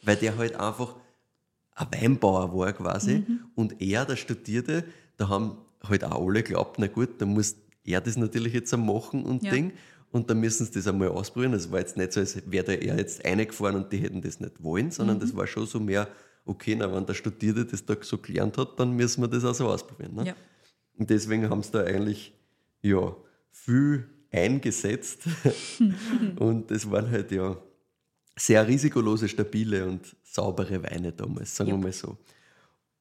weil 0.03 0.15
der 0.17 0.37
halt 0.37 0.55
einfach 0.55 0.95
ein 1.75 1.87
Weinbauer 1.91 2.53
war 2.57 2.71
quasi 2.73 3.23
und 3.55 3.81
er, 3.81 4.05
der 4.05 4.15
Studierte, 4.15 4.83
da 5.17 5.27
haben 5.29 5.57
halt 5.87 6.03
auch 6.05 6.25
alle 6.25 6.43
geglaubt, 6.43 6.77
na 6.79 6.87
gut, 6.87 7.19
dann 7.21 7.29
muss 7.29 7.55
er 7.85 7.99
das 7.99 8.15
natürlich 8.15 8.53
jetzt 8.53 8.73
am 8.73 8.85
machen 8.85 9.23
und 9.25 9.43
Ja. 9.43 9.51
Ding 9.51 9.73
und 10.13 10.29
dann 10.29 10.39
müssen 10.39 10.67
sie 10.67 10.73
das 10.73 10.85
einmal 10.87 11.07
ausprobieren. 11.09 11.53
Es 11.53 11.71
war 11.71 11.79
jetzt 11.79 11.97
nicht 11.97 12.13
so, 12.13 12.19
als 12.19 12.39
wäre 12.49 12.63
da 12.63 12.71
er 12.73 12.97
jetzt 12.97 13.25
reingefahren 13.25 13.75
und 13.75 13.91
die 13.91 13.97
hätten 13.97 14.21
das 14.21 14.39
nicht 14.39 14.63
wollen, 14.63 14.91
sondern 14.91 15.19
das 15.19 15.35
war 15.35 15.47
schon 15.47 15.65
so 15.65 15.79
mehr, 15.79 16.07
okay, 16.45 16.75
na, 16.75 16.93
wenn 16.93 17.03
der 17.03 17.15
Studierte 17.15 17.65
das 17.65 17.83
da 17.83 17.95
so 17.99 18.19
gelernt 18.19 18.59
hat, 18.59 18.79
dann 18.79 18.91
müssen 18.91 19.21
wir 19.21 19.27
das 19.27 19.43
auch 19.43 19.55
so 19.55 19.67
ausprobieren. 19.67 20.13
Ne? 20.13 20.27
Ja. 20.27 20.35
Und 20.99 21.09
deswegen 21.09 21.49
haben 21.49 21.63
sie 21.63 21.71
da 21.71 21.83
eigentlich 21.83 22.31
ja, 22.83 23.15
viel 23.51 24.07
eingesetzt. 24.31 25.21
und 26.37 26.69
es 26.69 26.89
waren 26.91 27.09
halt 27.09 27.31
ja 27.31 27.57
sehr 28.35 28.67
risikolose, 28.67 29.27
stabile 29.27 29.83
und 29.87 30.15
saubere 30.21 30.83
Weine 30.83 31.11
damals, 31.11 31.55
sagen 31.55 31.69
wir 31.71 31.75
Yep. 31.75 31.83
mal 31.83 31.91
so. 31.91 32.17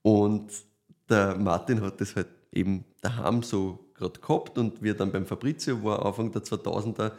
Und 0.00 0.50
der 1.10 1.36
Martin 1.36 1.82
hat 1.82 2.00
das 2.00 2.16
halt 2.16 2.28
eben 2.52 2.86
daheim 3.02 3.42
so 3.42 3.91
gerade 4.02 4.20
gehabt 4.20 4.58
und 4.58 4.82
wie 4.82 4.90
er 4.90 4.94
dann 4.94 5.12
beim 5.12 5.26
Fabrizio 5.26 5.82
war, 5.84 6.04
Anfang 6.04 6.32
der 6.32 6.42
2000er, 6.42 7.12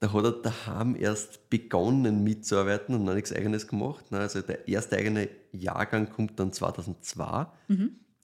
da 0.00 0.12
hat 0.12 0.24
er 0.24 0.32
daheim 0.32 0.96
erst 0.96 1.50
begonnen 1.50 2.22
mitzuarbeiten 2.22 2.94
und 2.94 3.04
noch 3.04 3.14
nichts 3.14 3.32
Eigenes 3.32 3.66
gemacht. 3.66 4.10
ne. 4.12 4.20
Also 4.20 4.40
der 4.40 4.68
erste 4.68 4.96
eigene 4.96 5.28
Jahrgang 5.52 6.10
kommt 6.10 6.38
dann 6.38 6.52
2002. 6.52 7.46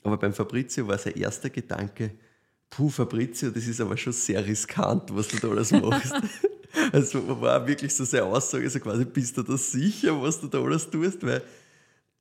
Aber 0.05 0.17
beim 0.19 0.33
Fabrizio 0.33 0.87
war 0.87 0.99
sein 0.99 1.15
erster 1.15 1.51
Gedanke, 1.51 2.13
puh 2.71 2.89
Fabrizio, 2.89 3.51
das 3.51 3.67
ist 3.67 3.81
aber 3.81 3.97
schon 3.97 4.13
sehr 4.13 4.45
riskant, 4.47 5.15
was 5.15 5.29
du 5.29 5.39
da 5.39 5.49
alles 5.49 5.73
machst. 5.73 6.15
also 6.93 7.41
war 7.41 7.67
wirklich 7.67 7.95
so 7.95 8.05
seine 8.05 8.25
Aussage, 8.25 8.69
so 8.71 8.79
quasi, 8.81 9.05
bist 9.05 9.37
du 9.37 9.43
da 9.43 9.57
sicher, 9.57 10.21
was 10.21 10.41
du 10.41 10.47
da 10.47 10.61
alles 10.61 10.89
tust? 10.91 11.25
Weil 11.25 11.43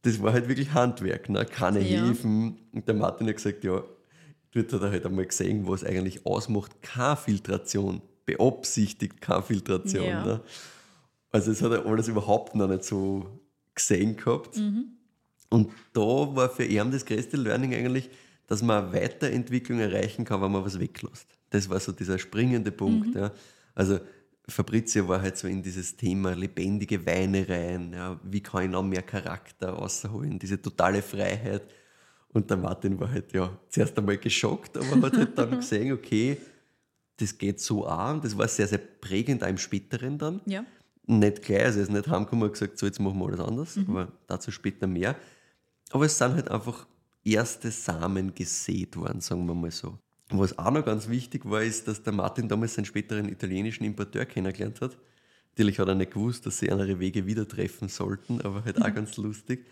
das 0.02 0.22
war 0.22 0.34
halt 0.34 0.48
wirklich 0.48 0.74
Handwerk, 0.74 1.30
ne? 1.30 1.46
keine 1.46 1.80
Ja. 1.80 2.08
Hefen. 2.08 2.58
Und 2.72 2.88
der 2.88 2.96
Martin 2.96 3.28
hat 3.28 3.36
gesagt, 3.36 3.64
ja, 3.64 3.84
dort 4.54 4.74
hat 4.74 4.82
er 4.82 4.92
halt 4.92 5.06
einmal 5.06 5.26
gesehen, 5.26 5.68
was 5.68 5.84
eigentlich 5.84 6.26
ausmacht, 6.26 6.82
keine 6.82 7.18
Filtration, 7.18 8.02
beabsichtigt 8.26 9.22
keine 9.22 9.44
Filtration. 9.44 10.06
Ja. 10.06 10.26
Ne? 10.26 10.42
Also 11.32 11.52
das 11.52 11.62
hat 11.62 11.72
er 11.72 11.86
alles 11.86 12.08
überhaupt 12.08 12.56
noch 12.56 12.68
nicht 12.68 12.84
so 12.84 13.40
gesehen 13.74 14.16
gehabt. 14.16 14.62
Und 15.50 15.72
da 15.94 16.02
war 16.02 16.50
für 16.50 16.64
ihn 16.64 16.92
das 16.92 17.06
größte 17.06 17.38
Learning 17.38 17.74
eigentlich, 17.74 18.10
dass 18.48 18.62
man 18.62 18.86
eine 18.86 18.94
Weiterentwicklung 18.94 19.80
erreichen 19.80 20.26
kann, 20.26 20.42
wenn 20.42 20.52
man 20.52 20.66
was 20.66 20.80
weglässt. 20.80 21.28
Das 21.50 21.70
war 21.70 21.80
so 21.80 21.92
dieser 21.92 22.20
springende 22.20 22.72
Punkt. 22.72 23.16
Ja. 23.16 23.32
Also 23.74 24.00
Fabrizio 24.48 25.08
war 25.08 25.22
halt 25.22 25.38
so 25.38 25.48
in 25.48 25.64
dieses 25.64 25.96
Thema 25.96 26.36
lebendige 26.36 27.06
Weine 27.06 27.48
rein. 27.48 27.94
Ja. 27.94 28.20
Wie 28.24 28.42
kann 28.42 28.66
ich 28.66 28.70
noch 28.70 28.84
mehr 28.84 29.02
Charakter 29.02 29.70
rausholen? 29.70 30.38
Diese 30.40 30.62
totale 30.62 31.02
Freiheit. 31.02 31.64
Und 32.34 32.50
der 32.50 32.58
Martin 32.58 33.00
war 33.00 33.12
halt 33.12 33.32
ja 33.34 33.58
zuerst 33.70 33.98
einmal 33.98 34.18
geschockt, 34.18 34.76
aber 34.78 35.02
hat 35.06 35.16
halt 35.18 35.38
dann 35.38 35.52
gesehen, 35.60 35.94
okay, 35.94 36.38
das 37.18 37.38
geht 37.38 37.60
so 37.60 37.86
an. 37.86 38.22
Das 38.22 38.38
war 38.38 38.48
sehr, 38.48 38.68
sehr 38.68 38.80
prägend 38.80 39.44
auch 39.44 39.48
im 39.48 39.58
späteren 39.58 40.18
dann 40.18 40.42
Ja. 40.46 40.66
nicht 41.06 41.44
gleich, 41.44 41.64
also 41.66 41.80
er 41.80 41.84
ist 41.84 41.92
nicht 41.92 42.08
heimgekommen 42.08 42.46
und 42.46 42.54
gesagt, 42.54 42.78
so 42.80 42.86
jetzt 42.88 43.00
machen 43.00 43.20
wir 43.20 43.28
alles 43.28 43.40
anders, 43.40 43.78
aber 43.88 44.12
dazu 44.28 44.52
später 44.52 44.88
mehr. 44.88 45.16
Aber 45.92 46.06
es 46.06 46.18
sind 46.18 46.34
halt 46.34 46.50
einfach 46.50 46.88
erste 47.24 47.70
Samen 47.70 48.34
gesät 48.34 48.98
worden, 48.98 49.22
sagen 49.22 49.46
wir 49.46 49.54
mal 49.54 49.70
so. 49.72 50.00
Was 50.30 50.58
auch 50.58 50.72
noch 50.72 50.84
ganz 50.84 51.08
wichtig 51.10 51.46
war, 51.46 51.62
ist, 51.62 51.88
dass 51.88 52.02
der 52.02 52.14
Martin 52.14 52.48
damals 52.48 52.74
seinen 52.74 52.86
späteren 52.86 53.30
italienischen 53.30 53.84
Importeur 53.84 54.26
kennengelernt 54.26 54.82
hat. 54.82 54.98
Natürlich 55.52 55.78
hat 55.78 55.88
er 55.88 55.94
nicht 55.94 56.12
gewusst, 56.14 56.48
dass 56.48 56.58
sie 56.58 56.66
ihre 56.66 57.00
Wege 57.00 57.28
wieder 57.28 57.48
treffen 57.48 57.88
sollten, 57.90 58.42
aber 58.42 58.66
halt 58.66 58.82
auch 58.82 58.92
ganz 58.92 59.16
lustig. 59.18 59.68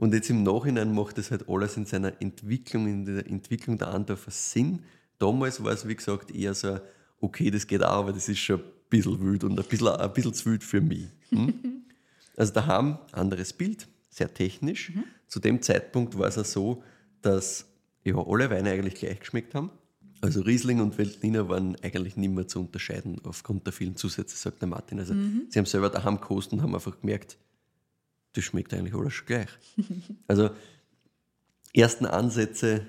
Und 0.00 0.14
jetzt 0.14 0.30
im 0.30 0.42
Nachhinein 0.42 0.94
macht 0.94 1.18
das 1.18 1.30
halt 1.30 1.46
alles 1.46 1.76
in 1.76 1.84
seiner 1.84 2.22
Entwicklung, 2.22 2.86
in 2.86 3.04
der 3.04 3.26
Entwicklung 3.26 3.76
der 3.76 3.88
Andorfer 3.88 4.30
Sinn. 4.30 4.78
Damals 5.18 5.62
war 5.62 5.72
es, 5.72 5.86
wie 5.86 5.94
gesagt, 5.94 6.34
eher 6.34 6.54
so, 6.54 6.80
okay, 7.20 7.50
das 7.50 7.66
geht 7.66 7.84
auch, 7.84 7.98
aber 7.98 8.14
das 8.14 8.26
ist 8.26 8.38
schon 8.38 8.60
ein 8.60 8.64
bisschen 8.88 9.20
wild 9.20 9.44
und 9.44 9.60
ein 9.60 9.66
bisschen, 9.66 9.88
ein 9.88 10.12
bisschen 10.14 10.32
zu 10.32 10.46
wild 10.46 10.64
für 10.64 10.80
mich. 10.80 11.06
Hm? 11.28 11.52
Also 12.36 12.54
da 12.54 12.64
haben 12.64 12.98
anderes 13.12 13.52
Bild, 13.52 13.86
sehr 14.08 14.32
technisch. 14.32 14.92
Zu 15.26 15.40
dem 15.40 15.60
Zeitpunkt 15.60 16.16
war 16.18 16.28
es 16.28 16.38
auch 16.38 16.46
so, 16.46 16.82
dass 17.20 17.66
ja, 18.02 18.16
alle 18.16 18.48
Weine 18.48 18.70
eigentlich 18.70 18.94
gleich 18.94 19.20
geschmeckt 19.20 19.54
haben. 19.54 19.70
Also 20.22 20.40
Riesling 20.40 20.80
und 20.80 20.96
Veltliner 20.96 21.50
waren 21.50 21.76
eigentlich 21.82 22.16
nicht 22.16 22.32
mehr 22.32 22.48
zu 22.48 22.60
unterscheiden 22.60 23.20
aufgrund 23.24 23.66
der 23.66 23.74
vielen 23.74 23.96
Zusätze, 23.96 24.34
sagt 24.38 24.62
der 24.62 24.68
Martin. 24.68 25.00
Also 25.00 25.12
sie 25.50 25.58
haben 25.58 25.66
selber 25.66 25.90
daheim 25.90 26.18
gekostet 26.18 26.54
und 26.54 26.62
haben 26.62 26.74
einfach 26.74 26.98
gemerkt, 26.98 27.36
das 28.32 28.44
schmeckt 28.44 28.72
eigentlich 28.74 28.94
alles 28.94 29.14
schon 29.14 29.26
gleich. 29.26 29.48
also 30.28 30.50
ersten 31.72 32.06
Ansätze 32.06 32.86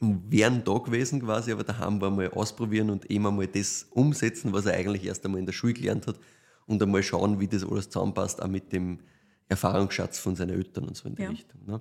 wären 0.00 0.64
da 0.64 0.78
gewesen 0.78 1.20
quasi, 1.20 1.52
aber 1.52 1.62
daheim 1.64 2.00
war 2.00 2.10
mal 2.10 2.30
ausprobieren 2.30 2.90
und 2.90 3.10
eben 3.10 3.26
einmal 3.26 3.46
das 3.46 3.86
umsetzen, 3.90 4.52
was 4.52 4.66
er 4.66 4.74
eigentlich 4.74 5.04
erst 5.04 5.24
einmal 5.24 5.40
in 5.40 5.46
der 5.46 5.52
Schule 5.52 5.74
gelernt 5.74 6.06
hat 6.06 6.18
und 6.66 6.82
einmal 6.82 7.02
schauen, 7.02 7.38
wie 7.38 7.48
das 7.48 7.64
alles 7.64 7.90
zusammenpasst, 7.90 8.40
auch 8.42 8.48
mit 8.48 8.72
dem 8.72 9.00
Erfahrungsschatz 9.48 10.18
von 10.18 10.36
seinen 10.36 10.50
Eltern 10.50 10.84
und 10.84 10.96
so 10.96 11.08
in 11.08 11.16
die 11.16 11.22
Ja. 11.22 11.30
Richtung. 11.30 11.60
Ne? 11.66 11.80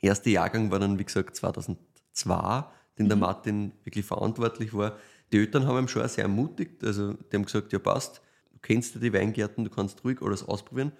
Erster 0.00 0.30
Jahrgang 0.30 0.70
war 0.70 0.78
dann, 0.78 0.98
wie 0.98 1.04
gesagt, 1.04 1.36
2002, 1.36 2.64
den 2.98 3.08
der 3.08 3.16
Martin 3.16 3.72
wirklich 3.84 4.06
verantwortlich 4.06 4.72
war. 4.72 4.96
Die 5.32 5.38
Eltern 5.38 5.66
haben 5.66 5.78
ihm 5.78 5.88
schon 5.88 6.06
sehr 6.08 6.24
ermutigt, 6.24 6.82
also 6.84 7.12
die 7.14 7.36
haben 7.36 7.44
gesagt, 7.44 7.72
ja 7.72 7.78
passt, 7.78 8.22
du 8.52 8.58
kennst 8.62 8.94
ja 8.94 9.00
die 9.00 9.12
Weingärten, 9.12 9.64
du 9.64 9.70
kannst 9.70 10.02
ruhig 10.04 10.22
alles 10.22 10.42
ausprobieren, 10.42 10.92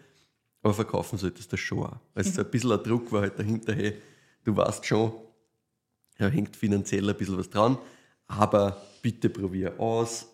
aber 0.62 0.74
verkaufen 0.74 1.18
solltest 1.18 1.50
du 1.50 1.56
das 1.56 1.60
schon 1.60 1.84
auch. 1.84 1.96
Also 2.14 2.30
so 2.32 2.40
ein 2.42 2.50
bisschen 2.50 2.72
ein 2.72 2.82
Druck 2.82 3.10
war 3.12 3.22
halt 3.22 3.38
dahinter, 3.38 3.74
hey, 3.74 3.96
du 4.44 4.56
weißt 4.56 4.84
schon, 4.84 5.12
da 6.18 6.28
hängt 6.28 6.56
finanziell 6.56 7.08
ein 7.08 7.16
bisschen 7.16 7.38
was 7.38 7.48
dran, 7.48 7.78
aber 8.26 8.80
bitte 9.02 9.30
probier 9.30 9.78
aus, 9.80 10.26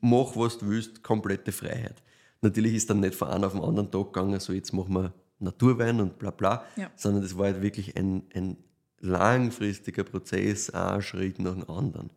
mach 0.00 0.34
was 0.36 0.58
du 0.58 0.68
willst, 0.68 1.02
komplette 1.02 1.52
Freiheit. 1.52 2.02
Natürlich 2.40 2.74
ist 2.74 2.90
dann 2.90 3.00
nicht 3.00 3.14
von 3.14 3.28
einem 3.28 3.44
auf 3.44 3.52
den 3.52 3.62
anderen 3.62 3.90
Tag 3.90 4.12
gegangen, 4.12 4.38
so 4.40 4.52
jetzt 4.52 4.72
machen 4.72 4.94
wir 4.94 5.12
Naturwein 5.40 6.00
und 6.00 6.18
bla 6.18 6.30
bla, 6.30 6.64
Ja. 6.76 6.90
sondern 6.96 7.22
das 7.22 7.36
war 7.38 7.46
halt 7.46 7.62
wirklich 7.62 7.96
ein, 7.96 8.22
ein 8.34 8.56
langfristiger 9.00 10.04
Prozess, 10.04 10.70
ein 10.70 11.00
Schritt 11.02 11.38
nach 11.38 11.54
dem 11.54 11.68
anderen. 11.70 12.10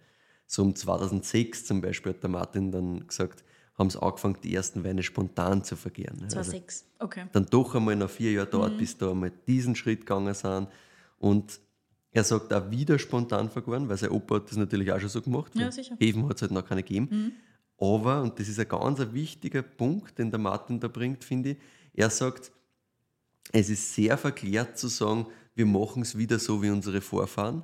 So 0.48 0.64
um 0.64 0.76
2006 0.76 1.66
zum 1.66 1.82
Beispiel 1.82 2.14
hat 2.14 2.24
der 2.24 2.30
Martin 2.30 2.72
dann 2.72 3.08
gesagt, 3.08 3.44
haben 3.78 3.90
sie 3.90 4.02
angefangen, 4.02 4.38
die 4.44 4.54
ersten 4.54 4.84
Weine 4.84 5.02
spontan 5.04 5.64
zu 5.64 5.76
vergären. 5.76 6.18
Das 6.22 6.34
war 6.34 6.40
Also 6.40 6.52
sechs. 6.52 6.86
Okay. 7.00 7.26
dann 7.32 7.46
doch 7.48 7.74
einmal 7.76 7.96
nach 7.96 8.10
vier 8.10 8.32
Jahren 8.32 8.48
Mhm. 8.48 8.52
dauert, 8.52 8.78
bis 8.78 8.98
da 8.98 9.12
einmal 9.12 9.32
diesen 9.48 9.76
Schritt 9.76 10.02
gegangen 10.02 10.34
sind. 10.34 10.68
Und 11.20 11.60
er 12.12 12.24
sagt 12.24 12.54
auch 12.54 12.70
wieder 12.70 13.00
spontan 13.00 13.50
vergoren, 13.50 13.88
weil 13.88 13.98
sein 13.98 14.10
Opa 14.12 14.36
hat 14.36 14.50
das 14.50 14.58
natürlich 14.58 14.92
auch 14.92 15.00
schon 15.00 15.10
so 15.10 15.22
gemacht. 15.22 15.54
Ja, 15.56 15.72
sicher. 15.72 15.96
Hefen 16.00 16.28
hat 16.28 16.36
es 16.36 16.42
halt 16.42 16.52
noch 16.52 16.66
keine 16.68 16.84
gegeben. 16.84 17.34
Aber, 17.78 18.22
und 18.22 18.38
das 18.40 18.48
ist 18.50 18.60
ein 18.60 18.68
ganz 18.68 19.00
ein 19.00 19.14
wichtiger 19.14 19.62
Punkt, 19.64 20.20
den 20.20 20.30
der 20.30 20.40
Martin 20.40 20.80
da 20.80 20.88
bringt, 20.88 21.24
finde 21.24 21.52
ich, 21.52 21.58
er 21.94 22.10
sagt, 22.10 22.52
es 23.52 23.70
ist 23.70 23.96
sehr 23.96 24.18
verklärt 24.18 24.78
zu 24.78 24.88
sagen, 24.88 25.26
wir 25.56 25.66
machen 25.66 26.04
es 26.04 26.18
wieder 26.18 26.38
so 26.38 26.62
wie 26.62 26.70
unsere 26.70 27.02
Vorfahren, 27.02 27.64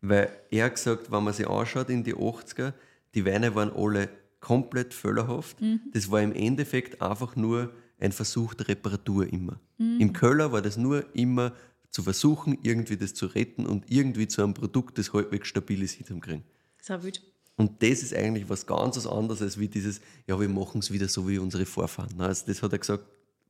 weil 0.00 0.30
er 0.50 0.70
gesagt, 0.70 1.10
wenn 1.12 1.22
man 1.24 1.34
sich 1.34 1.46
anschaut 1.48 1.90
in 1.90 2.02
die 2.02 2.14
80er, 2.14 2.72
die 3.14 3.24
Weine 3.26 3.54
waren 3.54 3.72
alle 3.72 4.08
komplett 4.40 4.94
völlerhaft. 4.94 5.58
Das 5.92 6.10
war 6.10 6.22
im 6.22 6.32
Endeffekt 6.32 7.02
einfach 7.02 7.36
nur 7.36 7.72
ein 8.00 8.12
Versuch 8.12 8.54
der 8.54 8.68
Reparatur 8.68 9.32
immer. 9.32 9.60
Im 9.78 10.12
Köller 10.12 10.52
war 10.52 10.62
das 10.62 10.76
nur 10.76 11.04
immer 11.14 11.52
zu 11.90 12.02
versuchen, 12.02 12.58
irgendwie 12.62 12.96
das 12.96 13.14
zu 13.14 13.26
retten 13.26 13.66
und 13.66 13.90
irgendwie 13.90 14.28
zu 14.28 14.42
einem 14.42 14.54
Produkt, 14.54 14.98
das 14.98 15.12
halbwegs 15.12 15.48
stabil 15.48 15.82
ist, 15.82 15.94
hinzukriegen. 15.94 16.44
Sehr 16.80 17.02
wild. 17.02 17.22
Und 17.56 17.82
das 17.82 18.02
ist 18.02 18.14
eigentlich 18.14 18.48
was 18.48 18.66
ganz 18.66 19.04
anderes 19.04 19.42
als 19.42 19.58
wie 19.58 19.66
dieses, 19.66 20.00
ja, 20.26 20.38
wir 20.38 20.48
machen 20.48 20.78
es 20.78 20.92
wieder 20.92 21.08
so 21.08 21.28
wie 21.28 21.38
unsere 21.38 21.66
Vorfahren. 21.66 22.20
Also 22.20 22.44
das 22.46 22.62
hat 22.62 22.72
er 22.72 22.78
gesagt, 22.78 23.04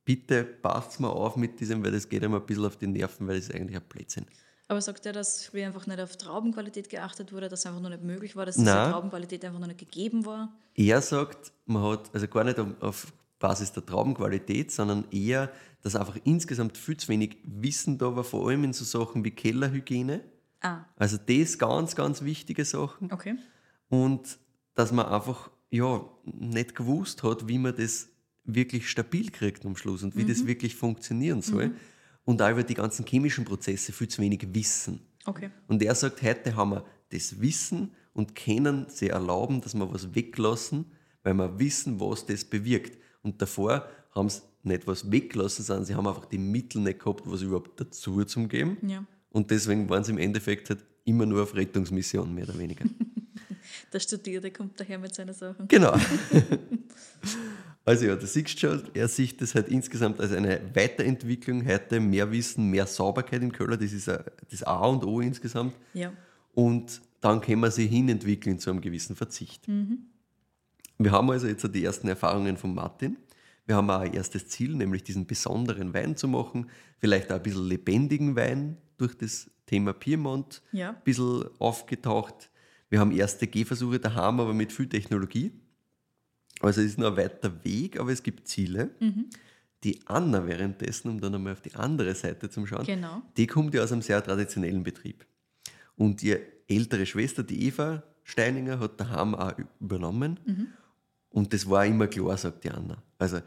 bitte 0.04 0.44
passt 0.44 0.98
mal 0.98 1.10
auf 1.10 1.36
mit 1.36 1.60
diesem, 1.60 1.84
weil 1.84 1.92
das 1.92 2.08
geht 2.08 2.24
einem 2.24 2.34
ein 2.34 2.46
bisschen 2.46 2.64
auf 2.64 2.76
die 2.78 2.86
Nerven, 2.86 3.26
weil 3.26 3.36
das 3.36 3.48
ist 3.48 3.54
eigentlich 3.54 3.76
ein 3.76 3.86
Blödsinn. 3.86 4.24
Aber 4.68 4.82
sagt 4.82 5.06
er, 5.06 5.14
dass 5.14 5.46
früher 5.46 5.66
einfach 5.66 5.86
nicht 5.86 5.98
auf 5.98 6.16
Traubenqualität 6.16 6.90
geachtet 6.90 7.32
wurde, 7.32 7.48
dass 7.48 7.60
es 7.60 7.66
einfach 7.66 7.80
noch 7.80 7.88
nicht 7.88 8.02
möglich 8.02 8.36
war, 8.36 8.44
dass 8.44 8.56
diese 8.56 8.66
Nein. 8.66 8.92
Traubenqualität 8.92 9.44
einfach 9.44 9.58
noch 9.58 9.66
nicht 9.66 9.80
gegeben 9.80 10.26
war? 10.26 10.52
Er 10.74 11.00
sagt, 11.00 11.52
man 11.64 11.82
hat, 11.82 12.10
also 12.12 12.28
gar 12.28 12.44
nicht 12.44 12.58
auf 12.58 13.12
Basis 13.38 13.72
der 13.72 13.86
Traubenqualität, 13.86 14.70
sondern 14.70 15.04
eher, 15.10 15.50
dass 15.82 15.96
einfach 15.96 16.16
insgesamt 16.24 16.76
viel 16.76 16.98
zu 16.98 17.08
wenig 17.08 17.38
Wissen 17.44 17.96
da 17.96 18.14
war, 18.14 18.24
vor 18.24 18.48
allem 18.48 18.64
in 18.64 18.72
so 18.74 18.84
Sachen 18.84 19.24
wie 19.24 19.30
Kellerhygiene. 19.30 20.20
Ah, 20.60 20.80
Also 20.96 21.16
das 21.16 21.56
ganz, 21.56 21.94
ganz 21.96 22.22
wichtige 22.22 22.64
Sachen. 22.64 23.10
okay. 23.10 23.36
Und 23.88 24.38
dass 24.74 24.92
man 24.92 25.06
einfach 25.06 25.50
ja, 25.70 26.04
nicht 26.24 26.74
gewusst 26.74 27.22
hat, 27.22 27.48
wie 27.48 27.58
man 27.58 27.74
das 27.74 28.08
wirklich 28.44 28.88
stabil 28.90 29.30
kriegt 29.30 29.64
am 29.64 29.76
Schluss 29.76 30.02
und 30.02 30.16
wie 30.16 30.24
das 30.24 30.46
wirklich 30.46 30.74
funktionieren 30.74 31.42
soll. 31.42 31.72
Und 32.28 32.42
auch 32.42 32.50
über 32.50 32.62
die 32.62 32.74
ganzen 32.74 33.06
chemischen 33.06 33.46
Prozesse 33.46 33.90
viel 33.90 34.06
zu 34.06 34.20
wenig 34.20 34.46
Wissen. 34.52 35.00
Okay. 35.24 35.48
Und 35.66 35.82
er 35.82 35.94
sagt, 35.94 36.20
heute 36.20 36.54
haben 36.54 36.72
wir 36.72 36.84
das 37.08 37.40
Wissen 37.40 37.92
und 38.12 38.34
können 38.34 38.84
sie 38.90 39.08
erlauben, 39.08 39.62
dass 39.62 39.72
wir 39.72 39.90
was 39.90 40.14
weglassen, 40.14 40.84
weil 41.22 41.32
wir 41.32 41.58
wissen, 41.58 41.98
was 41.98 42.26
das 42.26 42.44
bewirkt. 42.44 42.98
Und 43.22 43.40
davor 43.40 43.88
haben 44.10 44.28
sie 44.28 44.42
nicht 44.62 44.86
was 44.86 45.10
weggelassen, 45.10 45.64
sondern 45.64 45.86
sie 45.86 45.94
haben 45.94 46.06
einfach 46.06 46.26
die 46.26 46.36
Mittel 46.36 46.82
nicht 46.82 46.98
gehabt, 46.98 47.22
was 47.24 47.40
überhaupt 47.40 47.80
dazu 47.80 48.22
zum 48.24 48.50
geben. 48.50 48.76
Ja. 48.86 49.06
Und 49.30 49.50
deswegen 49.50 49.88
waren 49.88 50.04
sie 50.04 50.12
im 50.12 50.18
Endeffekt 50.18 50.68
halt 50.68 50.84
immer 51.06 51.24
nur 51.24 51.44
auf 51.44 51.54
Rettungsmission, 51.54 52.34
mehr 52.34 52.46
oder 52.46 52.58
weniger. 52.58 52.84
Der 53.94 54.00
Studierte 54.00 54.50
kommt 54.50 54.78
daher 54.78 54.98
mit 54.98 55.14
seinen 55.14 55.32
Sachen. 55.32 55.66
Genau. 55.66 55.96
Also 57.88 58.04
ja, 58.04 58.16
du 58.16 58.26
siehst 58.26 58.60
schon, 58.60 58.82
er 58.92 59.08
sieht 59.08 59.40
das 59.40 59.54
halt 59.54 59.68
insgesamt 59.68 60.20
als 60.20 60.32
eine 60.32 60.60
Weiterentwicklung, 60.74 61.66
heute 61.66 62.00
mehr 62.00 62.30
Wissen, 62.30 62.68
mehr 62.68 62.86
Sauberkeit 62.86 63.42
im 63.42 63.50
Keller, 63.50 63.78
das 63.78 63.92
ist 63.94 64.08
das 64.08 64.62
A 64.62 64.84
und 64.84 65.04
O 65.04 65.20
insgesamt. 65.20 65.74
Ja. 65.94 66.12
Und 66.54 67.00
dann 67.22 67.40
können 67.40 67.62
wir 67.62 67.70
sie 67.70 67.86
hinentwickeln 67.86 68.58
zu 68.58 68.68
einem 68.68 68.82
gewissen 68.82 69.16
Verzicht. 69.16 69.66
Wir 70.98 71.12
haben 71.12 71.30
also 71.30 71.46
jetzt 71.46 71.66
die 71.74 71.82
ersten 71.82 72.08
Erfahrungen 72.08 72.58
von 72.58 72.74
Martin. 72.74 73.16
Wir 73.64 73.76
haben 73.76 73.88
auch 73.88 74.00
ein 74.00 74.12
erstes 74.12 74.48
Ziel, 74.48 74.74
nämlich 74.74 75.02
diesen 75.04 75.26
besonderen 75.26 75.94
Wein 75.94 76.14
zu 76.14 76.28
machen. 76.28 76.66
Vielleicht 76.98 77.32
auch 77.32 77.36
ein 77.36 77.42
bisschen 77.42 77.68
lebendigen 77.68 78.36
Wein 78.36 78.76
durch 78.98 79.16
das 79.16 79.50
Thema 79.64 79.94
Piemont 79.94 80.60
Ja. 80.72 80.90
ein 80.90 80.96
bisschen 81.04 81.44
aufgetaucht. 81.58 82.50
Wir 82.90 83.00
haben 83.00 83.12
erste 83.12 83.46
Gehversuche 83.46 83.98
daheim, 83.98 84.40
aber 84.40 84.52
mit 84.52 84.72
viel 84.72 84.90
Technologie. 84.90 85.52
Also 86.60 86.80
es 86.80 86.88
ist 86.88 86.98
noch 86.98 87.10
ein 87.12 87.16
weiter 87.16 87.64
Weg, 87.64 87.98
aber 88.00 88.10
es 88.12 88.22
gibt 88.22 88.48
Ziele. 88.48 88.90
Die 89.84 90.00
Anna 90.06 90.44
währenddessen, 90.46 91.08
um 91.08 91.20
dann 91.20 91.34
einmal 91.34 91.52
auf 91.52 91.60
die 91.60 91.74
andere 91.74 92.14
Seite 92.14 92.50
zu 92.50 92.66
schauen, 92.66 92.84
Genau. 92.84 93.22
die 93.36 93.46
kommt 93.46 93.74
ja 93.74 93.82
aus 93.84 93.92
einem 93.92 94.02
sehr 94.02 94.22
traditionellen 94.22 94.82
Betrieb. 94.82 95.24
Und 95.94 96.22
ihre 96.22 96.40
ältere 96.68 97.06
Schwester, 97.06 97.42
die 97.42 97.66
Eva 97.66 98.02
Steininger, 98.24 98.78
hat 98.80 99.00
daheim 99.00 99.34
auch 99.34 99.52
übernommen. 99.80 100.38
Und 101.30 101.52
das 101.54 101.68
war 101.70 101.86
immer 101.86 102.08
klar, 102.08 102.36
sagt 102.36 102.64
die 102.64 102.70
Anna. 102.70 103.02
Also 103.18 103.40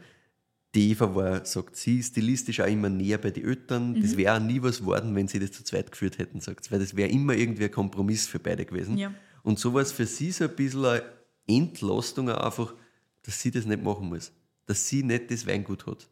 die 0.74 0.90
Eva 0.92 1.14
war, 1.14 1.44
sagt 1.44 1.76
sie, 1.76 2.02
stilistisch 2.02 2.60
auch 2.60 2.66
immer 2.66 2.88
näher 2.88 3.18
bei 3.18 3.30
den 3.30 3.44
Eltern. 3.44 4.00
Das 4.00 4.16
wäre 4.16 4.36
auch 4.36 4.40
nie 4.42 4.62
was 4.62 4.78
geworden, 4.78 5.14
wenn 5.14 5.28
sie 5.28 5.38
das 5.38 5.52
zu 5.52 5.62
zweit 5.64 5.90
geführt 5.92 6.16
hätten, 6.18 6.40
sagt 6.40 6.64
sie. 6.64 6.70
Weil 6.70 6.78
das 6.80 6.96
wäre 6.96 7.10
immer 7.10 7.34
irgendwie 7.34 7.64
ein 7.64 7.70
Kompromiss 7.70 8.26
für 8.26 8.38
beide 8.38 8.64
gewesen. 8.64 8.96
Ja. 8.96 9.12
Und 9.42 9.58
so 9.58 9.74
war 9.74 9.82
es 9.82 9.92
für 9.92 10.06
sie 10.06 10.32
so 10.32 10.44
ein 10.44 10.56
bisschen 10.56 10.84
eine 10.86 11.02
Entlastung 11.46 12.30
einfach, 12.30 12.74
dass 13.22 13.40
sie 13.40 13.50
das 13.50 13.66
nicht 13.66 13.82
machen 13.82 14.08
muss. 14.08 14.32
Dass 14.66 14.88
sie 14.88 15.02
nicht 15.02 15.30
das 15.30 15.46
Weingut 15.46 15.86
hat. 15.86 16.08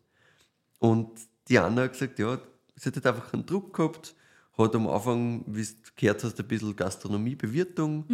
Und 0.78 1.10
die 1.48 1.58
Anna 1.58 1.82
hat 1.82 1.92
gesagt, 1.92 2.18
ja, 2.18 2.40
sie 2.76 2.88
hat 2.88 2.96
halt 2.96 3.06
einfach 3.06 3.32
einen 3.32 3.46
Druck 3.46 3.74
gehabt, 3.74 4.14
hat 4.56 4.74
am 4.74 4.88
Anfang, 4.88 5.44
wie 5.46 5.62
du 5.62 5.72
gehört 5.96 6.24
hast, 6.24 6.38
ein 6.38 6.48
bisschen 6.48 6.76
Gastronomie, 6.76 7.34
Bewirtung 7.34 8.04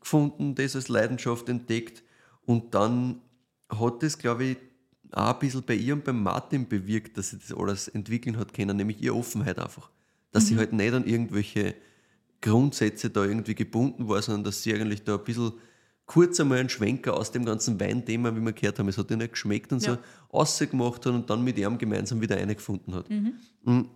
gefunden, 0.00 0.54
das 0.54 0.76
als 0.76 0.88
Leidenschaft 0.88 1.48
entdeckt. 1.48 2.02
Und 2.44 2.74
dann 2.74 3.20
hat 3.68 4.02
das, 4.02 4.18
glaube 4.18 4.44
ich, 4.44 4.56
auch 5.12 5.34
ein 5.34 5.38
bisschen 5.38 5.62
bei 5.62 5.74
ihr 5.74 5.94
und 5.94 6.04
beim 6.04 6.22
Martin 6.22 6.68
bewirkt, 6.68 7.18
dass 7.18 7.30
sie 7.30 7.38
das 7.38 7.52
alles 7.52 7.88
entwickeln 7.88 8.36
hat 8.38 8.52
können, 8.54 8.76
nämlich 8.76 9.02
ihre 9.02 9.14
Offenheit 9.14 9.58
einfach. 9.58 9.90
Dass 10.30 10.46
sie 10.46 10.56
halt 10.56 10.72
nicht 10.72 10.92
an 10.92 11.06
irgendwelche 11.06 11.74
Grundsätze 12.40 13.10
da 13.10 13.24
irgendwie 13.24 13.54
gebunden 13.54 14.08
war, 14.08 14.22
sondern 14.22 14.44
dass 14.44 14.62
sie 14.62 14.74
eigentlich 14.74 15.04
da 15.04 15.16
ein 15.16 15.24
bisschen 15.24 15.52
kurz 16.06 16.38
einmal 16.40 16.58
einen 16.58 16.68
Schwenker 16.68 17.14
aus 17.16 17.30
dem 17.30 17.44
ganzen 17.44 17.78
Weinthema, 17.80 18.34
wie 18.36 18.40
wir 18.40 18.52
gehört 18.52 18.78
haben, 18.78 18.88
es 18.88 18.98
hat 18.98 19.10
ihr 19.10 19.16
nicht 19.16 19.32
geschmeckt 19.32 19.72
und 19.72 19.82
Ja. 19.82 19.94
so, 19.94 19.98
ausgemacht 20.36 21.06
hat 21.06 21.12
und 21.14 21.30
dann 21.30 21.42
mit 21.42 21.58
ihm 21.58 21.78
gemeinsam 21.78 22.20
wieder 22.20 22.36
eine 22.36 22.54
gefunden 22.54 22.94
hat. 22.94 23.08
Mhm. 23.08 23.88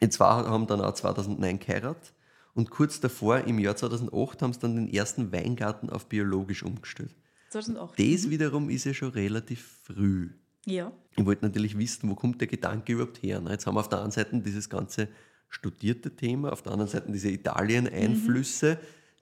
Jetzt 0.00 0.20
war, 0.20 0.46
haben 0.48 0.66
dann 0.66 0.80
auch 0.80 0.94
2009 0.94 1.58
geheiratet 1.58 2.12
und 2.54 2.70
kurz 2.70 3.00
davor, 3.00 3.38
im 3.44 3.58
Jahr 3.58 3.76
2008, 3.76 4.42
haben 4.42 4.52
sie 4.52 4.60
dann 4.60 4.76
den 4.76 4.92
ersten 4.92 5.32
Weingarten 5.32 5.90
auf 5.90 6.06
biologisch 6.06 6.62
umgestellt. 6.62 7.14
2008. 7.50 7.98
Das 7.98 8.30
wiederum 8.30 8.68
ist 8.70 8.84
ja 8.84 8.94
schon 8.94 9.10
relativ 9.10 9.78
früh. 9.84 10.30
Ja. 10.66 10.92
Ich 11.16 11.24
wollte 11.24 11.44
natürlich 11.44 11.78
wissen, 11.78 12.08
wo 12.10 12.14
kommt 12.14 12.40
der 12.40 12.48
Gedanke 12.48 12.92
überhaupt 12.92 13.22
her. 13.22 13.40
ne? 13.40 13.52
Jetzt 13.52 13.66
haben 13.66 13.74
wir 13.74 13.80
auf 13.80 13.88
der 13.88 14.02
einen 14.02 14.10
Seite 14.10 14.38
dieses 14.40 14.68
ganze 14.68 15.08
studierte 15.48 16.14
Thema, 16.14 16.52
auf 16.52 16.62
der 16.62 16.72
anderen 16.72 16.90
Seite 16.90 17.10
diese 17.10 17.30
Italien-Einflüsse, 17.30 18.78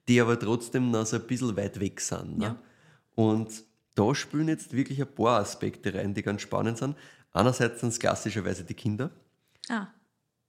die 0.07 0.21
aber 0.21 0.39
trotzdem 0.39 0.91
noch 0.91 1.05
so 1.05 1.17
ein 1.17 1.27
bisschen 1.27 1.55
weit 1.57 1.79
weg 1.79 1.99
sind. 2.01 2.37
Ne? 2.37 2.45
Ja. 2.45 2.59
Und 3.15 3.63
da 3.95 4.13
spielen 4.13 4.47
jetzt 4.47 4.73
wirklich 4.73 5.01
ein 5.01 5.13
paar 5.13 5.39
Aspekte 5.39 5.93
rein, 5.93 6.13
die 6.13 6.21
ganz 6.21 6.41
spannend 6.41 6.77
sind. 6.77 6.95
Einerseits 7.33 7.81
sind 7.81 7.89
es 7.89 7.99
klassischerweise 7.99 8.63
die 8.63 8.73
Kinder. 8.73 9.11
Ah, 9.69 9.87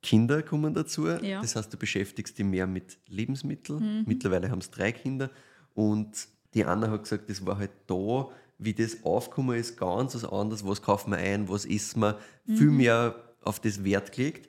Kinder 0.03 0.43
kommen 0.43 0.75
dazu. 0.75 1.09
Ja. 1.09 1.41
Das 1.41 1.57
heißt, 1.57 1.73
du 1.73 1.77
beschäftigst 1.77 2.39
dich 2.39 2.45
mehr 2.45 2.67
mit 2.67 2.99
Lebensmitteln. 3.09 4.05
Mittlerweile 4.07 4.51
haben 4.51 4.61
es 4.61 4.71
drei 4.71 4.93
Kinder. 4.93 5.31
Und 5.75 6.29
die 6.55 6.65
Anna 6.65 6.91
hat 6.91 7.03
gesagt, 7.03 7.29
das 7.29 7.45
war 7.45 7.59
halt 7.59 7.73
da, 7.87 8.29
wie 8.59 8.75
das 8.75 9.05
aufgekommen 9.05 9.59
ist, 9.59 9.77
ganz 9.77 10.15
was 10.15 10.25
anderes. 10.25 10.67
Was 10.67 10.83
kaufen 10.83 11.11
wir 11.11 11.19
ein, 11.19 11.49
was 11.49 11.65
essen 11.65 12.01
wir? 12.01 12.19
Viel 12.47 12.71
mehr 12.71 13.15
auf 13.43 13.61
das 13.61 13.85
Wert 13.85 14.13
gelegt. 14.13 14.49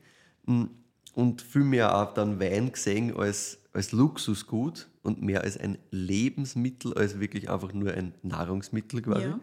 Und 1.14 1.42
viel 1.42 1.64
mehr 1.64 1.96
auch 1.98 2.14
dann 2.14 2.40
Wein 2.40 2.72
gesehen 2.72 3.16
als, 3.16 3.60
als 3.74 3.92
Luxusgut 3.92 4.88
und 5.02 5.22
mehr 5.22 5.42
als 5.42 5.58
ein 5.58 5.78
Lebensmittel, 5.92 6.94
als 6.94 7.20
wirklich 7.20 7.50
einfach 7.50 7.74
nur 7.74 7.94
ein 7.94 8.14
Nahrungsmittel 8.22 9.02
quasi. 9.02 9.26
Ja. 9.26 9.40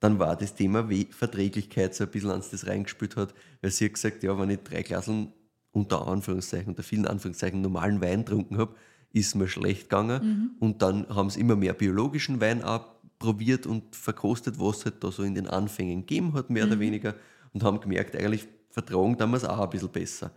Dann 0.00 0.18
war 0.18 0.36
das 0.36 0.54
Thema 0.54 0.88
We- 0.90 1.06
Verträglichkeit 1.10 1.94
so 1.94 2.04
ein 2.04 2.10
bisschen 2.10 2.30
ans 2.30 2.50
das 2.50 2.66
reingespielt 2.66 3.16
hat, 3.16 3.34
weil 3.60 3.70
sie 3.70 3.86
hat 3.86 3.94
gesagt, 3.94 4.22
ja, 4.22 4.38
wenn 4.38 4.50
ich 4.50 4.60
drei 4.60 4.82
Glaseln 4.82 5.32
unter 5.72 6.06
Anführungszeichen, 6.06 6.68
unter 6.68 6.82
vielen 6.82 7.06
Anführungszeichen 7.06 7.60
normalen 7.60 8.00
Wein 8.00 8.24
getrunken 8.24 8.58
habe, 8.58 8.74
ist 9.12 9.34
mir 9.34 9.48
schlecht 9.48 9.88
gegangen. 9.88 10.56
Und 10.60 10.82
dann 10.82 11.08
haben 11.08 11.30
sie 11.30 11.40
immer 11.40 11.56
mehr 11.56 11.72
biologischen 11.72 12.40
Wein 12.40 12.62
auch 12.62 12.86
probiert 13.18 13.66
und 13.66 13.94
verkostet, 13.96 14.58
was 14.58 14.78
es 14.78 14.84
halt 14.86 15.02
da 15.02 15.10
so 15.10 15.22
in 15.22 15.34
den 15.34 15.48
Anfängen 15.48 16.00
gegeben 16.00 16.34
hat, 16.34 16.50
mehr 16.50 16.66
oder 16.66 16.78
weniger. 16.78 17.14
Und 17.52 17.62
haben 17.62 17.80
gemerkt, 17.80 18.14
eigentlich 18.16 18.46
vertragen 18.70 19.16
damals 19.16 19.44
auch 19.44 19.60
ein 19.60 19.70
bisschen 19.70 19.88
besser. 19.90 20.32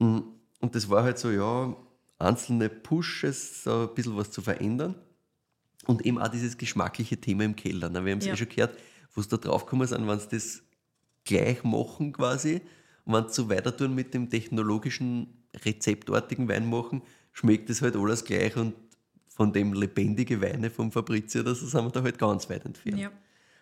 Mm, 0.00 0.18
Und 0.60 0.74
das 0.74 0.90
war 0.90 1.02
halt 1.04 1.18
so, 1.18 1.30
ja, 1.30 1.74
einzelne 2.18 2.68
Pushes, 2.68 3.64
so 3.64 3.88
ein 3.88 3.94
bisschen 3.94 4.16
was 4.16 4.30
zu 4.30 4.42
verändern. 4.42 4.94
Und 5.86 6.04
eben 6.04 6.18
auch 6.18 6.28
dieses 6.28 6.58
geschmackliche 6.58 7.16
Thema 7.18 7.44
im 7.44 7.56
Keller. 7.56 7.88
Ne? 7.88 8.04
Wir 8.04 8.12
haben 8.12 8.18
es 8.18 8.26
Ja. 8.26 8.34
eh 8.34 8.36
schon 8.36 8.48
gehört, 8.50 8.76
wo 9.14 9.20
es 9.22 9.28
da 9.28 9.38
drauf 9.38 9.64
gekommen 9.64 9.86
sind, 9.86 10.06
wenn 10.06 10.20
sie 10.20 10.28
das 10.30 10.62
gleich 11.24 11.64
machen 11.64 12.12
quasi 12.12 12.60
und 13.06 13.14
wenn 13.14 13.28
sie 13.28 13.34
so 13.34 13.48
weiter 13.48 13.74
tun 13.74 13.94
mit 13.94 14.12
dem 14.12 14.28
technologischen, 14.28 15.28
rezeptartigen 15.64 16.48
Wein 16.48 16.68
machen, 16.68 17.02
schmeckt 17.32 17.70
es 17.70 17.80
halt 17.82 17.96
alles 17.96 18.24
gleich 18.24 18.56
und 18.56 18.74
von 19.28 19.52
dem 19.52 19.72
lebendige 19.72 20.40
Weine 20.42 20.68
vom 20.70 20.92
Fabrizio, 20.92 21.42
das 21.42 21.60
sind 21.60 21.72
wir 21.82 21.90
da 21.90 22.02
halt 22.02 22.18
ganz 22.18 22.48
weit 22.50 22.64
entfernt. 22.66 22.98
ja. 22.98 23.10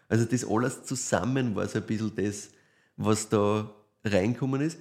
Also 0.08 0.24
das 0.24 0.44
alles 0.44 0.82
zusammen 0.84 1.54
war 1.54 1.68
so 1.68 1.78
ein 1.78 1.86
bisschen 1.86 2.14
das, 2.16 2.50
was 2.96 3.28
da 3.28 3.70
reinkommen 4.04 4.60
ist. 4.62 4.78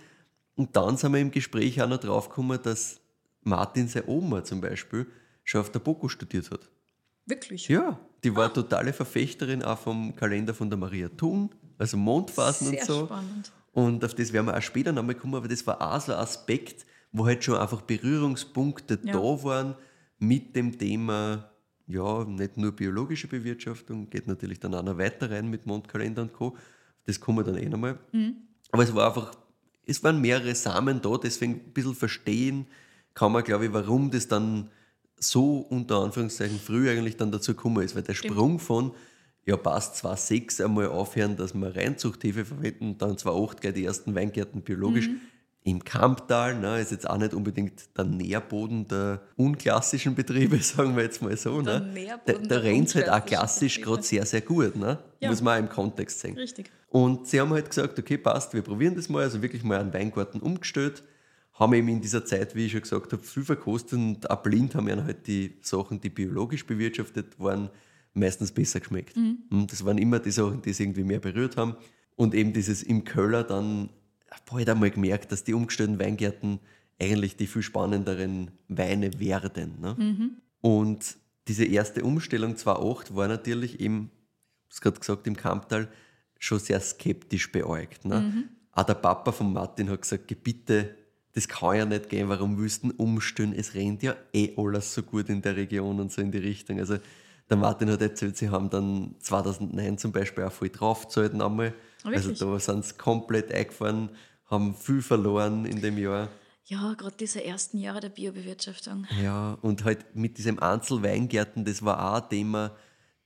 Und 0.58 0.76
dann 0.76 0.97
sind 0.97 1.14
wir 1.14 1.20
im 1.22 1.32
Gespräch 1.32 1.82
auch 1.82 1.88
noch 1.88 1.99
drauf 1.99 2.28
gekommen, 2.30 2.60
dass 2.62 2.99
Martin, 3.43 3.88
seine 3.88 4.08
Oma 4.08 4.43
zum 4.43 4.60
Beispiel, 4.60 5.05
schon 5.43 5.62
auf 5.62 5.72
der 5.72 5.80
Boko 5.80 6.10
studiert 6.10 6.51
hat. 6.51 6.70
Wirklich? 7.26 7.68
Ja, 7.70 7.99
die 8.24 8.36
war 8.36 8.53
totale 8.53 8.91
Verfechterin 8.91 9.64
auch 9.64 9.78
vom 9.78 10.16
Kalender 10.16 10.53
von 10.53 10.70
der 10.70 10.78
Maria 10.78 11.08
Thun, 11.10 11.49
also 11.78 11.95
Mondphasen 11.95 12.68
Sehr 12.70 12.82
und 12.82 12.86
so. 12.88 13.05
spannend. 13.05 13.51
Und 13.72 14.03
auf 14.03 14.16
das 14.16 14.34
werden 14.34 14.47
wir 14.47 14.58
auch 14.58 14.62
später 14.62 14.91
nochmal 14.91 15.16
kommen, 15.16 15.36
aber 15.36 15.47
das 15.47 15.66
war 15.68 15.80
auch 15.80 16.01
so 16.01 16.12
ein 16.12 16.18
Aspekt, 16.20 16.86
wo 17.12 17.26
halt 17.26 17.43
schon 17.43 17.55
einfach 17.58 17.82
Berührungspunkte 17.82 18.99
Ja. 19.03 19.14
da 19.14 19.20
waren 19.43 19.76
mit 20.20 20.55
dem 20.55 20.78
Thema, 20.78 21.51
ja, 21.86 22.24
nicht 22.26 22.58
nur 22.58 22.72
biologische 22.72 23.28
Bewirtschaftung, 23.28 24.10
geht 24.10 24.28
natürlich 24.28 24.60
dann 24.60 24.74
auch 24.74 24.84
noch 24.84 24.97
weiter 24.97 25.30
rein 25.30 25.47
mit 25.49 25.66
Mondkalender 25.68 26.24
und 26.24 26.34
Co. 26.34 26.58
Das 27.05 27.20
kommen 27.20 27.38
wir 27.38 27.43
dann 27.43 27.58
eh 27.58 27.70
nochmal. 27.70 27.99
Aber 28.72 28.84
es 28.84 28.93
war 28.95 29.08
einfach, 29.08 29.32
es 29.88 30.04
waren 30.04 30.22
mehrere 30.22 30.54
Samen 30.54 31.02
da, 31.02 31.18
deswegen 31.18 31.54
ein 31.54 31.74
bisschen 31.74 31.96
verstehen 31.96 32.68
kann 33.14 33.32
man, 33.32 33.44
glaube 33.44 33.66
ich, 33.66 33.74
warum 33.74 34.12
das 34.12 34.28
dann 34.28 34.70
so 35.20 35.58
unter 35.58 36.04
Anführungszeichen 36.04 36.60
früh 36.60 36.88
eigentlich 36.88 37.18
dann 37.18 37.32
dazu 37.32 37.56
gekommen 37.56 37.84
ist, 37.84 37.96
weil 37.96 38.04
der 38.04 38.14
Sprung 38.14 38.60
von, 38.60 38.92
ja 39.48 39.58
passt, 39.58 39.96
2006 39.98 40.62
einmal 40.62 40.90
aufhören, 40.90 41.36
dass 41.36 41.56
wir 41.56 41.76
Reinzuchthefe 41.76 42.46
verwenden, 42.46 42.96
dann 43.00 43.18
2008 43.18 43.62
gleich 43.62 43.74
die 43.74 43.86
ersten 43.86 44.14
Weingärten 44.14 44.62
biologisch, 44.62 45.10
im 45.68 45.84
Kamptal, 45.84 46.57
ne, 46.57 46.80
ist 46.80 46.91
jetzt 46.91 47.09
auch 47.09 47.18
nicht 47.18 47.34
unbedingt 47.34 47.89
der 47.97 48.05
Nährboden 48.05 48.88
der 48.88 49.22
unklassischen 49.36 50.15
Betriebe, 50.15 50.57
sagen 50.61 50.95
wir 50.95 51.03
jetzt 51.03 51.22
mal 51.22 51.36
so. 51.36 51.61
Der 51.61 51.82
Ne? 51.82 51.91
Nährboden 51.93 52.47
Da, 52.47 52.57
rennt 52.59 52.95
halt 52.95 53.09
auch 53.09 53.26
klassisch 53.26 53.82
gerade 53.82 54.01
sehr, 54.01 54.26
sehr 54.26 54.39
gut. 54.39 54.78
Ne? 54.78 54.97
Ja. 55.20 55.30
Muss 55.30 55.41
man 55.41 55.55
auch 55.55 55.59
im 55.59 55.70
Kontext 55.70 56.22
sehen. 56.22 56.36
Richtig. 56.38 56.72
Und 56.88 57.28
sie 57.28 57.41
haben 57.41 57.51
halt 57.51 57.70
gesagt, 57.70 57.99
okay, 57.99 58.18
passt, 58.18 58.53
wir 58.53 58.61
probieren 58.61 58.95
das 58.95 59.09
mal. 59.09 59.24
Also 59.24 59.41
wirklich 59.41 59.61
mal 59.63 59.78
einen 59.82 59.93
Weingarten 59.93 60.39
umgestellt. 60.39 61.03
Haben 61.51 61.74
eben 61.74 61.89
in 61.89 61.99
dieser 61.99 62.24
Zeit, 62.24 62.55
wie 62.55 62.68
ich 62.68 62.72
schon 62.72 62.82
gesagt 62.84 63.11
habe, 63.11 63.22
viel 63.22 63.43
verkostet 63.43 63.99
und 63.99 64.30
auch 64.30 64.41
blind 64.41 64.74
haben 64.74 64.88
ihnen 64.88 65.03
halt 65.03 65.28
die 65.28 65.57
Sachen, 65.61 65.99
die 65.99 66.09
biologisch 66.09 66.65
bewirtschaftet 66.65 67.38
waren, 67.39 67.70
meistens 68.13 68.53
besser 68.53 68.80
geschmeckt. 68.80 69.18
Und 69.18 69.68
Das 69.70 69.84
waren 69.84 69.97
immer 69.97 70.20
die 70.20 70.32
Sachen, 70.32 70.61
die 70.61 70.72
sie 70.72 70.84
irgendwie 70.84 71.03
mehr 71.03 71.20
berührt 71.20 71.57
haben. 71.57 71.76
Und 72.15 72.34
eben 72.34 72.53
dieses 72.53 72.84
im 72.84 73.03
Köller 73.03 73.43
dann, 73.43 73.89
habe 74.32 74.58
halt 74.58 74.70
einmal 74.70 74.92
gemerkt, 74.92 75.32
dass 75.32 75.44
die 75.44 75.54
umgestellten 75.54 76.00
Weingärten 76.00 76.60
eigentlich 77.00 77.38
die 77.38 77.48
viel 77.48 77.62
spannenderen 77.62 78.52
Weine 78.68 79.20
werden. 79.20 79.80
Ne? 79.80 79.96
Und 80.62 81.18
diese 81.48 81.66
erste 81.66 82.04
Umstellung 82.04 82.58
2008 82.58 83.16
war 83.16 83.28
natürlich 83.28 83.80
eben, 83.80 84.12
ich 84.70 84.78
habe 84.78 84.84
gerade 84.84 85.00
gesagt, 85.00 85.28
im 85.28 85.38
Kamptal 85.38 85.88
schon 86.40 86.60
sehr 86.60 86.80
skeptisch 86.80 87.52
beäugt. 87.52 88.06
Ne? 88.06 88.50
Auch 88.72 88.84
der 88.84 88.96
Papa 88.96 89.32
von 89.32 89.54
Martin 89.54 89.90
hat 89.90 90.02
gesagt, 90.02 90.28
"Geh 90.28 90.36
bitte, 90.36 90.96
das 91.38 91.48
kann 91.48 91.78
ja 91.78 91.86
nicht 91.86 92.10
gehen, 92.10 92.30
warum 92.30 92.58
denn 92.58 92.92
umstellen? 92.92 93.54
Es 93.54 93.76
rennt 93.76 94.02
ja 94.02 94.16
eh 94.34 94.54
alles 94.58 94.96
so 94.96 95.04
gut 95.04 95.30
in 95.30 95.44
der 95.44 95.56
Region 95.56 96.00
und 96.00 96.12
so 96.12 96.20
in 96.20 96.32
die 96.32 96.40
Richtung. 96.40 96.80
Also 96.80 96.98
der 97.48 97.58
Martin 97.58 97.92
hat 97.92 98.02
erzählt, 98.02 98.38
sie 98.38 98.50
haben 98.50 98.72
dann 98.72 99.14
2009 99.20 100.00
zum 100.00 100.12
Beispiel 100.12 100.46
auch 100.46 100.52
voll 100.52 100.70
draufgezahlt 100.70 101.40
einmal. 101.40 101.76
Also 102.16 102.30
wirklich? 102.30 102.39
da 102.39 102.60
sind 102.60 102.86
sie 102.86 102.95
komplett 102.95 103.53
eingefahren, 103.53 104.10
haben 104.45 104.76
viel 104.76 105.01
verloren 105.01 105.66
in 105.66 105.82
dem 105.82 105.97
Jahr. 105.97 106.30
Ja, 106.66 106.93
gerade 106.95 107.16
diese 107.18 107.43
ersten 107.43 107.78
Jahre 107.78 108.01
der 108.01 108.10
Biobewirtschaftung. 108.10 109.08
Ja, 109.22 109.58
und 109.62 109.86
halt 109.86 110.16
mit 110.16 110.38
diesem 110.38 110.60
Einzelweingärten, 110.60 111.64
das 111.64 111.84
war 111.84 112.12
auch 112.12 112.24
ein 112.24 112.30
Thema, 112.30 112.76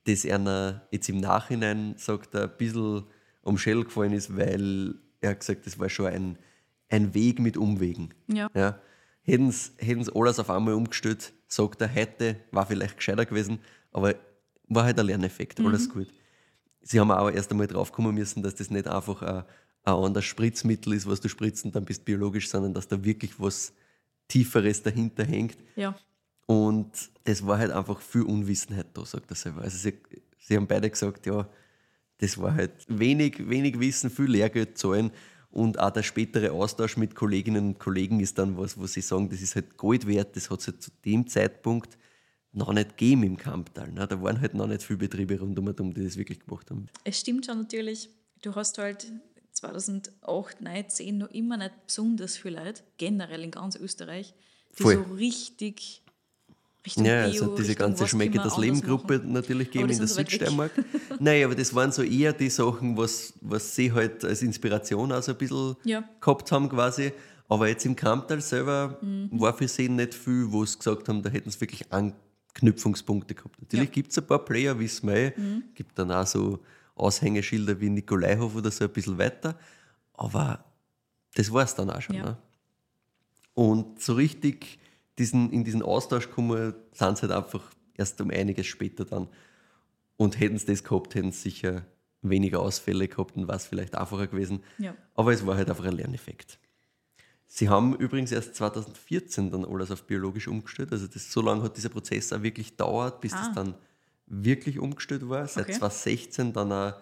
das 0.04 0.24
einer 0.24 0.86
jetzt 0.90 1.08
im 1.08 1.18
Nachhinein, 1.18 1.94
sagt 1.96 2.34
er, 2.34 2.44
ein 2.44 2.56
bisschen 2.56 3.04
um 3.42 3.58
Schell 3.58 3.82
gefallen 3.84 4.12
ist, 4.12 4.36
weil 4.36 4.94
er 5.20 5.30
hat 5.30 5.40
gesagt, 5.40 5.66
das 5.66 5.78
war 5.78 5.88
schon 5.88 6.06
ein, 6.06 6.38
ein 6.88 7.14
Weg 7.14 7.40
mit 7.40 7.56
Umwegen. 7.56 8.14
Ja. 8.28 8.48
Ja. 8.54 8.78
Hätten 9.22 9.50
sie 9.50 10.12
alles 10.14 10.38
auf 10.38 10.50
einmal 10.50 10.74
umgestellt, 10.74 11.32
sagt 11.46 11.80
er, 11.80 11.88
hätte, 11.88 12.36
war 12.50 12.66
vielleicht 12.66 12.96
gescheiter 12.96 13.26
gewesen, 13.26 13.58
aber 13.92 14.14
war 14.68 14.84
halt 14.84 14.98
ein 14.98 15.06
Lerneffekt, 15.06 15.60
alles 15.60 15.88
gut. 15.88 16.08
Sie 16.82 17.00
haben 17.00 17.10
auch 17.10 17.30
erst 17.30 17.50
einmal 17.50 17.66
draufkommen 17.66 18.14
müssen, 18.14 18.42
dass 18.42 18.54
das 18.54 18.70
nicht 18.70 18.86
einfach 18.88 19.22
ein, 19.22 19.44
ein 19.84 19.94
anderes 19.94 20.24
Spritzmittel 20.24 20.92
ist, 20.94 21.06
was 21.06 21.20
du 21.20 21.28
spritzt 21.28 21.64
und 21.64 21.74
dann 21.74 21.84
bist 21.84 22.04
biologisch, 22.04 22.48
sondern 22.48 22.74
dass 22.74 22.88
da 22.88 23.04
wirklich 23.04 23.38
was 23.38 23.72
Tieferes 24.28 24.82
dahinter 24.82 25.24
hängt. 25.24 25.56
Ja. 25.76 25.94
Und 26.46 26.90
das 27.24 27.46
war 27.46 27.58
halt 27.58 27.70
einfach 27.70 28.00
viel 28.00 28.22
Unwissenheit 28.22 28.86
da, 28.94 29.04
sagt 29.04 29.30
er 29.30 29.36
selber. 29.36 29.62
Also 29.62 29.78
sie, 29.78 29.94
sie 30.38 30.56
haben 30.56 30.66
beide 30.66 30.90
gesagt, 30.90 31.26
ja, 31.26 31.48
das 32.18 32.38
war 32.38 32.54
halt 32.54 32.72
wenig, 32.88 33.48
wenig 33.48 33.78
Wissen, 33.80 34.10
viel 34.10 34.26
Lehrgeld 34.26 34.78
zahlen. 34.78 35.10
Und 35.50 35.78
auch 35.78 35.90
der 35.90 36.02
spätere 36.02 36.52
Austausch 36.52 36.96
mit 36.96 37.14
Kolleginnen 37.14 37.68
und 37.68 37.78
Kollegen 37.78 38.20
ist 38.20 38.38
dann 38.38 38.56
was, 38.56 38.78
wo 38.78 38.86
sie 38.86 39.02
sagen, 39.02 39.28
das 39.28 39.42
ist 39.42 39.54
halt 39.54 39.76
Gold 39.76 40.06
wert, 40.06 40.34
das 40.36 40.50
hat 40.50 40.60
es 40.60 40.68
halt 40.68 40.82
zu 40.82 40.90
dem 41.04 41.26
Zeitpunkt 41.26 41.98
noch 42.52 42.72
nicht 42.72 42.90
gegeben 42.98 43.22
im 43.24 43.36
Kamptal. 43.36 43.90
Ne? 43.92 44.06
Da 44.06 44.20
waren 44.22 44.40
halt 44.40 44.54
noch 44.54 44.66
nicht 44.66 44.82
viele 44.82 44.98
Betriebe 44.98 45.38
rundum, 45.38 45.72
die 45.94 46.04
das 46.04 46.16
wirklich 46.16 46.40
gemacht 46.40 46.70
haben. 46.70 46.86
Es 47.04 47.20
stimmt 47.20 47.46
schon 47.46 47.58
natürlich, 47.58 48.10
du 48.42 48.54
hast 48.54 48.76
halt 48.78 49.06
2008, 49.52 50.60
9, 50.60 50.88
10 50.88 51.18
noch 51.18 51.30
immer 51.30 51.56
nicht 51.56 51.72
besonders 51.86 52.36
viel 52.36 52.54
Leute, 52.54 52.82
generell 52.98 53.42
in 53.44 53.50
ganz 53.50 53.76
Österreich, 53.76 54.34
die 54.78 54.82
Voll. 54.82 54.94
so 55.06 55.14
richtig, 55.14 56.02
Richtung 56.84 57.04
Ja, 57.04 57.26
es 57.26 57.38
Bio, 57.38 57.54
diese 57.56 57.70
Richtung 57.70 57.86
ganze 57.88 58.08
Schmecke 58.08 58.38
das 58.38 58.56
Leben 58.58 58.76
anders 58.76 58.88
Gruppe 58.88 59.18
machen. 59.18 59.32
natürlich 59.32 59.70
die 59.70 59.78
in 59.80 59.88
der 59.88 60.06
so. 60.06 60.14
Südsteiermark. 60.16 60.72
Nein, 61.20 61.44
aber 61.44 61.54
das 61.54 61.74
waren 61.74 61.92
so 61.92 62.02
eher 62.02 62.32
die 62.32 62.50
Sachen, 62.50 62.96
was, 62.96 63.34
was 63.40 63.74
sie 63.76 63.92
halt 63.92 64.24
als 64.24 64.42
Inspiration 64.42 65.12
auch 65.12 65.22
so 65.22 65.32
ein 65.32 65.38
bisschen 65.38 65.76
Ja. 65.84 66.02
gehabt 66.20 66.50
haben 66.50 66.68
quasi. 66.68 67.12
Aber 67.48 67.68
jetzt 67.68 67.84
im 67.86 67.94
Kamptal 67.94 68.40
selber 68.40 68.98
Mhm. 69.02 69.28
war 69.32 69.56
für 69.56 69.68
sie 69.68 69.88
nicht 69.88 70.14
viel, 70.14 70.50
wo 70.50 70.64
sie 70.64 70.76
gesagt 70.78 71.08
haben, 71.08 71.22
da 71.22 71.30
hätten 71.30 71.50
sie 71.50 71.60
wirklich 71.60 71.90
Anknüpfungspunkte 72.54 73.34
gehabt. 73.34 73.60
Natürlich 73.60 73.88
Ja. 73.88 73.90
Mhm. 73.90 73.94
gibt 73.94 74.10
es 74.10 74.18
ein 74.18 74.26
paar 74.26 74.44
Player, 74.44 74.78
wissen 74.78 75.08
wir 75.08 75.16
eh. 75.16 75.32
gibt 75.74 75.98
dann 75.98 76.10
auch 76.12 76.26
so 76.26 76.60
Aushängeschilder 76.94 77.80
wie 77.80 77.88
Nikolaihof 77.88 78.54
oder 78.54 78.70
so 78.70 78.84
ein 78.84 78.90
bisschen 78.90 79.18
weiter. 79.18 79.58
Aber 80.12 80.64
das 81.34 81.52
war 81.52 81.64
es 81.64 81.74
dann 81.74 81.90
auch 81.90 82.00
schon. 82.00 82.16
Ja. 82.16 82.24
Ne? 82.24 82.36
Und 83.54 84.00
so 84.00 84.14
richtig 84.14 84.78
diesen, 85.18 85.50
in 85.50 85.64
diesen 85.64 85.82
Austausch 85.82 86.30
kommen, 86.30 86.74
sind 86.92 87.18
sie 87.18 87.22
halt 87.22 87.32
einfach 87.32 87.62
erst 87.96 88.20
um 88.20 88.30
einiges 88.30 88.66
später 88.66 89.04
dann. 89.04 89.28
Und 90.16 90.38
hätten 90.38 90.58
sie 90.58 90.66
das 90.66 90.84
gehabt, 90.84 91.14
hätten 91.14 91.32
sie 91.32 91.50
sicher 91.50 91.86
weniger 92.20 92.60
Ausfälle 92.60 93.08
gehabt 93.08 93.36
und 93.36 93.48
war 93.48 93.56
es 93.56 93.66
vielleicht 93.66 93.96
einfacher 93.96 94.26
gewesen. 94.28 94.62
Ja. 94.78 94.94
Aber 95.14 95.32
es 95.32 95.44
war 95.44 95.56
halt 95.56 95.68
einfach 95.68 95.84
ein 95.84 95.94
Lerneffekt. 95.94 96.58
Sie 97.54 97.68
haben 97.68 97.94
übrigens 97.96 98.32
erst 98.32 98.54
2014 98.54 99.50
dann 99.50 99.66
alles 99.66 99.90
auf 99.90 100.04
biologisch 100.04 100.48
umgestellt. 100.48 100.90
Also 100.90 101.06
das, 101.06 101.30
so 101.30 101.42
lange 101.42 101.62
hat 101.64 101.76
dieser 101.76 101.90
Prozess 101.90 102.32
auch 102.32 102.42
wirklich 102.42 102.70
gedauert, 102.70 103.20
bis 103.20 103.34
Ah. 103.34 103.44
das 103.44 103.54
dann 103.54 103.74
wirklich 104.26 104.78
umgestellt 104.78 105.28
war. 105.28 105.46
Seit 105.46 105.64
Okay. 105.64 105.78
2016 105.78 106.54
dann 106.54 106.72
auch 106.72 106.94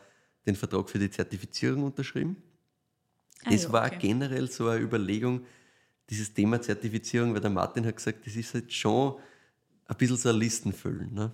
den 0.44 0.56
Vertrag 0.56 0.90
für 0.90 0.98
die 0.98 1.08
Zertifizierung 1.08 1.84
unterschrieben. 1.84 2.36
Ah 3.44 3.50
Das 3.50 3.62
ja, 3.62 3.72
war 3.72 3.86
okay. 3.86 3.98
generell 4.00 4.50
so 4.50 4.66
eine 4.66 4.80
Überlegung, 4.80 5.46
dieses 6.08 6.34
Thema 6.34 6.60
Zertifizierung, 6.60 7.32
weil 7.32 7.40
der 7.40 7.50
Martin 7.50 7.86
hat 7.86 7.94
gesagt, 7.94 8.26
das 8.26 8.34
ist 8.34 8.52
halt 8.52 8.72
schon 8.72 9.20
ein 9.86 9.96
bisschen 9.96 10.16
so 10.16 10.30
ein 10.30 10.36
Listenfüllen. 10.36 11.14
Ne? 11.14 11.30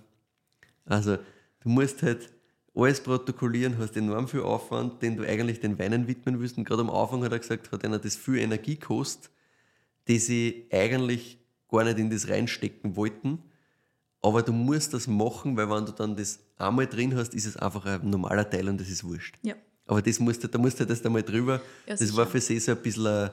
Also 0.85 1.17
du 1.61 1.69
musst 1.69 2.03
halt 2.03 2.29
alles 2.77 3.01
protokollieren, 3.01 3.77
hast 3.77 3.97
enorm 3.97 4.27
viel 4.27 4.41
Aufwand, 4.41 5.01
den 5.01 5.17
du 5.17 5.27
eigentlich 5.27 5.59
den 5.59 5.79
Weinen 5.79 6.07
widmen 6.07 6.39
willst. 6.39 6.57
Und 6.57 6.63
gerade 6.65 6.81
am 6.81 6.89
Anfang 6.89 7.23
hat 7.23 7.31
er 7.31 7.39
gesagt, 7.39 7.71
hat 7.71 7.83
einer 7.83 7.99
das 7.99 8.15
viel 8.15 8.37
Energie 8.37 8.75
gekostet, 8.77 9.31
die 10.07 10.19
sie 10.19 10.67
eigentlich 10.71 11.39
gar 11.69 11.83
nicht 11.83 11.97
in 11.97 12.09
das 12.09 12.29
reinstecken 12.29 12.95
wollten. 12.95 13.39
Aber 14.21 14.41
du 14.41 14.51
musst 14.53 14.93
das 14.93 15.07
machen, 15.07 15.57
weil 15.57 15.69
wenn 15.69 15.85
du 15.85 15.91
dann 15.91 16.15
das 16.15 16.39
einmal 16.57 16.87
drin 16.87 17.15
hast, 17.15 17.33
ist 17.33 17.45
es 17.45 17.57
einfach 17.57 17.85
ein 17.85 18.09
normaler 18.09 18.49
Teil 18.49 18.67
und 18.69 18.79
das 18.79 18.89
ist 18.89 19.03
wurscht. 19.03 19.35
Ja. 19.41 19.55
Aber 19.85 20.01
das 20.01 20.19
musste, 20.19 20.47
da 20.47 20.57
musste 20.57 20.85
das 20.85 21.03
einmal 21.05 21.23
drüber. 21.23 21.61
Ja, 21.87 21.95
das 21.95 22.15
war 22.15 22.25
für 22.27 22.41
sie 22.41 22.59
so 22.59 22.71
ein 22.73 22.77
bisschen 22.81 23.07
ein, 23.07 23.29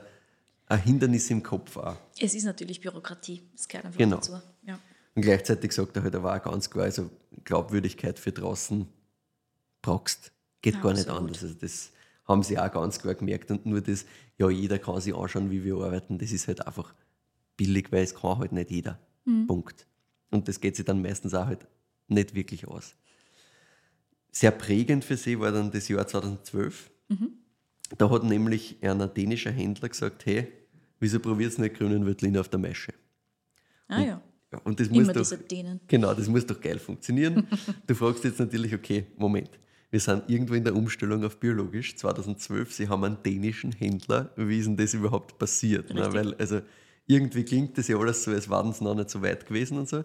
ein 0.68 0.80
Hindernis 0.80 1.30
im 1.30 1.42
Kopf 1.42 1.76
auch. 1.76 1.96
Es 2.18 2.34
ist 2.34 2.44
natürlich 2.44 2.80
Bürokratie, 2.80 3.42
das 3.54 3.66
gehört 3.66 3.86
einfach 3.86 3.98
Genau. 3.98 4.16
dazu. 4.16 4.32
Ja. 4.66 4.78
Und 5.14 5.22
gleichzeitig 5.22 5.72
sagt 5.72 5.96
er 5.96 6.02
halt 6.02 6.14
aber 6.14 6.34
auch 6.36 6.42
ganz 6.42 6.70
klar, 6.70 6.84
also 6.84 7.10
Glaubwürdigkeit 7.44 8.18
für 8.18 8.32
draußen 8.32 8.86
brauchst. 9.84 10.32
Geht 10.62 10.74
Ja, 10.74 10.80
gar 10.80 10.92
nicht 10.92 11.08
absolut. 11.08 11.28
anders. 11.28 11.42
Also 11.42 11.54
das 11.60 11.92
haben 12.24 12.42
sie 12.42 12.58
auch 12.58 12.72
ganz 12.72 12.98
klar 12.98 13.14
gemerkt. 13.14 13.50
Und 13.50 13.66
nur 13.66 13.80
das, 13.80 14.06
ja, 14.38 14.48
jeder 14.48 14.78
kann 14.78 15.00
sich 15.00 15.14
anschauen, 15.14 15.50
wie 15.50 15.62
wir 15.64 15.76
arbeiten, 15.76 16.18
das 16.18 16.32
ist 16.32 16.48
halt 16.48 16.66
einfach 16.66 16.94
billig, 17.56 17.92
weil 17.92 18.02
es 18.02 18.14
kann 18.14 18.38
halt 18.38 18.52
nicht 18.52 18.70
jeder. 18.70 18.98
Mhm. 19.24 19.46
Punkt. 19.46 19.86
Und 20.30 20.48
das 20.48 20.60
geht 20.60 20.76
sich 20.76 20.84
dann 20.84 21.02
meistens 21.02 21.34
auch 21.34 21.46
halt 21.46 21.66
nicht 22.08 22.34
wirklich 22.34 22.66
aus. 22.66 22.94
Sehr 24.30 24.50
prägend 24.50 25.04
für 25.04 25.16
sie 25.16 25.38
war 25.38 25.52
dann 25.52 25.70
das 25.70 25.88
Jahr 25.88 26.06
2012. 26.06 26.90
Mhm. 27.08 27.32
Da 27.96 28.10
hat 28.10 28.24
nämlich 28.24 28.78
ein 28.82 29.14
dänischer 29.14 29.52
Händler 29.52 29.88
gesagt, 29.88 30.26
hey, 30.26 30.50
wieso 30.98 31.20
probiert 31.20 31.58
nicht 31.58 31.76
grünen 31.76 32.06
Veltliner 32.06 32.40
auf 32.40 32.48
der 32.48 32.58
Maische? 32.58 32.92
Ah 33.86 34.00
ja, 34.00 34.22
Ja, 34.50 34.58
und 34.64 34.80
das 34.80 34.88
muss 34.88 35.04
immer 35.04 35.12
doch, 35.12 35.20
diese 35.22 35.38
Dänen. 35.38 35.80
Genau, 35.86 36.14
das 36.14 36.26
muss 36.26 36.46
doch 36.46 36.60
geil 36.60 36.78
funktionieren. 36.78 37.46
du 37.86 37.94
fragst 37.94 38.24
jetzt 38.24 38.40
natürlich, 38.40 38.74
okay, 38.74 39.06
Moment. 39.16 39.50
Wir 39.94 40.00
sind 40.00 40.28
irgendwo 40.28 40.54
in 40.54 40.64
der 40.64 40.74
Umstellung 40.74 41.22
auf 41.22 41.38
biologisch, 41.38 41.94
2012. 41.96 42.72
Sie 42.72 42.88
haben 42.88 43.04
einen 43.04 43.22
dänischen 43.22 43.70
Händler. 43.70 44.32
Wie 44.34 44.58
ist 44.58 44.66
denn 44.66 44.76
das 44.76 44.92
überhaupt 44.92 45.38
passiert? 45.38 45.94
Ne? 45.94 46.12
Weil, 46.12 46.34
also, 46.34 46.62
irgendwie 47.06 47.44
klingt 47.44 47.78
das 47.78 47.86
ja 47.86 47.96
alles 47.96 48.24
so, 48.24 48.32
als 48.32 48.48
waren 48.48 48.70
es 48.70 48.80
noch 48.80 48.96
nicht 48.96 49.08
so 49.08 49.22
weit 49.22 49.46
gewesen 49.46 49.78
und 49.78 49.88
so. 49.88 50.02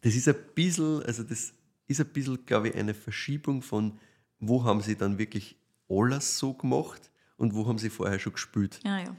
Das 0.00 0.14
ist 0.14 0.28
ein 0.28 0.36
bisschen, 0.54 1.02
also 1.02 1.24
das 1.24 1.54
ist 1.88 2.00
ein 2.00 2.06
bisschen, 2.06 2.46
glaube 2.46 2.68
ich, 2.68 2.76
eine 2.76 2.94
Verschiebung 2.94 3.62
von, 3.62 3.98
wo 4.38 4.62
haben 4.62 4.80
sie 4.80 4.94
dann 4.94 5.18
wirklich 5.18 5.56
alles 5.88 6.38
so 6.38 6.54
gemacht 6.54 7.10
und 7.38 7.56
wo 7.56 7.66
haben 7.66 7.78
sie 7.78 7.90
vorher 7.90 8.20
schon 8.20 8.34
gespielt 8.34 8.78
Ah 8.84 9.00
ja. 9.00 9.16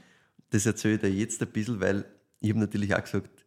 das 0.48 0.64
erzähle 0.64 0.94
ich 0.94 1.00
dir 1.02 1.10
jetzt 1.10 1.42
ein 1.42 1.52
bisschen, 1.52 1.80
weil 1.80 2.06
ich 2.40 2.48
habe 2.48 2.60
natürlich 2.60 2.94
auch 2.94 3.02
gesagt, 3.02 3.44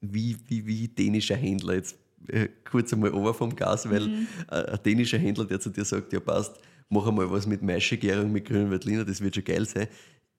wie, 0.00 0.36
wie, 0.48 0.66
wie 0.66 0.88
dänischer 0.88 1.36
Händler 1.36 1.74
jetzt 1.74 1.96
äh, 2.28 2.48
kurz 2.68 2.92
einmal 2.92 3.12
over 3.12 3.34
vom 3.34 3.54
Gas, 3.54 3.88
weil 3.90 4.08
Mhm. 4.08 4.26
äh, 4.50 4.54
ein 4.54 4.78
dänischer 4.84 5.18
Händler, 5.18 5.44
der 5.44 5.60
zu 5.60 5.70
dir 5.70 5.84
sagt, 5.84 6.12
ja 6.12 6.20
passt, 6.20 6.58
mach 6.88 7.06
einmal 7.06 7.30
was 7.30 7.46
mit 7.46 7.62
Maischegärung, 7.62 8.30
mit 8.32 8.44
grünen 8.46 8.70
Veltliner, 8.70 9.04
das 9.04 9.20
wird 9.20 9.34
schon 9.34 9.44
geil 9.44 9.66
sein, 9.66 9.88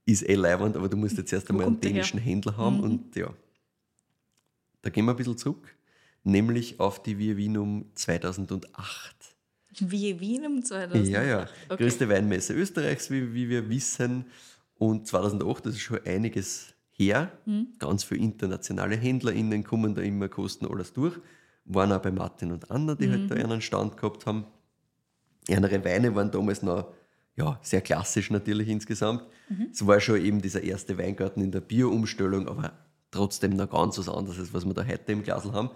ist 0.06 0.28
eh 0.28 0.36
leibend, 0.36 0.76
aber 0.78 0.88
du 0.90 0.98
musst 0.98 1.18
jetzt 1.18 1.34
erst 1.34 1.50
einmal 1.50 1.66
einen 1.68 1.80
der 1.80 1.90
her? 1.92 1.94
Mhm. 1.94 1.96
dänischen 1.96 2.20
Händler 2.20 2.58
haben 2.58 2.80
und 2.80 3.16
ja. 3.16 3.34
Da 4.82 4.90
gehen 4.90 5.06
wir 5.06 5.12
ein 5.12 5.18
bisschen 5.18 5.38
zurück, 5.38 5.76
nämlich 6.24 6.80
auf 6.80 7.02
die 7.04 7.18
Via 7.18 7.36
Vinum 7.36 7.86
2008. 7.96 9.16
Wie 9.80 10.20
Wien 10.20 10.46
um 10.46 10.64
2000. 10.64 11.08
Ja, 11.08 11.22
ja. 11.24 11.48
Okay. 11.70 11.84
Größte 11.84 12.10
Weinmesse 12.10 12.54
Österreichs, 12.54 13.12
wie, 13.12 13.34
wie 13.34 13.48
wir 13.50 13.70
wissen. 13.70 14.26
Und 14.76 15.06
2008, 15.08 15.66
das 15.68 15.74
ist 15.76 15.82
schon 15.82 16.00
einiges 16.06 16.74
her, 16.94 17.32
ganz 17.78 18.04
viele 18.04 18.22
internationale 18.22 18.96
HändlerInnen 18.96 19.64
kommen 19.64 19.94
da 19.94 20.02
immer, 20.02 20.30
kosten 20.30 20.66
alles 20.66 20.94
durch. 20.94 21.16
Waren 21.68 21.92
auch 21.92 22.02
bei 22.02 22.12
Martin 22.12 22.52
und 22.52 22.72
Anna, 22.72 22.96
die 22.96 23.10
halt 23.10 23.30
da 23.30 23.36
einen 23.36 23.62
Stand 23.62 23.98
gehabt 23.98 24.26
haben. 24.26 24.46
Andere 25.50 25.84
Weine 25.84 26.16
waren 26.16 26.32
damals 26.32 26.64
noch 26.64 26.94
ja, 27.36 27.60
sehr 27.62 27.82
klassisch 27.82 28.32
natürlich 28.32 28.68
insgesamt. 28.68 29.24
Es 29.72 29.86
war 29.86 30.00
schon 30.00 30.20
eben 30.24 30.42
dieser 30.42 30.64
erste 30.64 30.98
Weingarten 30.98 31.42
in 31.42 31.52
der 31.52 31.62
Bio-Umstellung, 31.62 32.48
aber 32.48 32.74
trotzdem 33.12 33.56
noch 33.56 33.70
ganz 33.70 33.98
was 33.98 34.10
anderes, 34.10 34.40
als 34.40 34.54
was 34.54 34.66
wir 34.66 34.74
da 34.74 34.84
heute 34.84 35.12
im 35.12 35.24
Glasl 35.24 35.54
haben. 35.54 35.70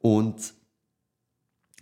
Und 0.00 0.54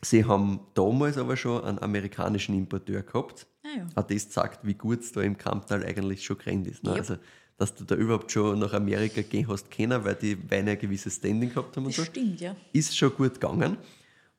sie 0.02 0.24
haben 0.24 0.60
damals 0.74 1.16
aber 1.16 1.36
schon 1.36 1.64
einen 1.64 1.78
amerikanischen 1.78 2.54
Importeur 2.54 3.02
gehabt. 3.02 3.46
Ah 3.64 3.78
ja. 3.78 3.86
Auch 3.94 4.06
das 4.06 4.28
zeigt, 4.28 4.64
wie 4.66 4.74
gut 4.74 5.00
es 5.00 5.12
da 5.12 5.22
im 5.22 5.38
Kamptal 5.38 5.84
eigentlich 5.84 6.24
schon 6.24 6.38
gerannt 6.38 6.66
ist. 6.66 6.84
Ne? 6.84 6.90
Yep. 6.90 6.98
Also, 6.98 7.16
dass 7.56 7.74
du 7.74 7.84
da 7.84 7.94
überhaupt 7.94 8.32
schon 8.32 8.58
nach 8.58 8.72
Amerika 8.72 9.22
gehen 9.22 9.46
hast 9.48 9.70
können, 9.70 10.04
weil 10.04 10.16
die 10.16 10.50
Weine 10.50 10.72
ein 10.72 10.78
gewisses 10.78 11.16
Standing 11.16 11.50
gehabt 11.50 11.76
haben 11.76 11.84
und 11.84 11.96
Das 11.96 12.04
so 12.04 12.10
stimmt, 12.10 12.40
ja. 12.40 12.56
ist 12.72 12.96
schon 12.96 13.14
gut 13.14 13.34
gegangen. 13.34 13.76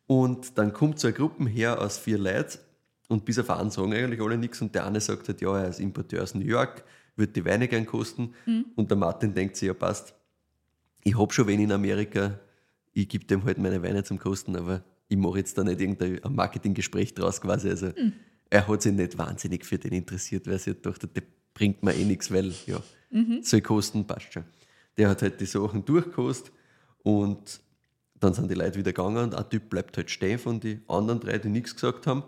Und 0.08 0.58
dann 0.58 0.74
kommt 0.74 1.00
so 1.00 1.08
eine 1.08 1.16
Gruppe 1.16 1.48
her 1.48 1.82
aus 1.82 1.98
vier 1.98 2.18
Leuten 2.18 2.60
und 3.08 3.26
bis 3.26 3.40
auf 3.40 3.50
einen 3.50 3.72
sagen 3.72 3.94
eigentlich 3.94 4.22
alle 4.22 4.38
nichts. 4.38 4.62
Und 4.62 4.76
der 4.76 4.86
eine 4.86 5.00
sagt 5.00 5.28
halt, 5.28 5.42
ja, 5.42 5.58
er 5.58 5.70
ist 5.70 5.80
Importeur 5.80 6.24
aus 6.24 6.36
New 6.36 6.46
York, 6.46 6.84
würde 7.16 7.34
die 7.34 7.46
Weine 7.46 7.68
gern 7.68 7.86
kosten. 7.86 8.34
Und 8.76 8.90
der 8.92 8.98
Martin 8.98 9.34
denkt 9.34 9.56
sich, 9.56 9.68
ja, 9.68 9.74
passt, 9.74 10.14
ich 11.04 11.18
habe 11.18 11.32
schon 11.34 11.48
wen 11.48 11.62
in 11.62 11.72
Amerika, 11.72 12.40
ich 12.94 13.08
gebe 13.08 13.26
dem 13.26 13.44
halt 13.44 13.58
meine 13.58 13.82
Weine 13.82 14.04
zum 14.04 14.20
Kosten, 14.20 14.56
aber 14.56 14.84
ich 15.08 15.18
mache 15.18 15.38
jetzt 15.40 15.58
da 15.58 15.64
nicht 15.64 15.80
irgendein 15.80 16.24
ein 16.24 16.36
Marketinggespräch 16.36 17.14
draus 17.14 17.42
quasi. 17.42 17.70
Also 17.70 17.92
er 18.50 18.68
hat 18.68 18.82
sich 18.82 18.94
nicht 18.94 19.18
wahnsinnig 19.18 19.66
für 19.66 19.78
den 19.78 19.94
interessiert, 19.94 20.48
weil 20.48 20.54
er 20.54 20.60
sich 20.60 20.76
gedacht 20.76 21.04
hat, 21.04 21.16
der 21.16 21.24
bringt 21.56 21.82
mir 21.82 21.96
eh 21.96 22.06
nichts, 22.06 22.32
weil 22.32 22.54
ja, 22.68 22.80
soll 23.42 23.62
kosten, 23.62 24.06
passt 24.06 24.34
schon. 24.34 24.44
Der 24.98 25.10
hat 25.10 25.24
halt 25.24 25.42
die 25.42 25.46
Sachen 25.46 25.84
durchgekostet 25.84 26.52
und 27.02 27.60
dann 28.20 28.34
sind 28.34 28.50
die 28.50 28.56
Leute 28.56 28.78
wieder 28.78 28.94
gegangen 28.94 29.24
und 29.24 29.36
ein 29.36 29.50
Typ 29.50 29.70
bleibt 29.70 29.98
halt 29.98 30.12
stehen 30.12 30.38
von 30.38 30.60
den 30.60 30.84
anderen 30.88 31.20
drei, 31.20 31.40
die 31.40 31.50
nichts 31.50 31.74
gesagt 31.74 32.06
haben. 32.06 32.24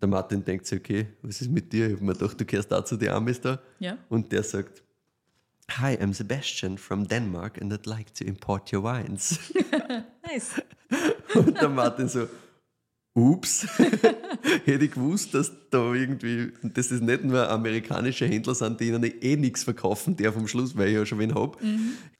Der 0.00 0.08
Martin 0.08 0.44
denkt 0.44 0.66
sich, 0.66 0.78
okay, 0.78 1.08
was 1.22 1.40
ist 1.42 1.50
mit 1.50 1.72
dir? 1.72 1.88
Ich 1.88 1.92
habe 1.94 2.04
mir 2.04 2.12
gedacht, 2.14 2.40
du 2.40 2.44
gehörst 2.44 2.72
auch 2.72 2.84
zu 2.84 2.96
den 2.96 3.10
Amis 3.10 3.40
da. 3.40 3.60
Ja. 3.80 3.98
Und 4.08 4.32
der 4.32 4.42
sagt, 4.42 4.82
Hi, 5.72 5.96
I'm 5.96 6.14
Sebastian 6.14 6.78
from 6.78 7.06
Denmark 7.06 7.60
and 7.60 7.72
I'd 7.72 7.86
like 7.86 8.14
to 8.14 8.24
import 8.24 8.72
your 8.72 8.82
wines. 8.82 9.38
Nice. 10.26 10.60
Und 11.34 11.58
der 11.58 11.68
Martin 11.70 12.08
so, 12.08 12.28
ups, 13.18 13.66
hätte 14.64 14.84
ich 14.84 14.92
gewusst, 14.92 15.34
dass 15.34 15.50
da 15.70 15.92
irgendwie, 15.92 16.52
dass 16.62 16.88
das 16.88 17.00
nicht 17.00 17.24
nur 17.24 17.48
amerikanische 17.50 18.26
Händler 18.26 18.54
sind, 18.54 18.80
die 18.80 18.88
ihnen 18.88 19.02
eh 19.04 19.36
nichts 19.36 19.64
verkaufen, 19.64 20.16
der 20.16 20.32
vom 20.32 20.46
Schluss, 20.46 20.76
weil 20.76 20.88
ich 20.88 20.94
ja 20.94 21.04
schon 21.04 21.18
wen 21.18 21.34
habe, 21.34 21.58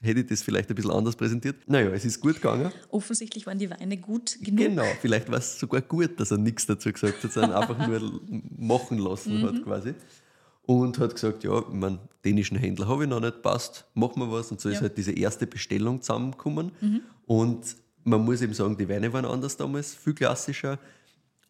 hätte 0.00 0.20
ich 0.20 0.26
das 0.26 0.42
vielleicht 0.42 0.68
ein 0.68 0.74
bisschen 0.74 0.90
anders 0.90 1.16
präsentiert. 1.16 1.56
Naja, 1.66 1.90
es 1.90 2.04
ist 2.04 2.20
gut 2.20 2.34
gegangen. 2.34 2.70
Offensichtlich 2.90 3.46
waren 3.46 3.58
die 3.58 3.70
Weine 3.70 3.96
gut 3.96 4.38
genug. 4.42 4.58
Genau, 4.58 4.84
vielleicht 5.00 5.30
war 5.30 5.38
es 5.38 5.58
sogar 5.58 5.80
gut, 5.82 6.18
dass 6.18 6.30
er 6.30 6.38
nichts 6.38 6.66
dazu 6.66 6.92
gesagt 6.92 7.22
hat, 7.22 7.32
sondern 7.32 7.52
einfach 7.54 7.86
nur 7.86 8.20
machen 8.58 8.98
lassen 8.98 9.42
hat 9.42 9.62
quasi. 9.64 9.94
Und 10.62 10.98
hat 10.98 11.14
gesagt, 11.14 11.44
ja, 11.44 11.60
ich 11.60 11.64
mein, 11.72 11.98
dänischen 12.24 12.58
Händler 12.58 12.88
habe 12.88 13.04
ich 13.04 13.08
noch 13.08 13.20
nicht, 13.20 13.40
passt, 13.40 13.86
machen 13.94 14.20
wir 14.20 14.30
was. 14.30 14.50
Und 14.50 14.60
so 14.60 14.68
ist 14.68 14.76
Ja. 14.76 14.80
halt 14.82 14.98
diese 14.98 15.12
erste 15.12 15.46
Bestellung 15.46 16.02
zusammengekommen. 16.02 16.72
Und 17.24 17.60
man 18.08 18.24
muss 18.24 18.42
eben 18.42 18.54
sagen, 18.54 18.76
die 18.76 18.88
Weine 18.88 19.12
waren 19.12 19.24
anders 19.24 19.56
damals, 19.56 19.94
viel 19.94 20.14
klassischer, 20.14 20.78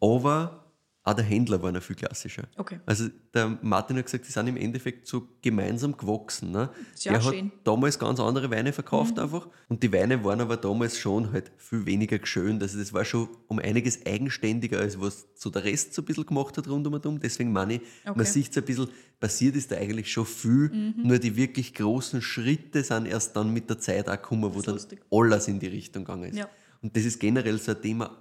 aber 0.01 0.65
auch 1.09 1.15
der 1.15 1.25
Händler 1.25 1.63
war 1.63 1.73
noch 1.73 1.83
viel 1.83 1.97
klassischer. 1.97 2.45
Okay. 2.57 2.81
Also 2.85 3.09
der 3.33 3.59
Martin 3.63 3.97
hat 3.97 4.05
gesagt, 4.05 4.27
die 4.29 4.33
sind 4.33 4.47
im 4.47 4.57
Endeffekt 4.57 5.07
so 5.07 5.27
gemeinsam 5.43 5.97
gewachsen. 5.97 6.51
Ne? 6.51 6.69
Ja 6.99 7.13
er 7.13 7.25
hat 7.25 7.35
schön. 7.35 7.51
damals 7.65 7.99
ganz 7.99 8.21
andere 8.21 8.51
Weine 8.51 8.73
verkauft 8.73 9.19
einfach 9.19 9.49
und 9.69 9.83
die 9.83 9.93
Weine 9.93 10.23
waren 10.25 10.41
aber 10.41 10.57
damals 10.57 10.99
schon 10.99 11.33
halt 11.33 11.51
viel 11.57 11.87
weniger 11.87 12.19
geschönt. 12.19 12.63
Also 12.63 12.79
das 12.79 12.93
war 12.93 13.05
schon 13.05 13.29
um 13.47 13.59
einiges 13.59 14.05
eigenständiger, 14.05 14.79
als 14.81 15.01
was 15.01 15.27
so 15.35 15.49
der 15.51 15.65
Rest 15.65 15.95
so 15.95 16.03
ein 16.03 16.05
bisschen 16.05 16.27
gemacht 16.27 16.57
hat 16.59 16.69
rund 16.69 16.87
um 16.87 16.93
und 16.93 17.07
um. 17.07 17.19
Deswegen 17.21 17.53
meine 17.53 17.75
ich, 17.75 17.81
man 18.05 18.15
Okay. 18.21 18.25
sieht 18.25 18.53
so 18.53 18.61
ein 18.61 18.67
bisschen, 18.67 18.89
passiert 19.21 19.57
ist 19.57 19.71
da 19.73 19.77
eigentlich 19.77 20.13
schon 20.13 20.27
viel, 20.27 20.71
nur 21.03 21.19
die 21.19 21.37
wirklich 21.37 21.73
großen 21.75 22.21
Schritte 22.21 22.83
sind 22.85 23.07
erst 23.07 23.35
dann 23.35 23.53
mit 23.53 23.71
der 23.71 23.79
Zeit 23.79 24.09
auch 24.09 24.13
gekommen, 24.13 24.55
wo 24.55 24.61
dann 24.61 24.75
lustig. 24.75 25.01
alles 25.11 25.49
in 25.49 25.59
die 25.59 25.69
Richtung 25.69 26.05
gegangen 26.05 26.25
ist. 26.31 26.37
Ja. 26.39 26.49
Und 26.83 26.95
das 26.97 27.05
ist 27.05 27.19
generell 27.19 27.59
so 27.59 27.73
ein 27.73 27.81
Thema, 27.83 28.17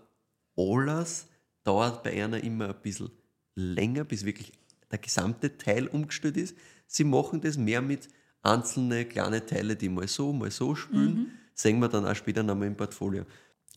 alles 0.58 1.28
dauert 1.68 2.04
bei 2.04 2.24
einer 2.24 2.42
immer 2.44 2.70
ein 2.70 2.82
bisschen 2.82 3.10
länger, 3.56 4.06
bis 4.06 4.24
wirklich 4.24 4.54
der 4.90 5.00
gesamte 5.00 5.58
Teil 5.58 5.88
umgestellt 5.88 6.38
ist. 6.38 6.56
Sie 6.88 7.04
machen 7.04 7.42
das 7.42 7.58
mehr 7.58 7.82
mit 7.82 8.08
einzelnen 8.42 9.08
kleinen 9.10 9.46
Teile, 9.46 9.76
die 9.76 9.90
mal 9.90 10.08
so, 10.08 10.32
mal 10.32 10.50
so 10.52 10.76
spielen. 10.76 11.32
Sehen 11.54 11.80
wir 11.80 11.90
dann 11.90 12.06
auch 12.06 12.16
später 12.16 12.44
nochmal 12.44 12.68
im 12.68 12.78
Portfolio. 12.78 13.26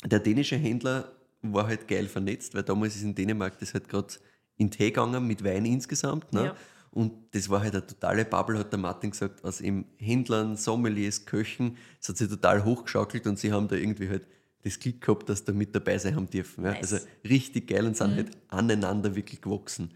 Der 0.05 0.21
dänische 0.21 0.57
Händler 0.57 1.11
war 1.43 1.67
halt 1.67 1.89
geil 1.89 2.07
vernetzt, 2.07 2.55
weil 2.55 2.63
damals 2.63 2.95
ist 2.95 3.03
in 3.03 3.15
Dänemark 3.15 3.59
das 3.59 3.75
halt 3.75 3.89
gerade 3.89 4.15
in 4.57 4.71
Tee 4.71 4.91
gegangen 4.91 5.27
mit 5.27 5.43
Wein 5.43 5.65
insgesamt. 5.65 6.33
Ne? 6.33 6.47
Ja. 6.47 6.57
Und 6.91 7.13
das 7.35 7.49
war 7.49 7.61
halt 7.61 7.75
eine 7.75 7.87
totale 7.87 8.25
Bubble, 8.25 8.59
hat 8.59 8.73
der 8.73 8.79
Martin 8.79 9.11
gesagt, 9.11 9.45
aus 9.45 9.61
eben 9.61 9.87
Händlern, 9.97 10.57
Sommeliers, 10.57 11.25
Köchen. 11.25 11.77
Es 12.01 12.09
hat 12.09 12.17
sich 12.19 12.29
total 12.29 12.65
hochgeschaukelt 12.65 13.27
und 13.27 13.39
sie 13.39 13.53
haben 13.53 13.69
da 13.69 13.77
irgendwie 13.77 14.09
halt 14.09 14.27
das 14.63 14.79
Glück 14.79 15.01
gehabt, 15.01 15.29
dass 15.29 15.45
da 15.45 15.53
mit 15.53 15.75
dabei 15.75 15.99
sein 15.99 16.17
haben 16.17 16.29
dürfen. 16.29 16.65
Ja? 16.65 16.73
Nice. 16.73 16.93
Also 16.93 17.07
richtig 17.25 17.69
geil 17.69 17.87
und 17.87 17.97
sind 17.97 18.15
halt 18.15 18.31
aneinander 18.49 19.15
wirklich 19.15 19.41
gewachsen. 19.41 19.91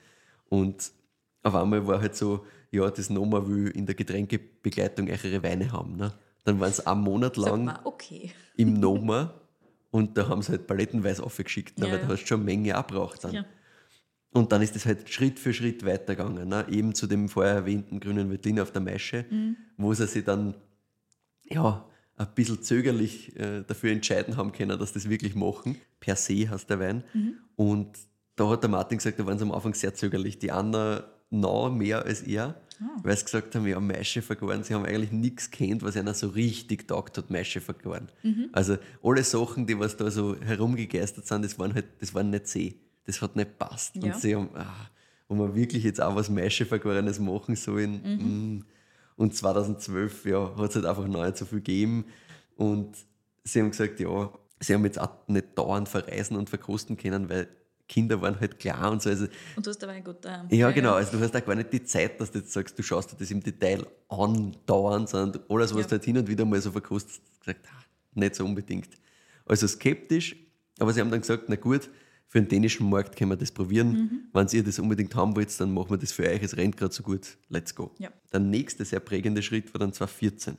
Und 0.49 0.93
auf 1.43 1.55
einmal 1.55 1.87
war 1.87 2.01
halt 2.01 2.17
so, 2.17 2.47
ja, 2.71 2.91
das 2.91 3.11
Noma 3.11 3.47
will 3.47 3.69
in 3.69 3.87
der 3.87 3.95
Getränkebegleitung 3.95 5.07
ihre 5.09 5.43
Weine 5.43 5.71
haben. 5.71 5.97
Ne? 5.97 6.13
Dann 6.45 6.61
waren 6.61 6.71
es 6.71 6.85
einen 6.87 7.01
Monat 7.03 7.37
lang 7.37 7.67
mal, 7.67 7.81
okay. 7.85 8.33
im 8.57 8.75
Noma 8.75 9.35
und 9.91 10.17
da 10.19 10.29
haben 10.29 10.43
sie 10.43 10.53
halt 10.53 10.67
palettenweise 10.67 11.23
aufgeschickt, 11.23 11.79
ne? 11.79 11.87
Ja, 11.87 11.93
weil 11.93 12.01
da 12.01 12.09
hast 12.09 12.23
du 12.23 12.27
schon 12.27 12.41
eine 12.41 12.47
Menge 12.47 12.77
auch 12.77 12.87
braucht 12.87 13.25
dann. 13.25 13.33
Ja. 13.33 13.45
Und 14.33 14.51
dann 14.51 14.61
ist 14.61 14.75
es 14.75 14.85
halt 14.85 15.09
Schritt 15.09 15.39
für 15.39 15.55
Schritt 15.55 15.87
weitergegangen. 15.87 16.49
Ne? 16.49 16.67
Eben 16.69 16.95
zu 16.95 17.07
dem 17.07 17.29
vorher 17.29 17.55
erwähnten 17.55 18.01
grünen 18.01 18.29
Veltlin 18.29 18.59
auf 18.59 18.73
der 18.73 18.83
Maische, 18.83 19.25
Mhm. 19.31 19.57
wo 19.77 19.95
sie 19.95 20.09
sich 20.09 20.25
dann 20.25 20.55
ja, 21.45 21.87
ein 22.17 22.29
bisschen 22.35 22.63
zögerlich 22.63 23.35
äh, 23.37 23.63
dafür 23.67 23.91
entscheiden 23.93 24.37
haben 24.37 24.53
können, 24.53 24.79
dass 24.79 24.93
das 24.93 25.09
wirklich 25.09 25.35
machen. 25.35 25.77
Per 26.01 26.17
se 26.17 26.49
heißt 26.49 26.71
der 26.71 26.81
Wein. 26.81 27.05
Mhm. 27.13 27.35
Und 27.57 27.89
da 28.37 28.49
hat 28.49 28.63
der 28.63 28.71
Martin 28.71 28.99
gesagt, 28.99 29.19
da 29.19 29.27
waren 29.27 29.39
sie 29.39 29.45
am 29.45 29.53
Anfang 29.53 29.75
sehr 29.75 29.95
zögerlich. 29.95 30.39
Die 30.39 30.51
Anna 30.51 31.05
noch 31.31 31.71
mehr 31.71 32.05
als 32.05 32.23
er, 32.23 32.61
Ah. 32.81 33.01
weil 33.05 33.17
sie 33.17 33.25
gesagt 33.25 33.55
haben, 33.55 33.67
ja, 33.67 33.79
Maische 33.79 34.21
vergoren. 34.21 34.65
Sie 34.65 34.75
haben 34.75 34.85
eigentlich 34.85 35.13
nichts 35.13 35.51
kennt, 35.51 35.83
was 35.83 35.97
einer 35.97 36.15
so 36.15 36.29
richtig 36.29 36.89
taugt 36.89 37.17
hat, 37.19 37.31
Maische 37.31 37.61
vergoren. 37.61 38.09
Mhm. 38.23 38.49
Also 38.53 38.79
alle 39.03 39.23
Sachen, 39.23 39.67
die 39.67 39.79
was 39.79 39.97
da 39.97 40.11
so 40.11 40.37
herumgegeistert 40.41 41.27
sind, 41.27 41.45
das 41.45 41.59
waren 41.59 41.73
halt, 41.75 41.87
das 42.01 42.15
waren 42.15 42.31
nicht 42.31 42.49
See. 42.49 42.75
Das 43.07 43.21
hat 43.23 43.37
nicht 43.37 43.59
passt. 43.59 43.97
Ja. 43.97 44.03
Und 44.03 44.21
sie 44.21 44.35
haben, 44.35 44.49
ah, 44.55 44.91
wo 45.29 45.37
wir 45.37 45.55
wirklich 45.55 45.85
jetzt 45.85 46.01
auch 46.01 46.17
was 46.17 46.29
Maische 46.31 46.67
vergorenes 46.67 47.19
machen 47.21 47.55
sollen. 47.55 48.03
Mhm. 48.03 48.57
mm. 48.57 48.65
Und 49.17 49.35
2012 49.35 50.25
ja, 50.27 50.57
hat 50.57 50.71
es 50.71 50.77
halt 50.77 50.87
einfach 50.87 51.07
noch 51.07 51.25
nicht 51.25 51.37
so 51.37 51.45
viel 51.45 51.59
gegeben. 51.59 52.07
Und 52.57 52.97
sie 53.45 53.61
haben 53.61 53.71
gesagt, 53.71 54.01
ja, 54.01 54.31
sie 54.61 54.75
haben 54.75 54.85
jetzt 54.85 55.01
auch 55.01 55.11
nicht 55.29 55.57
dauernd 55.57 55.89
verreisen 55.89 56.37
und 56.37 56.51
verkosten 56.51 56.97
können, 56.97 57.29
weil 57.29 57.49
Kinder 57.87 58.21
waren 58.23 58.41
halt 58.41 58.59
klar 58.59 58.91
und 58.91 59.03
so. 59.03 59.11
Also, 59.11 59.27
Und 59.57 59.67
du 59.67 59.71
hast 59.71 59.79
dabei 59.83 60.01
gut 60.01 60.25
daheim. 60.25 60.47
ja, 60.51 60.71
genau. 60.71 60.95
Also 60.95 61.17
du 61.19 61.23
hast 61.23 61.37
auch 61.37 61.45
gar 61.45 61.55
nicht 61.55 61.73
die 61.73 61.85
Zeit, 61.85 62.19
dass 62.21 62.31
du 62.33 62.39
jetzt 62.39 62.53
sagst, 62.53 62.79
du 62.79 62.83
schaust 62.83 63.13
dir 63.13 63.17
das 63.17 63.31
im 63.31 63.43
Detail 63.43 63.87
andauernd, 64.09 65.09
sondern 65.11 65.43
alles, 65.49 65.75
was 65.75 65.83
Ja. 65.83 65.87
du 65.89 65.91
halt 65.93 66.05
hin 66.05 66.17
und 66.19 66.27
wieder 66.29 66.45
mal 66.45 66.61
so 66.61 66.71
verkostest, 66.73 67.21
gesagt, 67.41 67.61
nicht 68.15 68.35
so 68.35 68.45
unbedingt. 68.45 68.89
Also 69.47 69.67
skeptisch, 69.69 70.35
aber 70.79 70.93
sie 70.93 71.01
haben 71.01 71.11
dann 71.11 71.21
gesagt, 71.21 71.45
na 71.49 71.57
gut, 71.57 71.91
für 72.35 72.41
den 72.43 72.49
dänischen 72.49 72.91
Markt 72.91 73.15
können 73.17 73.31
wir 73.31 73.37
das 73.37 73.53
probieren. 73.53 73.93
Mhm. 73.93 74.21
Wenn 74.33 74.49
ihr 74.51 74.65
das 74.65 74.81
unbedingt 74.81 75.15
haben 75.15 75.37
wollt, 75.37 75.61
dann 75.61 75.73
machen 75.73 75.91
wir 75.91 75.99
das 75.99 76.11
für 76.11 76.25
euch. 76.29 76.43
Es 76.43 76.57
rennt 76.57 76.77
gerade 76.77 76.93
so 76.93 77.05
gut. 77.05 77.37
Let's 77.49 77.73
go. 77.77 77.95
Ja. 78.01 78.11
Der 78.33 78.41
nächste 78.41 78.85
sehr 78.85 78.99
prägende 78.99 79.41
Schritt 79.41 79.73
war 79.73 79.79
dann 79.79 79.93
2014. 79.93 80.57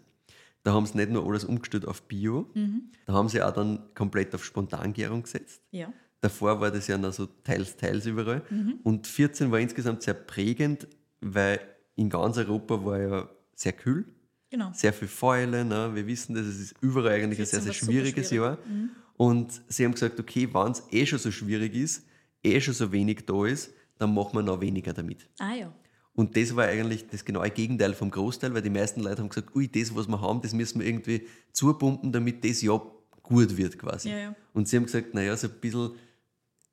Da 0.63 0.71
haben 0.71 0.85
sie 0.85 0.95
nicht 0.97 1.09
nur 1.11 1.27
alles 1.27 1.43
umgestellt 1.43 1.85
auf 1.85 2.03
Bio, 2.03 2.49
Mhm. 2.53 2.83
da 3.05 3.11
haben 3.13 3.27
sie 3.27 3.41
auch 3.41 3.51
dann 3.51 3.79
komplett 3.93 4.33
auf 4.33 4.45
Spontangärung 4.45 5.23
gesetzt. 5.23 5.61
Ja. 5.71 5.91
Davor 6.21 6.61
war 6.61 6.71
das 6.71 6.87
ja 6.87 6.97
noch 6.97 7.11
so 7.11 7.25
teils, 7.43 7.75
teils 7.75 8.05
überall. 8.05 8.41
Mhm. 8.49 8.79
Und 8.83 9.05
14 9.05 9.51
war 9.51 9.59
insgesamt 9.59 10.01
sehr 10.01 10.13
prägend, 10.13 10.87
weil 11.19 11.59
in 11.95 12.09
ganz 12.09 12.37
Europa 12.37 12.85
war 12.85 12.99
ja 12.99 13.29
sehr 13.53 13.73
kühl, 13.73 14.05
Genau. 14.49 14.71
sehr 14.73 14.93
viel 14.93 15.09
Fäule. 15.09 15.65
Ne? 15.65 15.91
Wir 15.93 16.07
wissen 16.07 16.35
das, 16.35 16.45
es 16.45 16.59
ist 16.61 16.75
überall 16.79 17.11
eigentlich 17.15 17.39
ein 17.41 17.45
sehr, 17.45 17.59
14 17.61 17.61
sehr 17.61 17.73
schwieriges 17.73 18.29
schwierig. 18.29 18.57
Mhm. 18.65 18.89
Und 19.17 19.61
sie 19.67 19.85
haben 19.85 19.93
gesagt, 19.93 20.19
okay, 20.19 20.49
wenn 20.53 20.71
es 20.71 20.83
eh 20.91 21.05
schon 21.05 21.19
so 21.19 21.31
schwierig 21.31 21.73
ist, 21.75 22.05
eh 22.43 22.59
schon 22.59 22.73
so 22.73 22.91
wenig 22.91 23.25
da 23.25 23.45
ist, 23.45 23.71
dann 23.97 24.13
machen 24.13 24.33
wir 24.33 24.43
noch 24.43 24.59
weniger 24.61 24.93
damit. 24.93 25.27
Ah 25.39 25.53
ja. 25.53 25.73
Und 26.13 26.37
das 26.37 26.55
war 26.55 26.65
eigentlich 26.65 27.07
das 27.07 27.25
genaue 27.25 27.49
Gegenteil 27.49 27.93
vom 27.93 28.09
Großteil, 28.09 28.53
weil 28.53 28.61
die 28.61 28.69
meisten 28.69 29.01
Leute 29.01 29.21
haben 29.21 29.29
gesagt, 29.29 29.53
ui, 29.55 29.67
das, 29.67 29.93
was 29.95 30.07
wir 30.07 30.21
haben, 30.21 30.41
das 30.41 30.53
müssen 30.53 30.79
wir 30.79 30.87
irgendwie 30.87 31.27
zupumpen, 31.51 32.11
damit 32.11 32.43
das 32.43 32.61
Jahr 32.61 32.81
gut 33.21 33.57
wird 33.57 33.77
quasi. 33.77 34.09
Ja, 34.09 34.17
ja. 34.17 34.35
Und 34.53 34.67
sie 34.67 34.77
haben 34.77 34.85
gesagt, 34.85 35.13
naja, 35.13 35.35
so 35.35 35.47
ein 35.47 35.53
bisschen, 35.59 35.91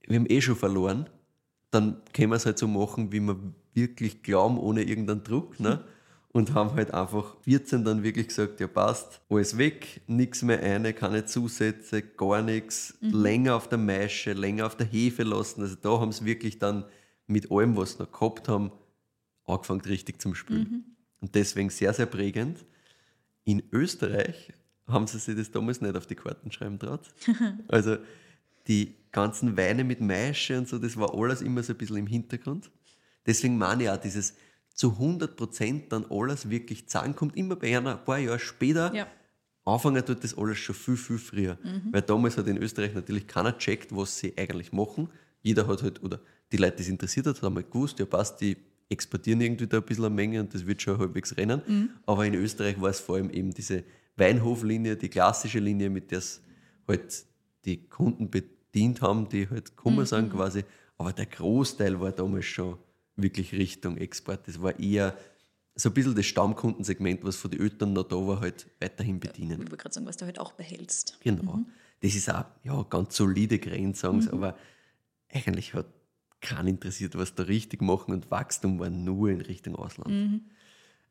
wir 0.07 0.17
haben 0.17 0.27
eh 0.29 0.41
schon 0.41 0.57
verloren, 0.57 1.09
dann 1.71 2.03
können 2.13 2.31
wir 2.31 2.37
es 2.37 2.47
halt 2.47 2.59
so 2.59 2.69
machen, 2.69 3.11
wie 3.11 3.21
wir 3.21 3.37
wirklich 3.75 4.23
glauben, 4.23 4.59
ohne 4.59 4.83
irgendeinen 4.83 5.25
Druck. 5.25 5.59
Ne? 5.59 5.85
Und 6.33 6.55
haben 6.55 6.75
halt 6.75 6.93
einfach 6.93 7.37
14 7.43 7.85
dann 7.85 8.03
wirklich 8.03 8.29
gesagt, 8.29 8.59
ja 8.59 8.67
passt, 8.67 9.21
alles 9.29 9.59
weg, 9.59 10.01
nichts 10.07 10.43
mehr 10.43 10.61
eine, 10.61 10.95
keine 10.95 11.27
Zusätze, 11.27 12.03
gar 12.03 12.43
nichts, 12.43 12.95
länger 13.01 13.55
auf 13.55 13.69
der 13.69 13.79
Maische, 13.79 14.33
länger 14.33 14.67
auf 14.67 14.77
der 14.77 14.87
Hefe 14.87 15.23
lassen. 15.25 15.61
Also 15.61 15.77
da 15.81 16.01
haben 16.01 16.11
sie 16.11 16.25
wirklich 16.25 16.59
dann 16.59 16.85
mit 17.27 17.51
allem, 17.51 17.77
was 17.77 17.93
sie 17.93 18.03
noch 18.03 18.11
gehabt 18.11 18.49
haben, 18.49 18.73
angefangen 19.45 19.83
richtig 19.83 20.21
zum 20.21 20.35
Spülen. 20.35 20.97
Und 21.21 21.35
deswegen 21.35 21.71
sehr, 21.71 21.93
sehr 21.93 22.07
prägend. 22.07 22.65
In 23.45 23.63
Österreich 23.71 24.53
haben 24.87 25.07
sie 25.07 25.19
sich 25.19 25.37
das 25.37 25.51
damals 25.51 25.81
nicht 25.81 25.97
auf 25.97 26.07
die 26.07 26.15
Karten 26.15 26.51
schreiben 26.51 26.79
traut. 26.79 27.09
Also 27.69 27.99
die 28.69 28.95
ganzen 29.11 29.57
Weine 29.57 29.85
mit 29.85 30.01
Maische 30.01 30.57
und 30.57 30.69
so, 30.69 30.79
das 30.79 30.97
war 30.97 31.15
alles 31.15 31.43
immer 31.43 31.63
so 31.63 31.73
ein 31.73 31.79
bisschen 31.79 31.97
im 31.97 32.07
Hintergrund. 32.07 32.71
Deswegen 33.27 33.59
meine 33.59 33.85
ich 33.85 33.91
auch, 33.91 33.97
dieses 33.97 34.35
zu 34.75 34.93
100% 34.93 35.89
dann 35.89 36.07
alles 36.11 36.51
wirklich 36.51 36.85
sagen, 36.87 37.15
kommt 37.15 37.37
immer 37.37 37.57
bei 37.57 37.77
einer 37.77 37.99
ein 37.99 38.05
paar 38.05 38.19
Jahre 38.19 38.39
später. 38.39 38.95
Ja. 38.95 39.07
Anfangen 39.65 40.05
tut 40.05 40.25
das 40.25 40.37
alles 40.37 40.59
schon 40.59 40.75
viel, 40.75 40.97
viel 40.97 41.19
früher. 41.19 41.59
Weil 41.91 42.03
damals 42.03 42.37
hat 42.37 42.49
in 42.49 42.57
Österreich 42.57 42.95
natürlich 42.95 43.27
keiner 43.27 43.57
checkt, 43.57 43.95
was 43.95 44.19
sie 44.19 44.37
eigentlich 44.37 44.73
machen. 44.73 45.09
Jeder 45.43 45.67
hat 45.69 45.83
halt, 45.83 46.03
oder 46.03 46.21
die 46.51 46.57
Leute, 46.57 46.77
die 46.77 46.83
es 46.83 46.89
interessiert 46.89 47.27
hat, 47.27 47.41
haben 47.43 47.55
halt 47.55 47.71
gewusst, 47.71 47.99
ja 47.99 48.05
passt, 48.05 48.41
die 48.41 48.57
exportieren 48.89 49.41
irgendwie 49.41 49.67
da 49.67 49.79
ein 49.79 49.85
bisschen 49.85 50.05
eine 50.05 50.15
Menge 50.15 50.41
und 50.41 50.53
das 50.53 50.67
wird 50.67 50.83
schon 50.83 50.99
halbwegs 50.99 51.37
rennen. 51.37 51.91
Aber 52.07 52.27
in 52.27 52.35
Österreich 52.35 52.81
war 52.81 52.91
es 52.91 53.01
vor 53.01 53.17
allem 53.17 53.31
eben 53.31 53.51
diese 53.53 53.85
Weinhoflinie, 54.17 54.97
die 54.97 55.09
klassische 55.09 55.61
Linie, 55.61 55.91
mit 55.91 56.11
der 56.11 56.19
es 56.19 56.43
halt 56.87 57.25
die 57.65 57.89
Kunden 57.89 58.31
bedient 58.31 59.01
haben, 59.01 59.29
die 59.29 59.49
halt 59.49 59.77
gekommen 59.77 60.05
sind 60.07 60.33
quasi. 60.33 60.65
Aber 60.99 61.13
der 61.13 61.27
Großteil 61.27 62.01
war 62.01 62.13
damals 62.13 62.45
schon 62.45 62.77
wirklich 63.23 63.53
Richtung 63.53 63.97
Export. 63.97 64.47
Das 64.47 64.61
war 64.61 64.79
eher 64.79 65.17
so 65.75 65.89
ein 65.89 65.95
bisschen 65.95 66.15
das 66.15 66.27
Stammkundensegment, 66.27 67.25
was 67.25 67.37
von 67.37 67.51
den 67.51 67.61
Eltern 67.61 67.93
noch 67.93 68.05
da 68.05 68.17
war, 68.17 68.41
halt 68.41 68.67
weiterhin 68.81 69.21
bedienen. 69.21 69.53
Ich 69.53 69.59
wollte 69.59 69.77
gerade 69.77 69.95
sagen, 69.95 70.07
was 70.07 70.17
du 70.17 70.27
halt 70.27 70.39
auch 70.39 70.53
behältst. 70.53 71.19
Genau. 71.23 71.61
Das 72.01 72.15
ist 72.15 72.31
auch 72.31 72.45
ja, 72.65 72.83
ganz 72.91 73.17
solide 73.17 73.61
sagen 73.95 74.21
sie, 74.21 74.31
aber 74.31 74.57
eigentlich 75.33 75.73
hat 75.75 75.87
keinen 76.41 76.69
interessiert, 76.69 77.17
was 77.17 77.35
da 77.35 77.45
richtig 77.45 77.81
machen 77.81 78.13
und 78.13 78.31
Wachstum 78.31 78.79
war 78.81 78.91
nur 78.91 79.31
in 79.31 79.41
Richtung 79.41 79.77
Ausland. 79.77 80.43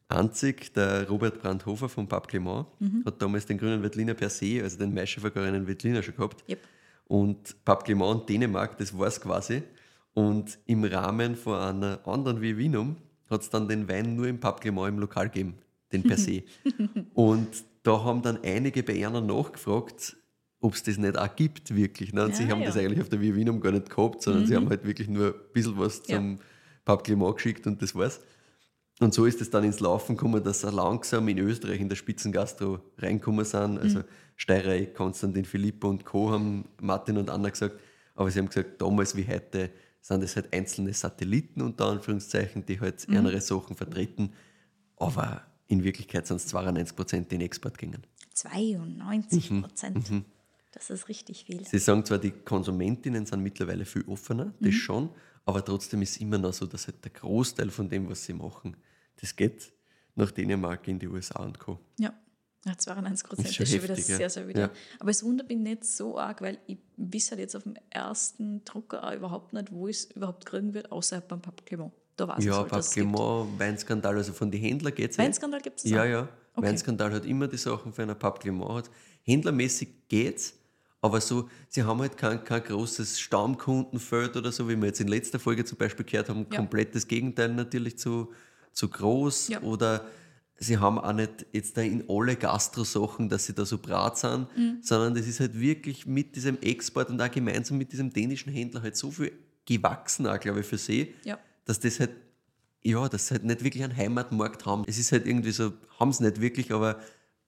Einzig 0.09 0.73
der 0.73 1.07
Robert 1.07 1.41
Brandhofer 1.41 1.87
von 1.87 2.07
Pape 2.07 2.27
Clement 2.27 2.67
hat 3.05 3.21
damals 3.21 3.45
den 3.45 3.57
grünen 3.57 3.81
Veltliner 3.81 4.13
per 4.13 4.29
se, 4.29 4.61
also 4.61 4.77
den 4.77 4.93
Maischevergorenen 4.93 5.67
Veltliner 5.67 6.03
schon 6.03 6.15
gehabt. 6.15 6.43
Yep. 6.49 6.59
Und 7.07 7.65
Pape 7.65 7.85
Clement 7.85 8.11
und 8.11 8.29
Dänemark, 8.29 8.77
das 8.77 8.97
war 8.97 9.07
es 9.07 9.19
quasi. 9.19 9.63
Und 10.13 10.59
im 10.65 10.83
Rahmen 10.83 11.35
von 11.35 11.55
einer 11.57 12.05
anderen 12.07 12.41
wie 12.41 12.57
Wienum 12.57 12.97
hat 13.29 13.41
es 13.41 13.49
dann 13.49 13.67
den 13.67 13.87
Wein 13.87 14.15
nur 14.15 14.27
im 14.27 14.39
Clement 14.39 14.89
im 14.89 14.99
Lokal 14.99 15.29
gegeben, 15.29 15.55
den 15.93 16.03
per 16.03 16.17
se. 16.17 16.43
und 17.13 17.47
da 17.83 18.03
haben 18.03 18.21
dann 18.21 18.39
einige 18.43 18.83
bei 18.83 19.05
einer 19.05 19.21
nachgefragt, 19.21 20.17
ob 20.59 20.73
es 20.73 20.83
das 20.83 20.97
nicht 20.97 21.17
auch 21.17 21.35
gibt, 21.35 21.75
wirklich. 21.75 22.13
Ne? 22.13 22.25
Und 22.25 22.35
sie 22.35 22.43
Ja, 22.43 22.49
haben 22.51 22.59
ja. 22.61 22.67
das 22.67 22.77
eigentlich 22.77 23.01
auf 23.01 23.09
der 23.09 23.21
Via 23.21 23.33
Wienum 23.35 23.61
gar 23.61 23.71
nicht 23.71 23.89
gehabt, 23.89 24.21
sondern 24.21 24.45
sie 24.45 24.55
haben 24.55 24.69
halt 24.69 24.85
wirklich 24.85 25.07
nur 25.07 25.27
ein 25.27 25.33
bisschen 25.53 25.79
was 25.79 26.03
Ja. 26.07 26.17
zum 26.17 26.39
Pape 26.85 27.03
Clement 27.03 27.35
geschickt 27.35 27.65
und 27.65 27.81
das 27.81 27.95
war's. 27.95 28.19
Und 28.99 29.13
so 29.15 29.25
ist 29.25 29.41
es 29.41 29.49
dann 29.49 29.63
ins 29.63 29.79
Laufen 29.79 30.15
gekommen, 30.15 30.43
dass 30.43 30.63
er 30.63 30.71
langsam 30.71 31.27
in 31.29 31.39
Österreich 31.39 31.79
in 31.79 31.89
der 31.89 31.95
Spitzengastro 31.95 32.79
reingekommen 32.99 33.45
sind. 33.45 33.79
Also 33.79 33.99
Mhm. 33.99 34.03
Steirer, 34.35 34.85
Konstantin 34.87 35.45
Filippo 35.45 35.87
und 35.89 36.05
Co. 36.05 36.29
haben 36.31 36.65
Martin 36.81 37.17
und 37.17 37.29
Anna 37.29 37.49
gesagt, 37.49 37.79
aber 38.15 38.29
sie 38.29 38.39
haben 38.39 38.47
gesagt, 38.47 38.79
damals 38.81 39.15
wie 39.15 39.25
heute 39.27 39.71
sind 40.01 40.23
es 40.23 40.35
halt 40.35 40.51
einzelne 40.53 40.93
Satelliten 40.93 41.61
unter 41.61 41.85
Anführungszeichen, 41.85 42.65
die 42.65 42.79
halt 42.79 43.07
Mhm. 43.07 43.17
andere 43.17 43.39
Sachen 43.41 43.75
vertreten. 43.75 44.33
Aber 44.97 45.41
in 45.67 45.83
Wirklichkeit 45.83 46.27
sind 46.27 46.37
es 46.37 46.47
92 46.47 46.95
Prozent, 46.95 47.31
die 47.31 47.35
in 47.35 47.41
Export 47.41 47.77
gingen. 47.77 48.03
92 48.33 49.51
Mhm. 49.51 49.61
Prozent. 49.61 50.23
Das 50.71 50.89
ist 50.89 51.07
richtig 51.09 51.43
viel. 51.45 51.65
Sie 51.65 51.79
sagen 51.79 52.05
zwar, 52.05 52.17
die 52.17 52.31
Konsumentinnen 52.31 53.25
sind 53.25 53.41
mittlerweile 53.43 53.85
viel 53.85 54.03
offener, 54.07 54.53
das 54.59 54.73
schon, 54.73 55.09
aber 55.45 55.63
trotzdem 55.65 56.01
ist 56.01 56.11
es 56.11 56.17
immer 56.21 56.37
noch 56.37 56.53
so, 56.53 56.65
dass 56.65 56.87
halt 56.87 57.03
der 57.03 57.11
Großteil 57.11 57.69
von 57.69 57.89
dem, 57.89 58.09
was 58.09 58.23
sie 58.25 58.33
machen, 58.33 58.77
das 59.19 59.35
geht 59.35 59.73
nach 60.15 60.31
Dänemark 60.31 60.87
in 60.87 60.97
die 60.99 61.07
USA 61.07 61.43
und 61.43 61.59
Co. 61.59 61.79
Ja. 61.99 62.13
Ja, 62.65 62.77
92 62.77 63.27
Prozent 63.27 63.47
Ist 63.49 63.59
ist 63.59 63.71
schon 63.71 63.83
wieder 63.83 63.95
sehr, 63.95 64.29
sehr 64.29 64.47
wieder. 64.47 64.61
Ja. 64.61 64.69
Aber 64.99 65.09
es 65.09 65.23
wundert 65.23 65.49
mich 65.49 65.57
nicht 65.57 65.83
so 65.83 66.19
arg, 66.19 66.41
weil 66.41 66.59
ich 66.67 66.77
wisse 66.95 67.31
halt 67.31 67.39
jetzt 67.39 67.55
auf 67.55 67.63
dem 67.63 67.75
ersten 67.89 68.63
Drucker 68.65 69.03
auch 69.03 69.13
überhaupt 69.13 69.53
nicht, 69.53 69.71
wo 69.71 69.87
ich 69.87 69.97
es 69.97 70.11
überhaupt 70.11 70.45
kriegen 70.45 70.73
wird, 70.73 70.91
außerhalb 70.91 71.27
beim 71.27 71.41
Clement. 71.65 71.91
Da 72.17 72.27
weiß 72.27 72.43
Ja, 72.43 72.63
ich 72.65 72.71
halt, 72.71 72.85
es 72.85 72.95
Weinskandal, 72.95 74.15
also 74.15 74.33
von 74.33 74.51
den 74.51 74.61
Händlern 74.61 74.93
geht 74.93 75.11
es 75.11 75.17
Weinskandal 75.17 75.61
gibt 75.61 75.79
es 75.79 75.89
Ja, 75.89 76.05
ja. 76.05 76.29
Okay. 76.53 76.67
Weinskandal 76.67 77.11
hat 77.13 77.25
immer 77.25 77.47
die 77.47 77.57
Sachen 77.57 77.93
für 77.93 78.03
einen 78.03 78.19
Papglement 78.19 78.69
hat. 78.69 78.91
Händlermäßig 79.23 80.07
geht's, 80.07 80.53
aber 81.01 81.19
so, 81.19 81.49
sie 81.69 81.81
haben 81.81 81.99
halt 81.99 82.15
kein, 82.17 82.43
kein 82.43 82.63
großes 82.63 83.19
Stammkundenfeld 83.19 84.37
oder 84.37 84.51
so, 84.51 84.69
wie 84.69 84.75
wir 84.75 84.85
jetzt 84.87 84.99
in 85.01 85.07
letzter 85.07 85.39
Folge 85.39 85.65
zum 85.65 85.77
Beispiel 85.79 86.05
gehört 86.05 86.29
haben, 86.29 86.45
Ja. 86.51 86.57
komplett 86.57 86.93
das 86.93 87.07
Gegenteil 87.07 87.49
natürlich 87.53 87.97
zu, 87.97 88.31
zu 88.71 88.87
groß. 88.89 89.47
Ja. 89.47 89.61
Oder 89.61 90.05
sie 90.63 90.77
haben 90.77 90.99
auch 90.99 91.11
nicht 91.13 91.45
jetzt 91.51 91.75
da 91.75 91.81
in 91.81 92.03
alle 92.07 92.35
Gastro-Sachen, 92.35 93.27
dass 93.29 93.47
sie 93.47 93.53
da 93.53 93.65
so 93.65 93.77
brat 93.79 94.17
sind, 94.19 94.47
Mhm. 94.55 94.77
sondern 94.81 95.15
das 95.15 95.27
ist 95.27 95.39
halt 95.39 95.59
wirklich 95.59 96.05
mit 96.05 96.35
diesem 96.35 96.61
Export 96.61 97.09
und 97.09 97.19
auch 97.21 97.31
gemeinsam 97.31 97.77
mit 97.79 97.91
diesem 97.91 98.13
dänischen 98.13 98.53
Händler 98.53 98.81
halt 98.83 98.95
so 98.95 99.09
viel 99.11 99.31
gewachsen, 99.65 100.27
auch, 100.27 100.39
glaube 100.39 100.59
ich, 100.61 100.65
für 100.67 100.77
sie, 100.77 101.13
Ja. 101.23 101.39
dass 101.65 101.79
das 101.79 101.99
halt, 101.99 102.11
ja, 102.83 103.09
dass 103.09 103.27
sie 103.27 103.33
halt 103.35 103.43
nicht 103.43 103.63
wirklich 103.63 103.83
einen 103.83 103.95
Heimatmarkt 103.97 104.65
haben. 104.65 104.83
Es 104.87 104.97
ist 104.99 105.11
halt 105.11 105.25
irgendwie 105.25 105.51
so, 105.51 105.73
haben 105.99 106.13
sie 106.13 106.23
nicht 106.23 106.39
wirklich, 106.39 106.71
aber 106.71 106.99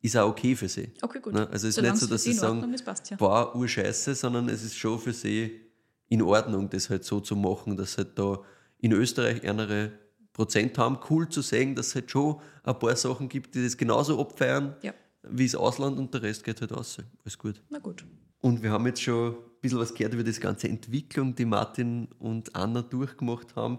ist 0.02 0.18
auch 0.18 0.30
okay 0.30 0.56
für 0.56 0.68
sie. 0.68 0.92
Okay, 1.02 1.20
gut. 1.22 1.34
Ne? 1.34 1.42
Also 1.50 1.68
es 1.68 1.70
ist 1.70 1.76
Solange 1.76 1.94
nicht 1.94 2.02
so, 2.02 2.08
dass 2.08 2.24
sie 2.24 2.34
sagen, 2.34 2.76
passt 2.84 3.10
ja. 3.12 3.18
boah, 3.18 3.56
urscheiße, 3.56 4.16
sondern 4.16 4.50
es 4.50 4.64
ist 4.64 4.76
schon 4.76 5.00
für 5.00 5.14
sie 5.14 5.62
in 6.10 6.22
Ordnung, 6.24 6.70
das 6.70 6.90
halt 6.90 7.04
so 7.06 7.20
zu 7.20 7.36
machen, 7.36 7.78
dass 7.78 7.98
halt 7.98 8.18
da 8.20 8.40
in 8.80 8.92
Österreich 8.92 9.48
andere 9.48 9.92
Prozent 10.34 10.78
haben. 10.78 10.98
Cool 11.10 11.30
zu 11.30 11.42
sehen, 11.42 11.76
dass 11.76 11.88
es 11.88 11.96
halt 11.96 12.12
schon 12.12 12.38
ein 12.64 12.78
paar 12.80 12.96
Sachen 12.96 13.30
gibt, 13.30 13.56
die 13.56 13.64
das 13.64 13.78
genauso 13.78 14.20
abfeiern 14.20 14.76
Ja. 14.82 14.94
wie 15.30 15.46
das 15.46 15.56
Ausland 15.56 15.98
und 16.00 16.14
der 16.14 16.24
Rest 16.24 16.44
geht 16.44 16.60
halt 16.62 16.72
aus. 16.74 16.98
Alles 17.24 17.38
gut. 17.38 17.62
Na 17.70 17.80
gut. 17.80 18.04
Und 18.42 18.62
wir 18.62 18.72
haben 18.72 18.86
jetzt 18.88 19.02
schon 19.02 19.32
ein 19.34 19.36
bisschen 19.62 19.80
was 19.80 19.94
gehört 19.94 20.14
über 20.14 20.24
das 20.24 20.40
ganze 20.40 20.68
Entwicklung, 20.68 21.34
die 21.36 21.46
Martin 21.46 22.08
und 22.20 22.54
Anna 22.56 22.82
durchgemacht 22.82 23.56
haben. 23.56 23.78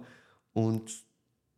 Und 0.53 0.91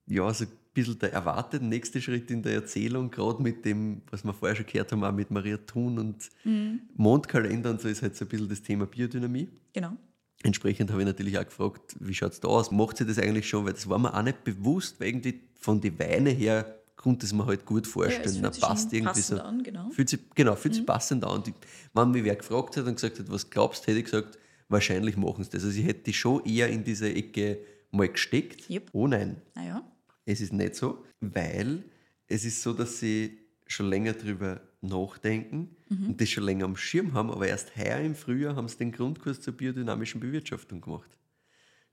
ja, 0.07 0.33
so 0.35 0.45
ein 0.45 0.51
bisschen 0.75 0.99
der 0.99 1.13
erwartete 1.13 1.65
nächste 1.65 2.01
Schritt 2.01 2.31
in 2.31 2.43
der 2.43 2.55
Erzählung, 2.55 3.11
gerade 3.11 3.43
mit 3.43 3.65
dem, 3.65 4.03
was 4.11 4.25
wir 4.25 4.33
vorher 4.35 4.57
schon 4.57 4.67
gehört 4.67 4.91
haben, 4.93 5.05
auch 5.05 5.13
mit 5.13 5.31
Maria 5.31 5.57
Thun 5.59 5.99
und 5.99 6.31
Mondkalender 6.97 7.71
und 7.71 7.81
so, 7.81 7.89
ist 7.89 8.03
halt 8.03 8.17
so 8.17 8.25
ein 8.25 8.29
bisschen 8.29 8.49
das 8.49 8.63
Thema 8.63 8.87
Biodynamie. 8.87 9.49
Genau. 9.73 9.93
Entsprechend 10.43 10.91
habe 10.91 11.01
ich 11.01 11.07
natürlich 11.07 11.39
auch 11.39 11.45
gefragt, 11.45 11.97
wie 11.99 12.15
schaut 12.15 12.33
es 12.33 12.41
da 12.41 12.49
aus? 12.49 12.71
Macht 12.71 12.99
sie 12.99 13.07
das 13.07 13.19
eigentlich 13.19 13.49
schon? 13.49 13.65
Weil 13.65 13.73
das 13.73 13.89
war 13.89 13.99
mir 13.99 14.15
auch 14.15 14.23
nicht 14.23 14.45
bewusst, 14.45 15.01
weil 15.01 15.09
irgendwie 15.09 15.41
von 15.59 15.81
den 15.81 15.99
Weine 15.99 16.31
her 16.31 16.77
konnte 16.95 17.27
es 17.27 17.33
mir 17.33 17.47
halt 17.47 17.65
gut 17.65 17.87
vorstellen. 17.87 18.43
Ja, 18.43 18.51
passt 18.51 18.93
irgendwie 18.93 19.07
passend 19.13 19.39
so. 19.39 19.45
an, 19.45 19.63
genau. 19.63 19.91
Fühlt 19.91 20.09
sich, 20.09 20.21
genau, 20.35 20.55
fühlt 20.57 20.75
sich 20.75 20.87
passend 20.87 21.25
an. 21.25 21.37
Und 21.39 21.49
ich, 21.49 21.55
wenn 21.95 22.11
mich 22.11 22.25
wer 22.25 22.37
gefragt 22.37 22.77
hat 22.77 22.87
und 22.87 22.95
gesagt 22.95 23.19
hat, 23.19 23.31
was 23.31 23.49
glaubst 23.51 23.83
du, 23.85 23.89
hätte 23.89 23.99
ich 24.01 24.05
gesagt, 24.05 24.39
wahrscheinlich 24.69 25.17
machen 25.17 25.45
sie 25.45 25.51
das. 25.51 25.65
Also 25.65 25.79
ich 25.79 25.87
hätte 25.87 26.01
die 26.05 26.13
schon 26.13 26.45
eher 26.45 26.69
in 26.69 26.85
diese 26.85 27.13
Ecke 27.13 27.59
mal 27.91 28.09
gesteckt. 28.09 28.69
Yep. 28.71 28.91
Oh 28.93 29.07
nein, 29.07 29.37
Naja. 29.55 29.83
es 30.25 30.41
ist 30.41 30.53
nicht 30.53 30.75
so, 30.75 31.05
weil 31.21 31.85
es 32.29 32.45
ist 32.45 32.63
so, 32.63 32.73
dass 32.73 32.99
sie 32.99 33.39
schon 33.67 33.89
länger 33.89 34.13
drüber 34.13 34.61
nachdenken 34.87 35.77
und 35.89 36.21
das 36.21 36.29
schon 36.29 36.45
länger 36.45 36.65
am 36.65 36.77
Schirm 36.77 37.13
haben, 37.13 37.31
aber 37.31 37.47
erst 37.47 37.77
heuer 37.77 37.99
im 38.01 38.15
Frühjahr 38.15 38.57
haben 38.57 38.69
sie 38.69 38.79
den 38.79 38.93
Grundkurs 38.93 39.41
zur 39.41 39.55
biodynamischen 39.55 40.21
Bewirtschaftung 40.21 40.81
gemacht. 40.81 41.11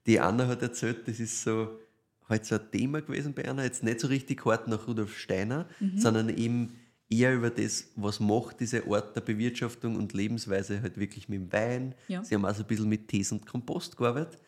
Die 0.05 0.19
Anna 0.19 0.47
hat 0.47 0.61
erzählt, 0.61 1.07
das 1.07 1.19
ist 1.19 1.43
so 1.43 1.79
halt 2.27 2.45
so 2.45 2.55
ein 2.55 2.71
Thema 2.71 3.01
gewesen 3.01 3.33
bei 3.33 3.47
einer, 3.47 3.63
jetzt 3.63 3.83
nicht 3.83 3.99
so 3.99 4.07
richtig 4.07 4.45
hart 4.45 4.67
nach 4.67 4.87
Rudolf 4.87 5.17
Steiner, 5.17 5.67
sondern 5.95 6.29
eben 6.29 6.75
eher 7.09 7.35
über 7.35 7.49
das, 7.49 7.89
was 7.95 8.19
macht 8.19 8.59
diese 8.59 8.87
Art 8.87 9.15
der 9.15 9.21
Bewirtschaftung 9.21 9.95
und 9.95 10.13
Lebensweise 10.13 10.81
halt 10.81 10.97
wirklich 10.97 11.29
mit 11.29 11.39
dem 11.39 11.53
Wein. 11.53 11.95
Ja. 12.07 12.23
Sie 12.23 12.35
haben 12.35 12.45
also 12.45 12.63
ein 12.63 12.67
bisschen 12.67 12.89
mit 12.89 13.07
Tees 13.07 13.31
und 13.31 13.45
Kompost 13.45 13.97
gearbeitet. 13.97 14.39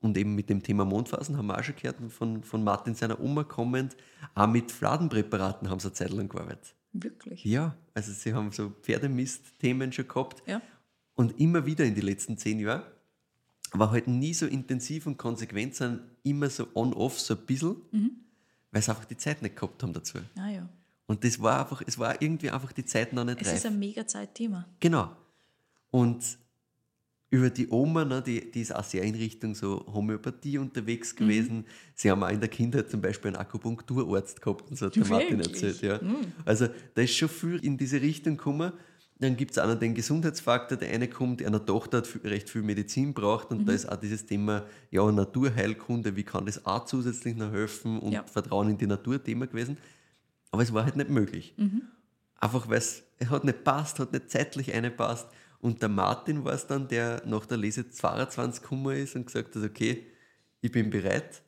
Und 0.00 0.16
eben 0.16 0.36
mit 0.36 0.48
dem 0.48 0.62
Thema 0.62 0.84
Mondphasen 0.84 1.36
haben 1.36 1.48
wir 1.48 1.58
auch 1.58 1.62
schon 1.62 1.74
gehört, 1.74 1.96
von, 2.12 2.42
von 2.44 2.62
Martin 2.62 2.94
seiner 2.94 3.20
Oma 3.20 3.42
kommend. 3.42 3.96
Auch 4.34 4.46
mit 4.46 4.70
Fladenpräparaten 4.70 5.68
haben 5.68 5.80
sie 5.80 5.88
eine 5.88 5.94
Zeit 5.94 6.10
lang 6.10 6.28
gearbeitet. 6.28 6.74
Wirklich. 6.92 7.44
Ja, 7.44 7.76
also 7.94 8.12
sie 8.12 8.32
haben 8.32 8.50
so 8.52 8.70
Pferdemist-Themen 8.82 9.92
schon 9.92 10.08
gehabt. 10.08 10.42
Ja. 10.48 10.60
Und 11.14 11.38
immer 11.40 11.66
wieder 11.66 11.84
in 11.84 11.94
den 11.94 12.04
letzten 12.04 12.38
zehn 12.38 12.60
Jahren. 12.60 12.82
Aber 13.70 13.90
halt 13.90 14.08
nie 14.08 14.32
so 14.32 14.46
intensiv 14.46 15.06
und 15.06 15.18
konsequent, 15.18 15.74
sondern 15.74 16.10
immer 16.22 16.48
so 16.48 16.68
on-off, 16.74 17.20
so 17.20 17.34
ein 17.34 17.44
bisschen, 17.44 17.76
weil 18.70 18.80
sie 18.82 18.90
einfach 18.90 19.04
die 19.04 19.16
Zeit 19.16 19.42
nicht 19.42 19.56
gehabt 19.56 19.82
haben 19.82 19.92
dazu. 19.92 20.18
Ah 20.36 20.48
ja. 20.48 20.68
Und 21.06 21.24
das 21.24 21.40
war 21.40 21.60
einfach, 21.60 21.82
es 21.86 21.98
war 21.98 22.20
irgendwie 22.22 22.50
einfach 22.50 22.72
die 22.72 22.84
Zeit 22.84 23.12
noch 23.12 23.24
nicht 23.24 23.40
Es 23.40 23.48
reif. 23.48 23.56
ist 23.56 23.66
ein 23.66 23.78
mega 23.78 24.06
Zeitthema. 24.06 24.66
Genau. 24.80 25.14
Und 25.90 26.24
über 27.30 27.50
die 27.50 27.68
Oma, 27.68 28.04
ne, 28.06 28.22
die, 28.22 28.50
die 28.50 28.62
ist 28.62 28.74
auch 28.74 28.84
sehr 28.84 29.02
in 29.02 29.14
Richtung 29.14 29.54
so 29.54 29.84
Homöopathie 29.92 30.56
unterwegs 30.58 31.14
gewesen. 31.14 31.66
Sie 31.94 32.10
haben 32.10 32.22
auch 32.22 32.30
in 32.30 32.40
der 32.40 32.48
Kindheit 32.48 32.90
zum 32.90 33.00
Beispiel 33.02 33.28
einen 33.28 33.36
Akupunkturarzt 33.36 34.40
gehabt, 34.40 34.70
und 34.70 34.76
so 34.78 34.86
hat 34.86 34.96
der 34.96 35.06
Martin 35.06 35.40
erzählt. 35.40 35.82
Ja. 35.82 36.00
Also 36.46 36.68
da 36.94 37.02
ist 37.02 37.14
schon 37.16 37.28
viel 37.28 37.56
in 37.64 37.76
diese 37.76 38.00
Richtung 38.00 38.36
gekommen. 38.38 38.72
Dann 39.20 39.36
gibt 39.36 39.50
es 39.50 39.58
auch 39.58 39.66
noch 39.66 39.78
den 39.78 39.94
Gesundheitsfaktor. 39.94 40.78
Der 40.78 40.90
eine 40.90 41.08
kommt, 41.08 41.42
einer 41.44 41.64
Tochter 41.66 41.98
hat 41.98 42.06
viel- 42.06 42.20
recht 42.22 42.48
viel 42.48 42.62
Medizin 42.62 43.12
braucht 43.12 43.50
und 43.50 43.66
da 43.68 43.72
ist 43.72 43.86
auch 43.90 43.96
dieses 43.96 44.24
Thema 44.24 44.64
ja, 44.92 45.10
Naturheilkunde, 45.10 46.14
wie 46.16 46.22
kann 46.22 46.46
das 46.46 46.64
auch 46.64 46.84
zusätzlich 46.84 47.36
noch 47.36 47.52
helfen 47.52 47.98
und 47.98 48.12
Ja. 48.12 48.22
Vertrauen 48.24 48.70
in 48.70 48.78
die 48.78 48.86
Natur 48.86 49.22
Thema 49.22 49.46
gewesen. 49.48 49.76
Aber 50.50 50.62
es 50.62 50.72
war 50.72 50.84
halt 50.84 50.96
nicht 50.96 51.10
möglich. 51.10 51.54
Einfach 52.40 52.68
weil 52.70 52.78
es 52.78 53.02
hat 53.28 53.42
nicht 53.44 53.64
passt, 53.64 53.98
hat 53.98 54.12
nicht 54.12 54.30
zeitlich 54.30 54.72
passt. 54.96 55.26
Und 55.60 55.82
der 55.82 55.88
Martin 55.88 56.44
war 56.44 56.52
es 56.54 56.66
dann, 56.66 56.86
der 56.88 57.22
nach 57.26 57.46
der 57.46 57.58
Lese 57.58 57.88
22 57.90 58.62
gekommen 58.62 58.96
ist 58.96 59.16
und 59.16 59.26
gesagt 59.26 59.56
hat, 59.56 59.62
okay, 59.62 60.06
ich 60.60 60.72
bin 60.72 60.90
bereit. 60.90 61.42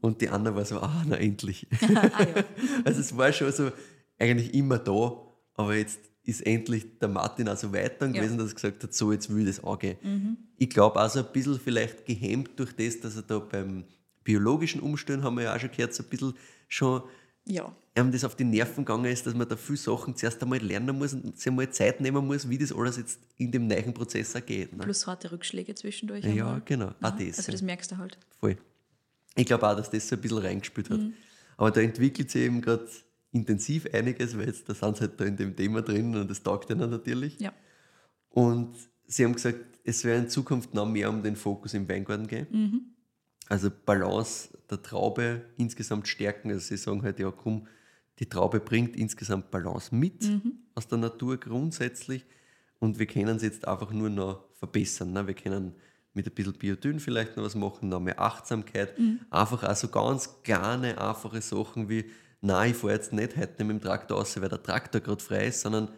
Und 0.00 0.20
die 0.20 0.28
Anna 0.28 0.54
war 0.54 0.64
so, 0.64 0.78
ah, 0.80 1.04
na 1.06 1.16
endlich. 1.16 1.66
ah. 1.94 2.10
Also 2.84 3.00
es 3.00 3.16
war 3.16 3.32
schon 3.32 3.52
so 3.52 3.70
eigentlich 4.18 4.54
immer 4.54 4.78
da, 4.78 5.16
aber 5.54 5.76
jetzt 5.76 6.00
ist 6.24 6.46
endlich 6.46 6.98
der 7.00 7.08
Martin 7.08 7.48
auch 7.48 7.56
so 7.56 7.72
weit 7.72 8.00
dann 8.00 8.14
Ja. 8.14 8.20
gewesen, 8.20 8.38
dass 8.38 8.50
er 8.50 8.54
gesagt 8.54 8.82
hat, 8.84 8.94
so 8.94 9.10
jetzt 9.12 9.34
will 9.34 9.48
ich 9.48 9.56
das 9.56 9.64
angehen. 9.64 10.36
Ich 10.56 10.70
glaube 10.70 11.00
auch 11.00 11.10
so 11.10 11.18
ein 11.18 11.32
bisschen 11.32 11.58
vielleicht 11.58 12.06
gehemmt 12.06 12.50
durch 12.56 12.72
das, 12.76 13.00
dass 13.00 13.16
er 13.16 13.22
da 13.22 13.40
beim 13.40 13.84
biologischen 14.22 14.80
Umstellen, 14.80 15.24
haben 15.24 15.36
wir 15.36 15.44
ja 15.44 15.56
auch 15.56 15.60
schon 15.60 15.72
gehört, 15.72 15.94
so 15.94 16.04
ein 16.04 16.08
bisschen 16.08 16.34
schon 16.68 17.02
ja. 17.44 17.74
Einem 17.94 18.10
das 18.10 18.24
auf 18.24 18.34
die 18.36 18.44
Nerven 18.44 18.84
gegangen 18.84 19.04
ist, 19.06 19.26
dass 19.26 19.34
man 19.34 19.48
da 19.48 19.56
viele 19.56 19.76
Sachen 19.76 20.16
zuerst 20.16 20.42
einmal 20.42 20.58
lernen 20.58 20.96
muss 20.96 21.12
und 21.12 21.36
sich 21.36 21.48
einmal 21.48 21.70
Zeit 21.70 22.00
nehmen 22.00 22.26
muss, 22.26 22.48
wie 22.48 22.56
das 22.56 22.72
alles 22.72 22.96
jetzt 22.96 23.20
in 23.36 23.52
dem 23.52 23.66
neuen 23.66 23.92
Prozess 23.92 24.34
auch 24.34 24.44
geht. 24.44 24.74
Ne? 24.74 24.82
Plus 24.82 25.06
harte 25.06 25.30
Rückschläge 25.30 25.74
zwischendurch. 25.74 26.24
Ja, 26.24 26.30
einmal. 26.30 26.62
genau. 26.64 26.88
Auch 27.00 27.02
Ja, 27.02 27.10
das, 27.10 27.38
Also 27.38 27.52
das 27.52 27.62
merkst 27.62 27.92
du 27.92 27.98
halt. 27.98 28.18
Voll. 28.40 28.56
Ich 29.36 29.46
glaube 29.46 29.68
auch, 29.68 29.76
dass 29.76 29.90
das 29.90 30.08
so 30.08 30.16
ein 30.16 30.22
bisschen 30.22 30.38
reingespielt 30.38 30.90
hat. 30.90 30.98
Mhm. 30.98 31.14
Aber 31.56 31.70
da 31.70 31.80
entwickelt 31.80 32.30
sich 32.30 32.42
eben 32.42 32.60
gerade 32.62 32.86
intensiv 33.30 33.86
einiges, 33.92 34.36
weil 34.36 34.46
jetzt, 34.46 34.68
da 34.68 34.74
sind 34.74 34.96
sie 34.96 35.00
halt 35.02 35.20
da 35.20 35.24
in 35.24 35.36
dem 35.36 35.54
Thema 35.54 35.82
drin 35.82 36.16
und 36.16 36.30
das 36.30 36.42
taugt 36.42 36.70
ihnen 36.70 36.90
natürlich. 36.90 37.38
Ja. 37.40 37.52
Und 38.30 38.74
sie 39.06 39.24
haben 39.24 39.34
gesagt, 39.34 39.58
es 39.84 40.04
wäre 40.04 40.18
in 40.18 40.28
Zukunft 40.28 40.74
noch 40.74 40.86
mehr 40.86 41.10
um 41.10 41.22
den 41.22 41.36
Fokus 41.36 41.74
im 41.74 41.88
Weingarten 41.88 42.26
gehen. 42.26 42.46
Mhm. 42.50 42.80
Also 43.48 43.70
Balance 43.70 44.48
der 44.70 44.82
Traube 44.82 45.42
insgesamt 45.58 46.08
stärken. 46.08 46.50
Also 46.50 46.68
sie 46.68 46.76
sagen 46.76 47.02
halt, 47.02 47.18
ja 47.18 47.30
komm, 47.30 47.66
die 48.22 48.28
Traube 48.28 48.60
bringt 48.60 48.94
insgesamt 48.94 49.50
Balance 49.50 49.92
mit 49.92 50.22
Mhm. 50.22 50.52
aus 50.76 50.86
der 50.86 50.98
Natur 50.98 51.38
grundsätzlich 51.38 52.24
und 52.78 53.00
wir 53.00 53.06
können 53.06 53.40
sie 53.40 53.46
jetzt 53.46 53.66
einfach 53.66 53.90
nur 53.90 54.10
noch 54.10 54.44
verbessern. 54.54 55.12
Ne? 55.12 55.26
Wir 55.26 55.34
können 55.34 55.74
mit 56.14 56.28
ein 56.28 56.32
bisschen 56.32 56.52
Biodyn 56.52 57.00
vielleicht 57.00 57.36
noch 57.36 57.42
was 57.42 57.56
machen, 57.56 57.88
noch 57.88 57.98
mehr 57.98 58.20
Achtsamkeit. 58.20 58.96
Mhm. 58.96 59.18
Einfach 59.28 59.64
auch 59.64 59.74
so 59.74 59.88
ganz 59.88 60.40
kleine, 60.44 61.00
einfache 61.00 61.42
Sachen 61.42 61.88
wie, 61.88 62.04
nein, 62.40 62.70
ich 62.70 62.76
fahre 62.76 62.92
jetzt 62.92 63.12
nicht 63.12 63.36
heute 63.36 63.64
mit 63.64 63.78
dem 63.78 63.80
Traktor 63.80 64.18
raus, 64.18 64.40
weil 64.40 64.48
der 64.48 64.62
Traktor 64.62 65.00
gerade 65.00 65.20
frei 65.20 65.46
ist, 65.48 65.62
sondern 65.62 65.88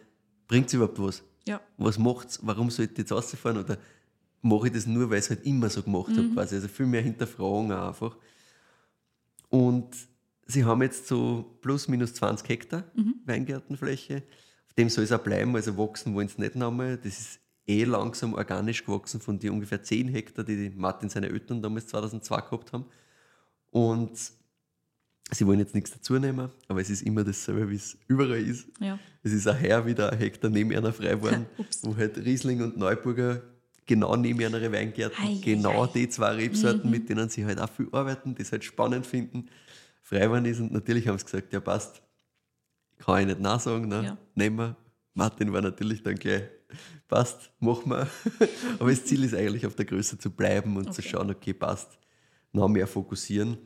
bringt 0.47 0.67
es 0.67 0.73
überhaupt 0.73 0.99
was? 0.99 1.23
Ja. 1.47 1.61
was 1.77 1.99
macht's, 1.99 2.39
warum 2.41 2.71
sollte 2.71 2.93
ich 2.93 2.97
jetzt 2.97 3.11
rausfahren 3.11 3.59
oder 3.59 3.77
mache 4.41 4.65
ich 4.65 4.73
das 4.73 4.87
nur, 4.87 5.11
weil 5.11 5.19
ich 5.19 5.25
es 5.25 5.29
halt 5.29 5.45
immer 5.45 5.69
so 5.69 5.83
gemacht 5.83 6.09
habe 6.17 6.29
quasi. 6.33 6.55
Also 6.55 6.69
viel 6.69 6.87
mehr 6.87 7.03
hinterfragen 7.03 7.71
einfach. 7.71 8.17
Und 9.49 9.89
sie 10.45 10.63
haben 10.63 10.81
jetzt 10.81 11.07
so 11.07 11.57
plus 11.61 11.87
minus 11.87 12.13
20 12.13 12.47
Hektar 12.47 12.83
Weingärtenfläche. 13.25 14.23
Auf 14.67 14.73
dem 14.73 14.89
soll 14.89 15.03
es 15.03 15.11
auch 15.11 15.19
bleiben, 15.23 15.55
also 15.55 15.77
wachsen 15.77 16.13
wollen 16.13 16.27
sie 16.27 16.41
nicht 16.41 16.55
nochmal. 16.55 16.97
Das 16.97 17.19
ist 17.19 17.39
eh 17.67 17.83
langsam 17.83 18.33
organisch 18.33 18.85
gewachsen 18.85 19.19
von 19.19 19.39
den 19.39 19.51
ungefähr 19.51 19.81
10 19.81 20.09
Hektar, 20.09 20.45
die 20.45 20.55
die 20.55 20.75
Martin 20.75 21.09
seine 21.09 21.29
Eltern 21.29 21.61
damals 21.61 21.87
2002 21.87 22.41
gehabt 22.41 22.73
haben. 22.73 22.85
Und 23.71 24.11
sie 25.31 25.47
wollen 25.47 25.59
jetzt 25.59 25.73
nichts 25.73 25.91
dazu 25.91 26.19
nehmen, 26.19 26.49
aber 26.67 26.81
es 26.81 26.89
ist 26.89 27.01
immer 27.01 27.23
dasselbe, 27.23 27.69
wie 27.69 27.75
es 27.75 27.97
überall 28.07 28.37
ist. 28.37 28.67
Ja. 28.79 28.99
Es 29.23 29.33
ist 29.33 29.47
auch 29.47 29.59
her 29.59 29.85
wieder 29.85 30.11
ein 30.11 30.19
Hektar 30.19 30.49
neben 30.51 30.71
einer 30.75 30.93
frei 30.93 31.15
geworden, 31.15 31.47
wo 31.81 31.95
halt 31.95 32.17
Riesling 32.17 32.61
und 32.61 32.77
Neuburger 32.77 33.41
genau 33.85 34.15
neben 34.15 34.43
einer 34.43 34.71
Weingärten, 34.71 35.23
Ei, 35.23 35.39
genau 35.43 35.85
ei. 35.85 35.89
die 35.93 36.09
zwei 36.09 36.31
Rebsorten, 36.35 36.89
mit 36.89 37.09
denen 37.09 37.29
sie 37.29 37.45
halt 37.45 37.59
auch 37.59 37.69
viel 37.69 37.87
arbeiten, 37.91 38.35
das 38.35 38.51
halt 38.51 38.63
spannend 38.63 39.05
finden, 39.05 39.47
frei 40.05 40.19
geworden 40.19 40.45
ist 40.45 40.59
und 40.59 40.71
natürlich 40.71 41.07
haben 41.07 41.17
sie 41.17 41.25
gesagt, 41.25 41.51
ja 41.51 41.59
passt, 41.59 42.01
kann 42.99 43.21
ich 43.21 43.25
nicht 43.27 43.39
nachsagen, 43.41 43.87
ne? 43.89 44.03
Ja. 44.05 44.17
nehmen 44.35 44.57
wir. 44.57 44.77
Martin 45.15 45.51
war 45.51 45.61
natürlich 45.61 46.03
dann 46.03 46.15
gleich, 46.15 46.43
passt, 47.07 47.51
machen 47.59 47.89
wir. 47.89 48.07
Aber 48.79 48.89
das 48.91 49.03
Ziel 49.05 49.23
ist 49.23 49.33
eigentlich 49.33 49.65
auf 49.65 49.75
der 49.75 49.85
Größe 49.85 50.17
zu 50.19 50.29
bleiben 50.29 50.77
und 50.77 50.93
zu 50.93 51.01
Okay. 51.01 51.09
schauen, 51.09 51.31
okay, 51.31 51.53
passt, 51.53 51.97
noch 52.51 52.67
mehr 52.67 52.85
fokussieren. 52.87 53.57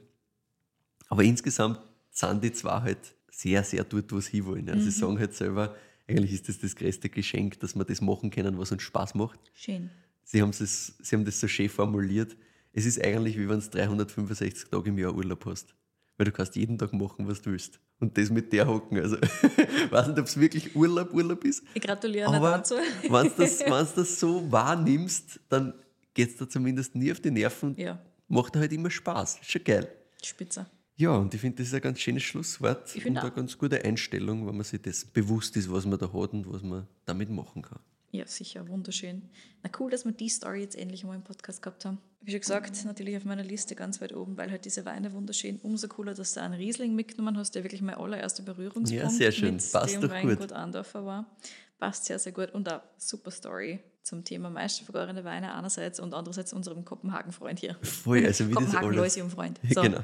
Aber 1.10 1.24
insgesamt 1.24 1.80
sind 2.12 2.44
die 2.44 2.52
zwei 2.54 2.82
halt 2.82 3.00
sehr, 3.32 3.64
sehr 3.64 3.84
dort, 3.84 4.12
wo 4.12 4.20
sie 4.20 4.32
hinwollen. 4.38 4.70
Also 4.70 4.86
sie 4.86 4.92
sagen 4.92 5.20
halt 5.20 5.34
selber, 5.34 5.76
eigentlich 6.08 6.34
ist 6.34 6.48
das 6.50 6.60
das 6.60 6.76
größte 6.76 7.10
Geschenk, 7.10 7.60
dass 7.60 7.76
wir 7.76 7.84
das 7.84 8.00
machen 8.02 8.30
können, 8.32 8.58
was 8.58 8.72
uns 8.72 8.84
Spaß 8.84 9.16
macht. 9.16 9.40
Schön. 9.54 9.90
Sie, 10.24 10.42
haben 10.42 10.52
das, 10.52 10.94
sie 11.02 11.16
haben 11.16 11.26
das 11.26 11.40
so 11.40 11.48
schön 11.48 11.70
formuliert. 11.70 12.36
Es 12.74 12.86
ist 12.86 13.04
eigentlich, 13.04 13.38
wie 13.38 13.50
wenn 13.50 13.60
du 13.60 13.68
365 13.70 14.70
Tage 14.70 14.90
im 14.90 14.98
Jahr 15.00 15.14
Urlaub 15.16 15.46
hast. 15.46 15.74
Weil 16.20 16.26
du 16.26 16.32
kannst 16.34 16.55
jeden 16.57 16.78
Tag 16.78 16.91
machen, 16.91 17.28
was 17.30 17.41
du 17.41 17.51
willst. 17.51 17.80
Und 18.01 18.17
das 18.17 18.30
mit 18.30 18.51
der 18.51 18.67
hocken. 18.67 18.99
Also, 18.99 19.15
ich 19.15 19.22
weiß 19.91 20.07
nicht, 20.07 20.20
ob 20.20 20.26
es 20.26 20.38
wirklich 20.38 20.76
Urlaub, 20.76 21.13
Urlaub 21.13 21.45
ist. 21.45 21.63
Ich 21.74 21.82
gratuliere 21.82 22.28
Aber 22.28 22.51
dazu. 22.51 22.76
wenn 22.76 23.24
du 23.24 23.30
das, 23.38 23.59
wenn's 23.65 23.93
das 23.93 24.20
so 24.20 24.51
wahrnimmst, 24.51 25.39
dann 25.47 25.74
geht 26.13 26.32
es 26.32 26.36
dir 26.36 26.49
zumindest 26.49 26.93
nie 26.93 27.09
auf 27.11 27.22
die 27.22 27.32
Nerven. 27.32 27.74
Ja, 27.78 27.99
Macht 28.28 28.55
halt 28.57 28.72
immer 28.74 28.91
Spaß. 28.91 29.39
Ist 29.39 29.49
schon 29.49 29.63
geil. 29.63 29.88
spitze. 30.22 30.65
Ja, 30.97 31.11
und 31.11 31.34
ich 31.34 31.39
finde, 31.39 31.59
das 31.59 31.67
ist 31.67 31.74
ein 31.74 31.80
ganz 31.82 32.01
schönes 32.01 32.24
Schlusswort 32.24 32.89
Ich 32.89 32.95
und 32.97 33.01
find 33.03 33.17
eine 33.20 33.30
auch. 33.32 33.34
ganz 33.36 33.57
gute 33.57 33.82
Einstellung, 33.86 34.45
wenn 34.45 34.55
man 34.57 34.65
sich 34.65 34.82
das 34.82 35.05
bewusst 35.05 35.55
ist, 35.55 35.72
was 35.72 35.86
man 35.86 35.97
da 35.97 36.07
hat 36.11 36.34
und 36.34 36.51
was 36.51 36.61
man 36.61 36.86
damit 37.05 37.30
machen 37.30 37.61
kann. 37.61 37.80
Ja, 38.12 38.26
sicher, 38.26 38.68
wunderschön. 38.68 39.22
Na 39.64 39.70
cool, 39.80 39.91
dass 39.91 40.03
wir 40.05 40.12
die 40.12 40.30
Story 40.30 40.62
jetzt 40.62 40.76
endlich 40.76 41.03
einmal 41.03 41.18
im 41.18 41.24
Podcast 41.24 41.62
gehabt 41.62 41.86
haben. 41.86 41.99
Wie 42.22 42.32
schon 42.32 42.39
gesagt, 42.41 42.84
natürlich 42.86 43.16
auf 43.16 43.24
meiner 43.26 43.43
Liste 43.43 43.76
ganz 43.76 44.01
weit 44.01 44.14
oben, 44.16 44.36
weil 44.36 44.49
halt 44.51 44.66
diese 44.66 44.84
Weine 44.86 45.14
wunderschön. 45.14 45.60
Umso 45.62 45.88
cooler, 45.88 46.14
dass 46.16 46.34
du 46.34 46.41
einen 46.41 46.55
Riesling 46.55 46.95
mitgenommen 46.95 47.38
hast, 47.38 47.53
der 47.55 47.64
wirklich 47.64 47.82
mein 47.82 47.95
allererster 47.95 48.43
Berührungspunkt 48.43 48.91
Ja, 48.91 49.10
sehr 49.10 49.32
schön. 49.32 49.55
mit 49.55 49.72
Passt 49.72 49.93
dem 49.93 50.01
doch 50.01 50.10
Weingut 50.10 50.39
gut. 50.39 50.51
Andorfer 50.53 51.05
war. 51.05 51.38
Passt 51.78 52.05
sehr, 52.05 52.18
sehr 52.20 52.32
gut. 52.32 52.51
Und 52.51 52.68
eine 52.68 52.82
super 52.97 53.32
Story 53.32 53.80
zum 54.01 54.24
Thema 54.24 54.49
meistervergorene 54.49 55.24
Weine 55.24 55.53
einerseits 55.53 55.99
und 55.99 56.14
andererseits 56.16 56.51
unserem 56.51 56.84
Kopenhagen-Freund 56.84 57.60
hier. 57.60 57.76
Voll, 57.84 58.26
also 58.26 58.47
wie 58.49 58.53
das 58.53 58.57
alles, 58.64 58.72
Kopenhagen-Leusium-Freund. 58.74 59.60
So. 59.74 59.82
genau. 59.84 59.99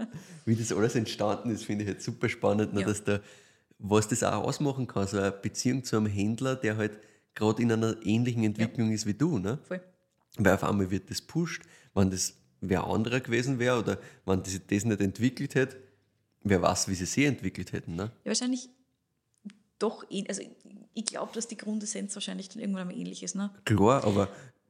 wie 0.46 0.56
das 0.56 0.72
alles 0.72 0.94
entstanden 0.94 1.50
ist, 1.50 1.64
finde 1.64 1.84
ich 1.84 1.90
halt 1.90 2.02
super 2.02 2.28
spannend, 2.30 2.72
ne, 2.72 2.80
Ja. 2.80 2.86
dass 2.86 3.04
da, 3.04 3.20
was 3.78 4.08
das 4.08 4.22
auch 4.24 4.42
ausmachen 4.44 4.86
kann, 4.86 5.06
so 5.06 5.18
eine 5.18 5.30
Beziehung 5.30 5.84
zu 5.84 5.96
einem 5.98 6.06
Händler, 6.06 6.56
der 6.56 6.76
halt 6.78 6.92
gerade 7.40 7.62
in 7.62 7.72
einer 7.72 7.96
ähnlichen 8.04 8.44
Entwicklung 8.44 8.92
ist 8.92 9.06
wie 9.06 9.14
du. 9.14 9.38
Ne? 9.38 9.58
Voll. 9.66 9.80
Weil 10.36 10.54
auf 10.54 10.62
einmal 10.64 10.90
wird 10.90 11.10
das 11.10 11.20
pusht, 11.20 11.62
wenn 11.94 12.10
das 12.10 12.34
wer 12.60 12.84
anderer 12.84 13.20
gewesen 13.20 13.58
wäre 13.58 13.78
oder 13.80 13.98
wenn 14.26 14.42
das, 14.42 14.60
das 14.68 14.84
nicht 14.84 15.00
entwickelt 15.00 15.54
hätte, 15.54 15.76
wer 16.42 16.60
weiß, 16.62 16.88
wie 16.88 16.94
sie 16.94 17.06
sich 17.06 17.24
entwickelt 17.24 17.72
hätten. 17.72 17.94
Ne? 17.96 18.12
Ja, 18.24 18.28
wahrscheinlich 18.30 18.68
doch, 19.78 20.04
ähn- 20.10 20.28
also 20.28 20.42
ich 20.92 21.04
glaube, 21.06 21.32
dass 21.34 21.48
die 21.48 21.56
Grundessenz 21.56 22.14
wahrscheinlich 22.14 22.48
dann 22.50 22.60
irgendwann 22.60 22.82
einmal 22.82 22.96
ähnlich 22.96 23.22
ist. 23.22 23.34
Ne? 23.34 23.50
Klar, 23.64 24.04
aber 24.04 24.28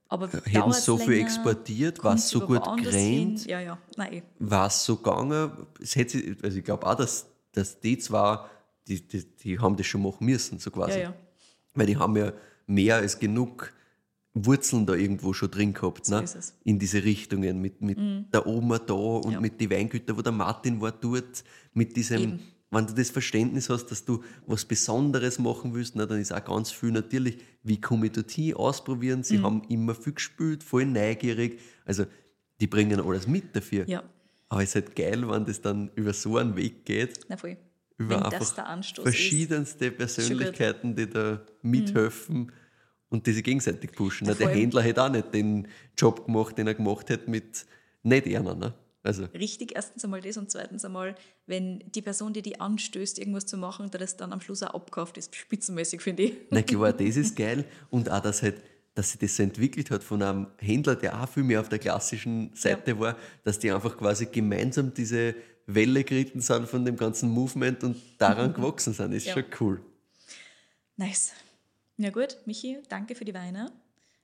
Aber 0.08 0.28
hätten 0.44 0.72
so 0.72 0.98
viel 0.98 1.18
exportiert, 1.20 2.02
war 2.04 2.14
es 2.14 2.28
so 2.28 2.40
gut 2.40 2.62
gerannt, 2.62 3.44
Ja, 3.46 3.60
ja, 3.60 3.78
eh. 4.10 4.22
war 4.38 4.66
es 4.68 4.84
so 4.84 4.96
gegangen, 4.96 5.50
es 5.80 5.96
hätte, 5.96 6.36
also 6.42 6.58
ich 6.58 6.64
glaube 6.64 6.86
auch, 6.86 6.94
dass, 6.96 7.26
dass 7.52 7.78
die 7.80 7.98
zwei, 7.98 8.38
die, 8.86 9.06
die, 9.06 9.24
die 9.36 9.58
haben 9.58 9.76
das 9.76 9.86
schon 9.86 10.02
machen 10.02 10.24
müssen, 10.24 10.58
so 10.60 10.70
quasi. 10.70 10.92
ja, 10.98 10.98
ja. 11.10 11.14
Weil 11.74 11.86
die 11.86 11.96
haben 11.96 12.16
ja 12.16 12.32
mehr 12.70 12.96
als 12.96 13.18
genug 13.18 13.72
Wurzeln 14.32 14.86
da 14.86 14.94
irgendwo 14.94 15.32
schon 15.32 15.50
drin 15.50 15.74
gehabt, 15.74 16.06
So 16.06 16.20
ne? 16.20 16.24
in 16.64 16.78
diese 16.78 17.02
Richtungen, 17.02 17.60
mit, 17.60 17.80
mit 17.82 17.98
der 18.32 18.46
Oma 18.46 18.78
da 18.78 18.94
und 18.94 19.32
Ja. 19.32 19.40
mit 19.40 19.60
den 19.60 19.70
Weingütern, 19.70 20.16
wo 20.16 20.22
der 20.22 20.32
Martin 20.32 20.80
war 20.80 20.92
dort, 20.92 21.42
mit 21.74 21.96
diesem, 21.96 22.22
Eben. 22.22 22.40
wenn 22.70 22.86
du 22.86 22.94
das 22.94 23.10
Verständnis 23.10 23.68
hast, 23.68 23.86
dass 23.86 24.04
du 24.04 24.22
was 24.46 24.64
Besonderes 24.64 25.40
machen 25.40 25.74
willst, 25.74 25.96
na, 25.96 26.06
dann 26.06 26.20
ist 26.20 26.32
auch 26.32 26.44
ganz 26.44 26.70
viel 26.70 26.92
natürlich, 26.92 27.38
wie 27.64 27.80
komme 27.80 28.06
ich 28.06 28.12
dorthin, 28.12 28.54
ausprobieren. 28.54 29.18
Mhm. 29.20 29.24
Sie 29.24 29.38
haben 29.40 29.62
immer 29.68 29.96
viel 29.96 30.12
gespielt, 30.12 30.62
voll 30.62 30.86
neugierig. 30.86 31.58
Also 31.84 32.04
die 32.60 32.68
bringen 32.68 33.00
alles 33.00 33.26
mit 33.26 33.56
dafür. 33.56 33.88
Ja, 33.88 34.04
Aber 34.48 34.62
es 34.62 34.68
ist 34.70 34.74
halt 34.76 34.94
geil, 34.94 35.28
wenn 35.28 35.44
das 35.44 35.60
dann 35.60 35.90
über 35.96 36.12
so 36.12 36.36
einen 36.36 36.54
Weg 36.56 36.84
geht, 36.84 37.18
na 37.28 37.36
voll. 37.36 37.56
Über 38.00 38.16
Wenn 38.16 38.22
einfach 38.22 38.38
das 38.38 38.54
der 38.54 38.66
Anstoß 38.66 39.02
verschiedenste 39.02 39.90
Persönlichkeiten, 39.90 40.96
die 40.96 41.08
da 41.08 41.40
mithelfen 41.60 42.50
und 43.10 43.26
die 43.26 43.32
sich 43.32 43.44
gegenseitig 43.44 43.92
pushen. 43.92 44.26
Ja, 44.26 44.34
der 44.34 44.48
Händler 44.48 44.82
hätte 44.82 45.02
auch 45.02 45.10
nicht 45.10 45.34
den 45.34 45.68
Job 45.96 46.24
gemacht, 46.24 46.56
den 46.56 46.66
er 46.66 46.74
gemacht 46.74 47.10
hätte 47.10 47.30
mit 47.30 47.66
nicht 48.02 48.26
einer. 48.26 48.54
Ne? 48.54 48.72
Also, 49.02 49.24
ist. 49.24 49.34
Richtig, 49.34 49.72
erstens 49.74 50.02
einmal 50.02 50.22
das 50.22 50.38
und 50.38 50.50
zweitens 50.50 50.84
einmal, 50.84 51.14
wenn 51.46 51.84
die 51.94 52.00
Person, 52.00 52.32
die 52.32 52.42
die 52.42 52.58
anstößt, 52.58 53.18
irgendwas 53.18 53.44
zu 53.44 53.58
machen, 53.58 53.90
der 53.90 54.00
das 54.00 54.16
dann 54.16 54.32
am 54.32 54.40
Schluss 54.40 54.62
auch 54.62 54.74
abkauft, 54.74 55.18
ist 55.18 55.36
spitzenmäßig, 55.36 56.00
finde 56.00 56.22
ich. 56.24 56.34
na 56.50 56.62
klar, 56.62 56.92
das 56.94 57.16
ist 57.16 57.36
geil. 57.36 57.66
Und 57.90 58.10
auch, 58.10 58.20
dass 58.20 58.42
halt 58.42 58.62
dass 58.94 59.12
sich 59.12 59.20
das 59.20 59.36
so 59.36 59.44
entwickelt 59.44 59.90
hat 59.92 60.02
von 60.02 60.20
einem 60.20 60.48
Händler, 60.58 60.96
der 60.96 61.22
auch 61.22 61.28
viel 61.28 61.44
mehr 61.44 61.60
auf 61.60 61.68
der 61.68 61.78
klassischen 61.78 62.50
Seite 62.54 62.90
ja. 62.90 62.98
war, 62.98 63.16
dass 63.44 63.58
die 63.58 63.70
einfach 63.70 63.96
quasi 63.96 64.26
gemeinsam 64.26 64.92
diese 64.92 65.36
Welle 65.74 66.04
geritten 66.04 66.40
sind 66.40 66.68
von 66.68 66.84
dem 66.84 66.96
ganzen 66.96 67.30
Movement 67.30 67.84
und 67.84 67.96
daran 68.18 68.52
gewachsen 68.54 68.92
sind. 68.92 69.12
Ist 69.12 69.26
ja. 69.26 69.34
schon 69.34 69.44
cool. 69.60 69.82
Nice. 70.96 71.32
Ja 71.96 72.10
gut, 72.10 72.38
Michi, 72.46 72.78
danke 72.88 73.14
für 73.14 73.24
die 73.24 73.34
Weine. 73.34 73.72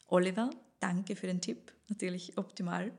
Oliver, 0.09 0.51
danke 0.81 1.17
für 1.17 1.27
den 1.27 1.41
Tipp. 1.41 1.73
Natürlich 1.89 2.39
optimal. 2.39 2.93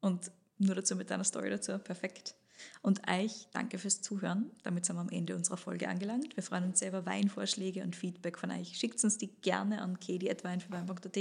Und 0.00 0.30
nur 0.58 0.74
dazu 0.74 0.96
mit 0.96 1.10
deiner 1.10 1.24
Story 1.24 1.50
dazu, 1.50 1.78
perfekt. 1.78 2.34
Und 2.82 3.00
euch 3.08 3.48
danke 3.52 3.78
fürs 3.78 4.02
Zuhören. 4.02 4.50
Damit 4.64 4.84
sind 4.84 4.96
wir 4.96 5.00
am 5.00 5.10
Ende 5.10 5.36
unserer 5.36 5.56
Folge 5.56 5.88
angelangt. 5.88 6.36
Wir 6.36 6.42
freuen 6.42 6.64
uns 6.64 6.80
sehr 6.80 6.88
über 6.88 7.06
Weinvorschläge 7.06 7.82
und 7.82 7.94
Feedback 7.94 8.38
von 8.38 8.50
euch. 8.50 8.76
Schickt 8.76 9.02
uns 9.04 9.18
die 9.18 9.28
gerne 9.40 9.80
an 9.80 10.00
kedi.weinfürwein.at 10.00 11.18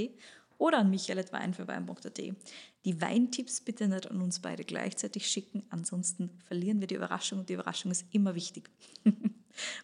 oder 0.58 0.80
an 0.80 0.90
michael.weinfürwein.at. 0.90 2.18
Die 2.86 3.02
Weintipps 3.02 3.62
bitte 3.62 3.88
nicht 3.88 4.10
an 4.10 4.22
uns 4.22 4.40
beide 4.40 4.64
gleichzeitig 4.64 5.30
schicken, 5.30 5.64
ansonsten 5.70 6.30
verlieren 6.46 6.80
wir 6.80 6.88
die 6.88 6.96
Überraschung 6.96 7.40
und 7.40 7.50
die 7.50 7.54
Überraschung 7.54 7.92
ist 7.92 8.06
immer 8.12 8.36
wichtig. 8.36 8.70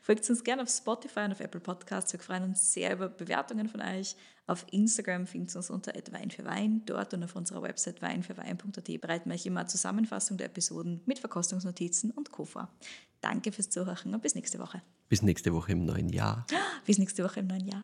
Folgt 0.02 0.30
uns 0.30 0.44
gerne 0.44 0.62
auf 0.62 0.70
Spotify 0.70 1.22
und 1.22 1.32
auf 1.32 1.40
Apple 1.40 1.60
Podcasts. 1.60 2.14
Wir 2.14 2.20
freuen 2.20 2.44
uns 2.44 2.74
sehr 2.74 2.94
über 2.94 3.10
Bewertungen 3.10 3.68
von 3.68 3.82
euch. 3.82 4.16
Auf 4.46 4.66
Instagram 4.72 5.26
findet 5.26 5.56
ihr 5.56 5.58
uns 5.58 5.70
unter 5.70 5.94
Wein 6.12 6.30
für 6.30 6.46
Wein. 6.46 6.84
Dort 6.86 7.14
und 7.14 7.24
auf 7.24 7.36
unserer 7.36 7.62
Website 7.64 8.02
weinfürwein.at 8.02 9.02
bereiten 9.02 9.30
wir 9.30 9.36
euch 9.36 9.46
immer 9.46 9.62
eine 9.62 9.70
Zusammenfassung 9.70 10.38
der 10.38 10.48
Episoden 10.48 11.02
mit 11.06 11.20
Verkostungsnotizen 11.20 12.12
und 12.12 12.32
Co. 12.32 12.46
vor. 12.46 12.70
Danke 13.22 13.52
fürs 13.52 13.70
Zuhören 13.70 14.14
und 14.14 14.22
bis 14.22 14.36
nächste 14.36 14.60
Woche. 14.60 14.82
Bis 15.08 15.22
nächste 15.22 15.54
Woche 15.54 15.72
im 15.72 15.86
neuen 15.86 16.10
Jahr. 16.10 16.46
Bis 16.86 16.98
nächste 16.98 17.24
Woche 17.24 17.40
im 17.40 17.48
neuen 17.48 17.66
Jahr. 17.66 17.84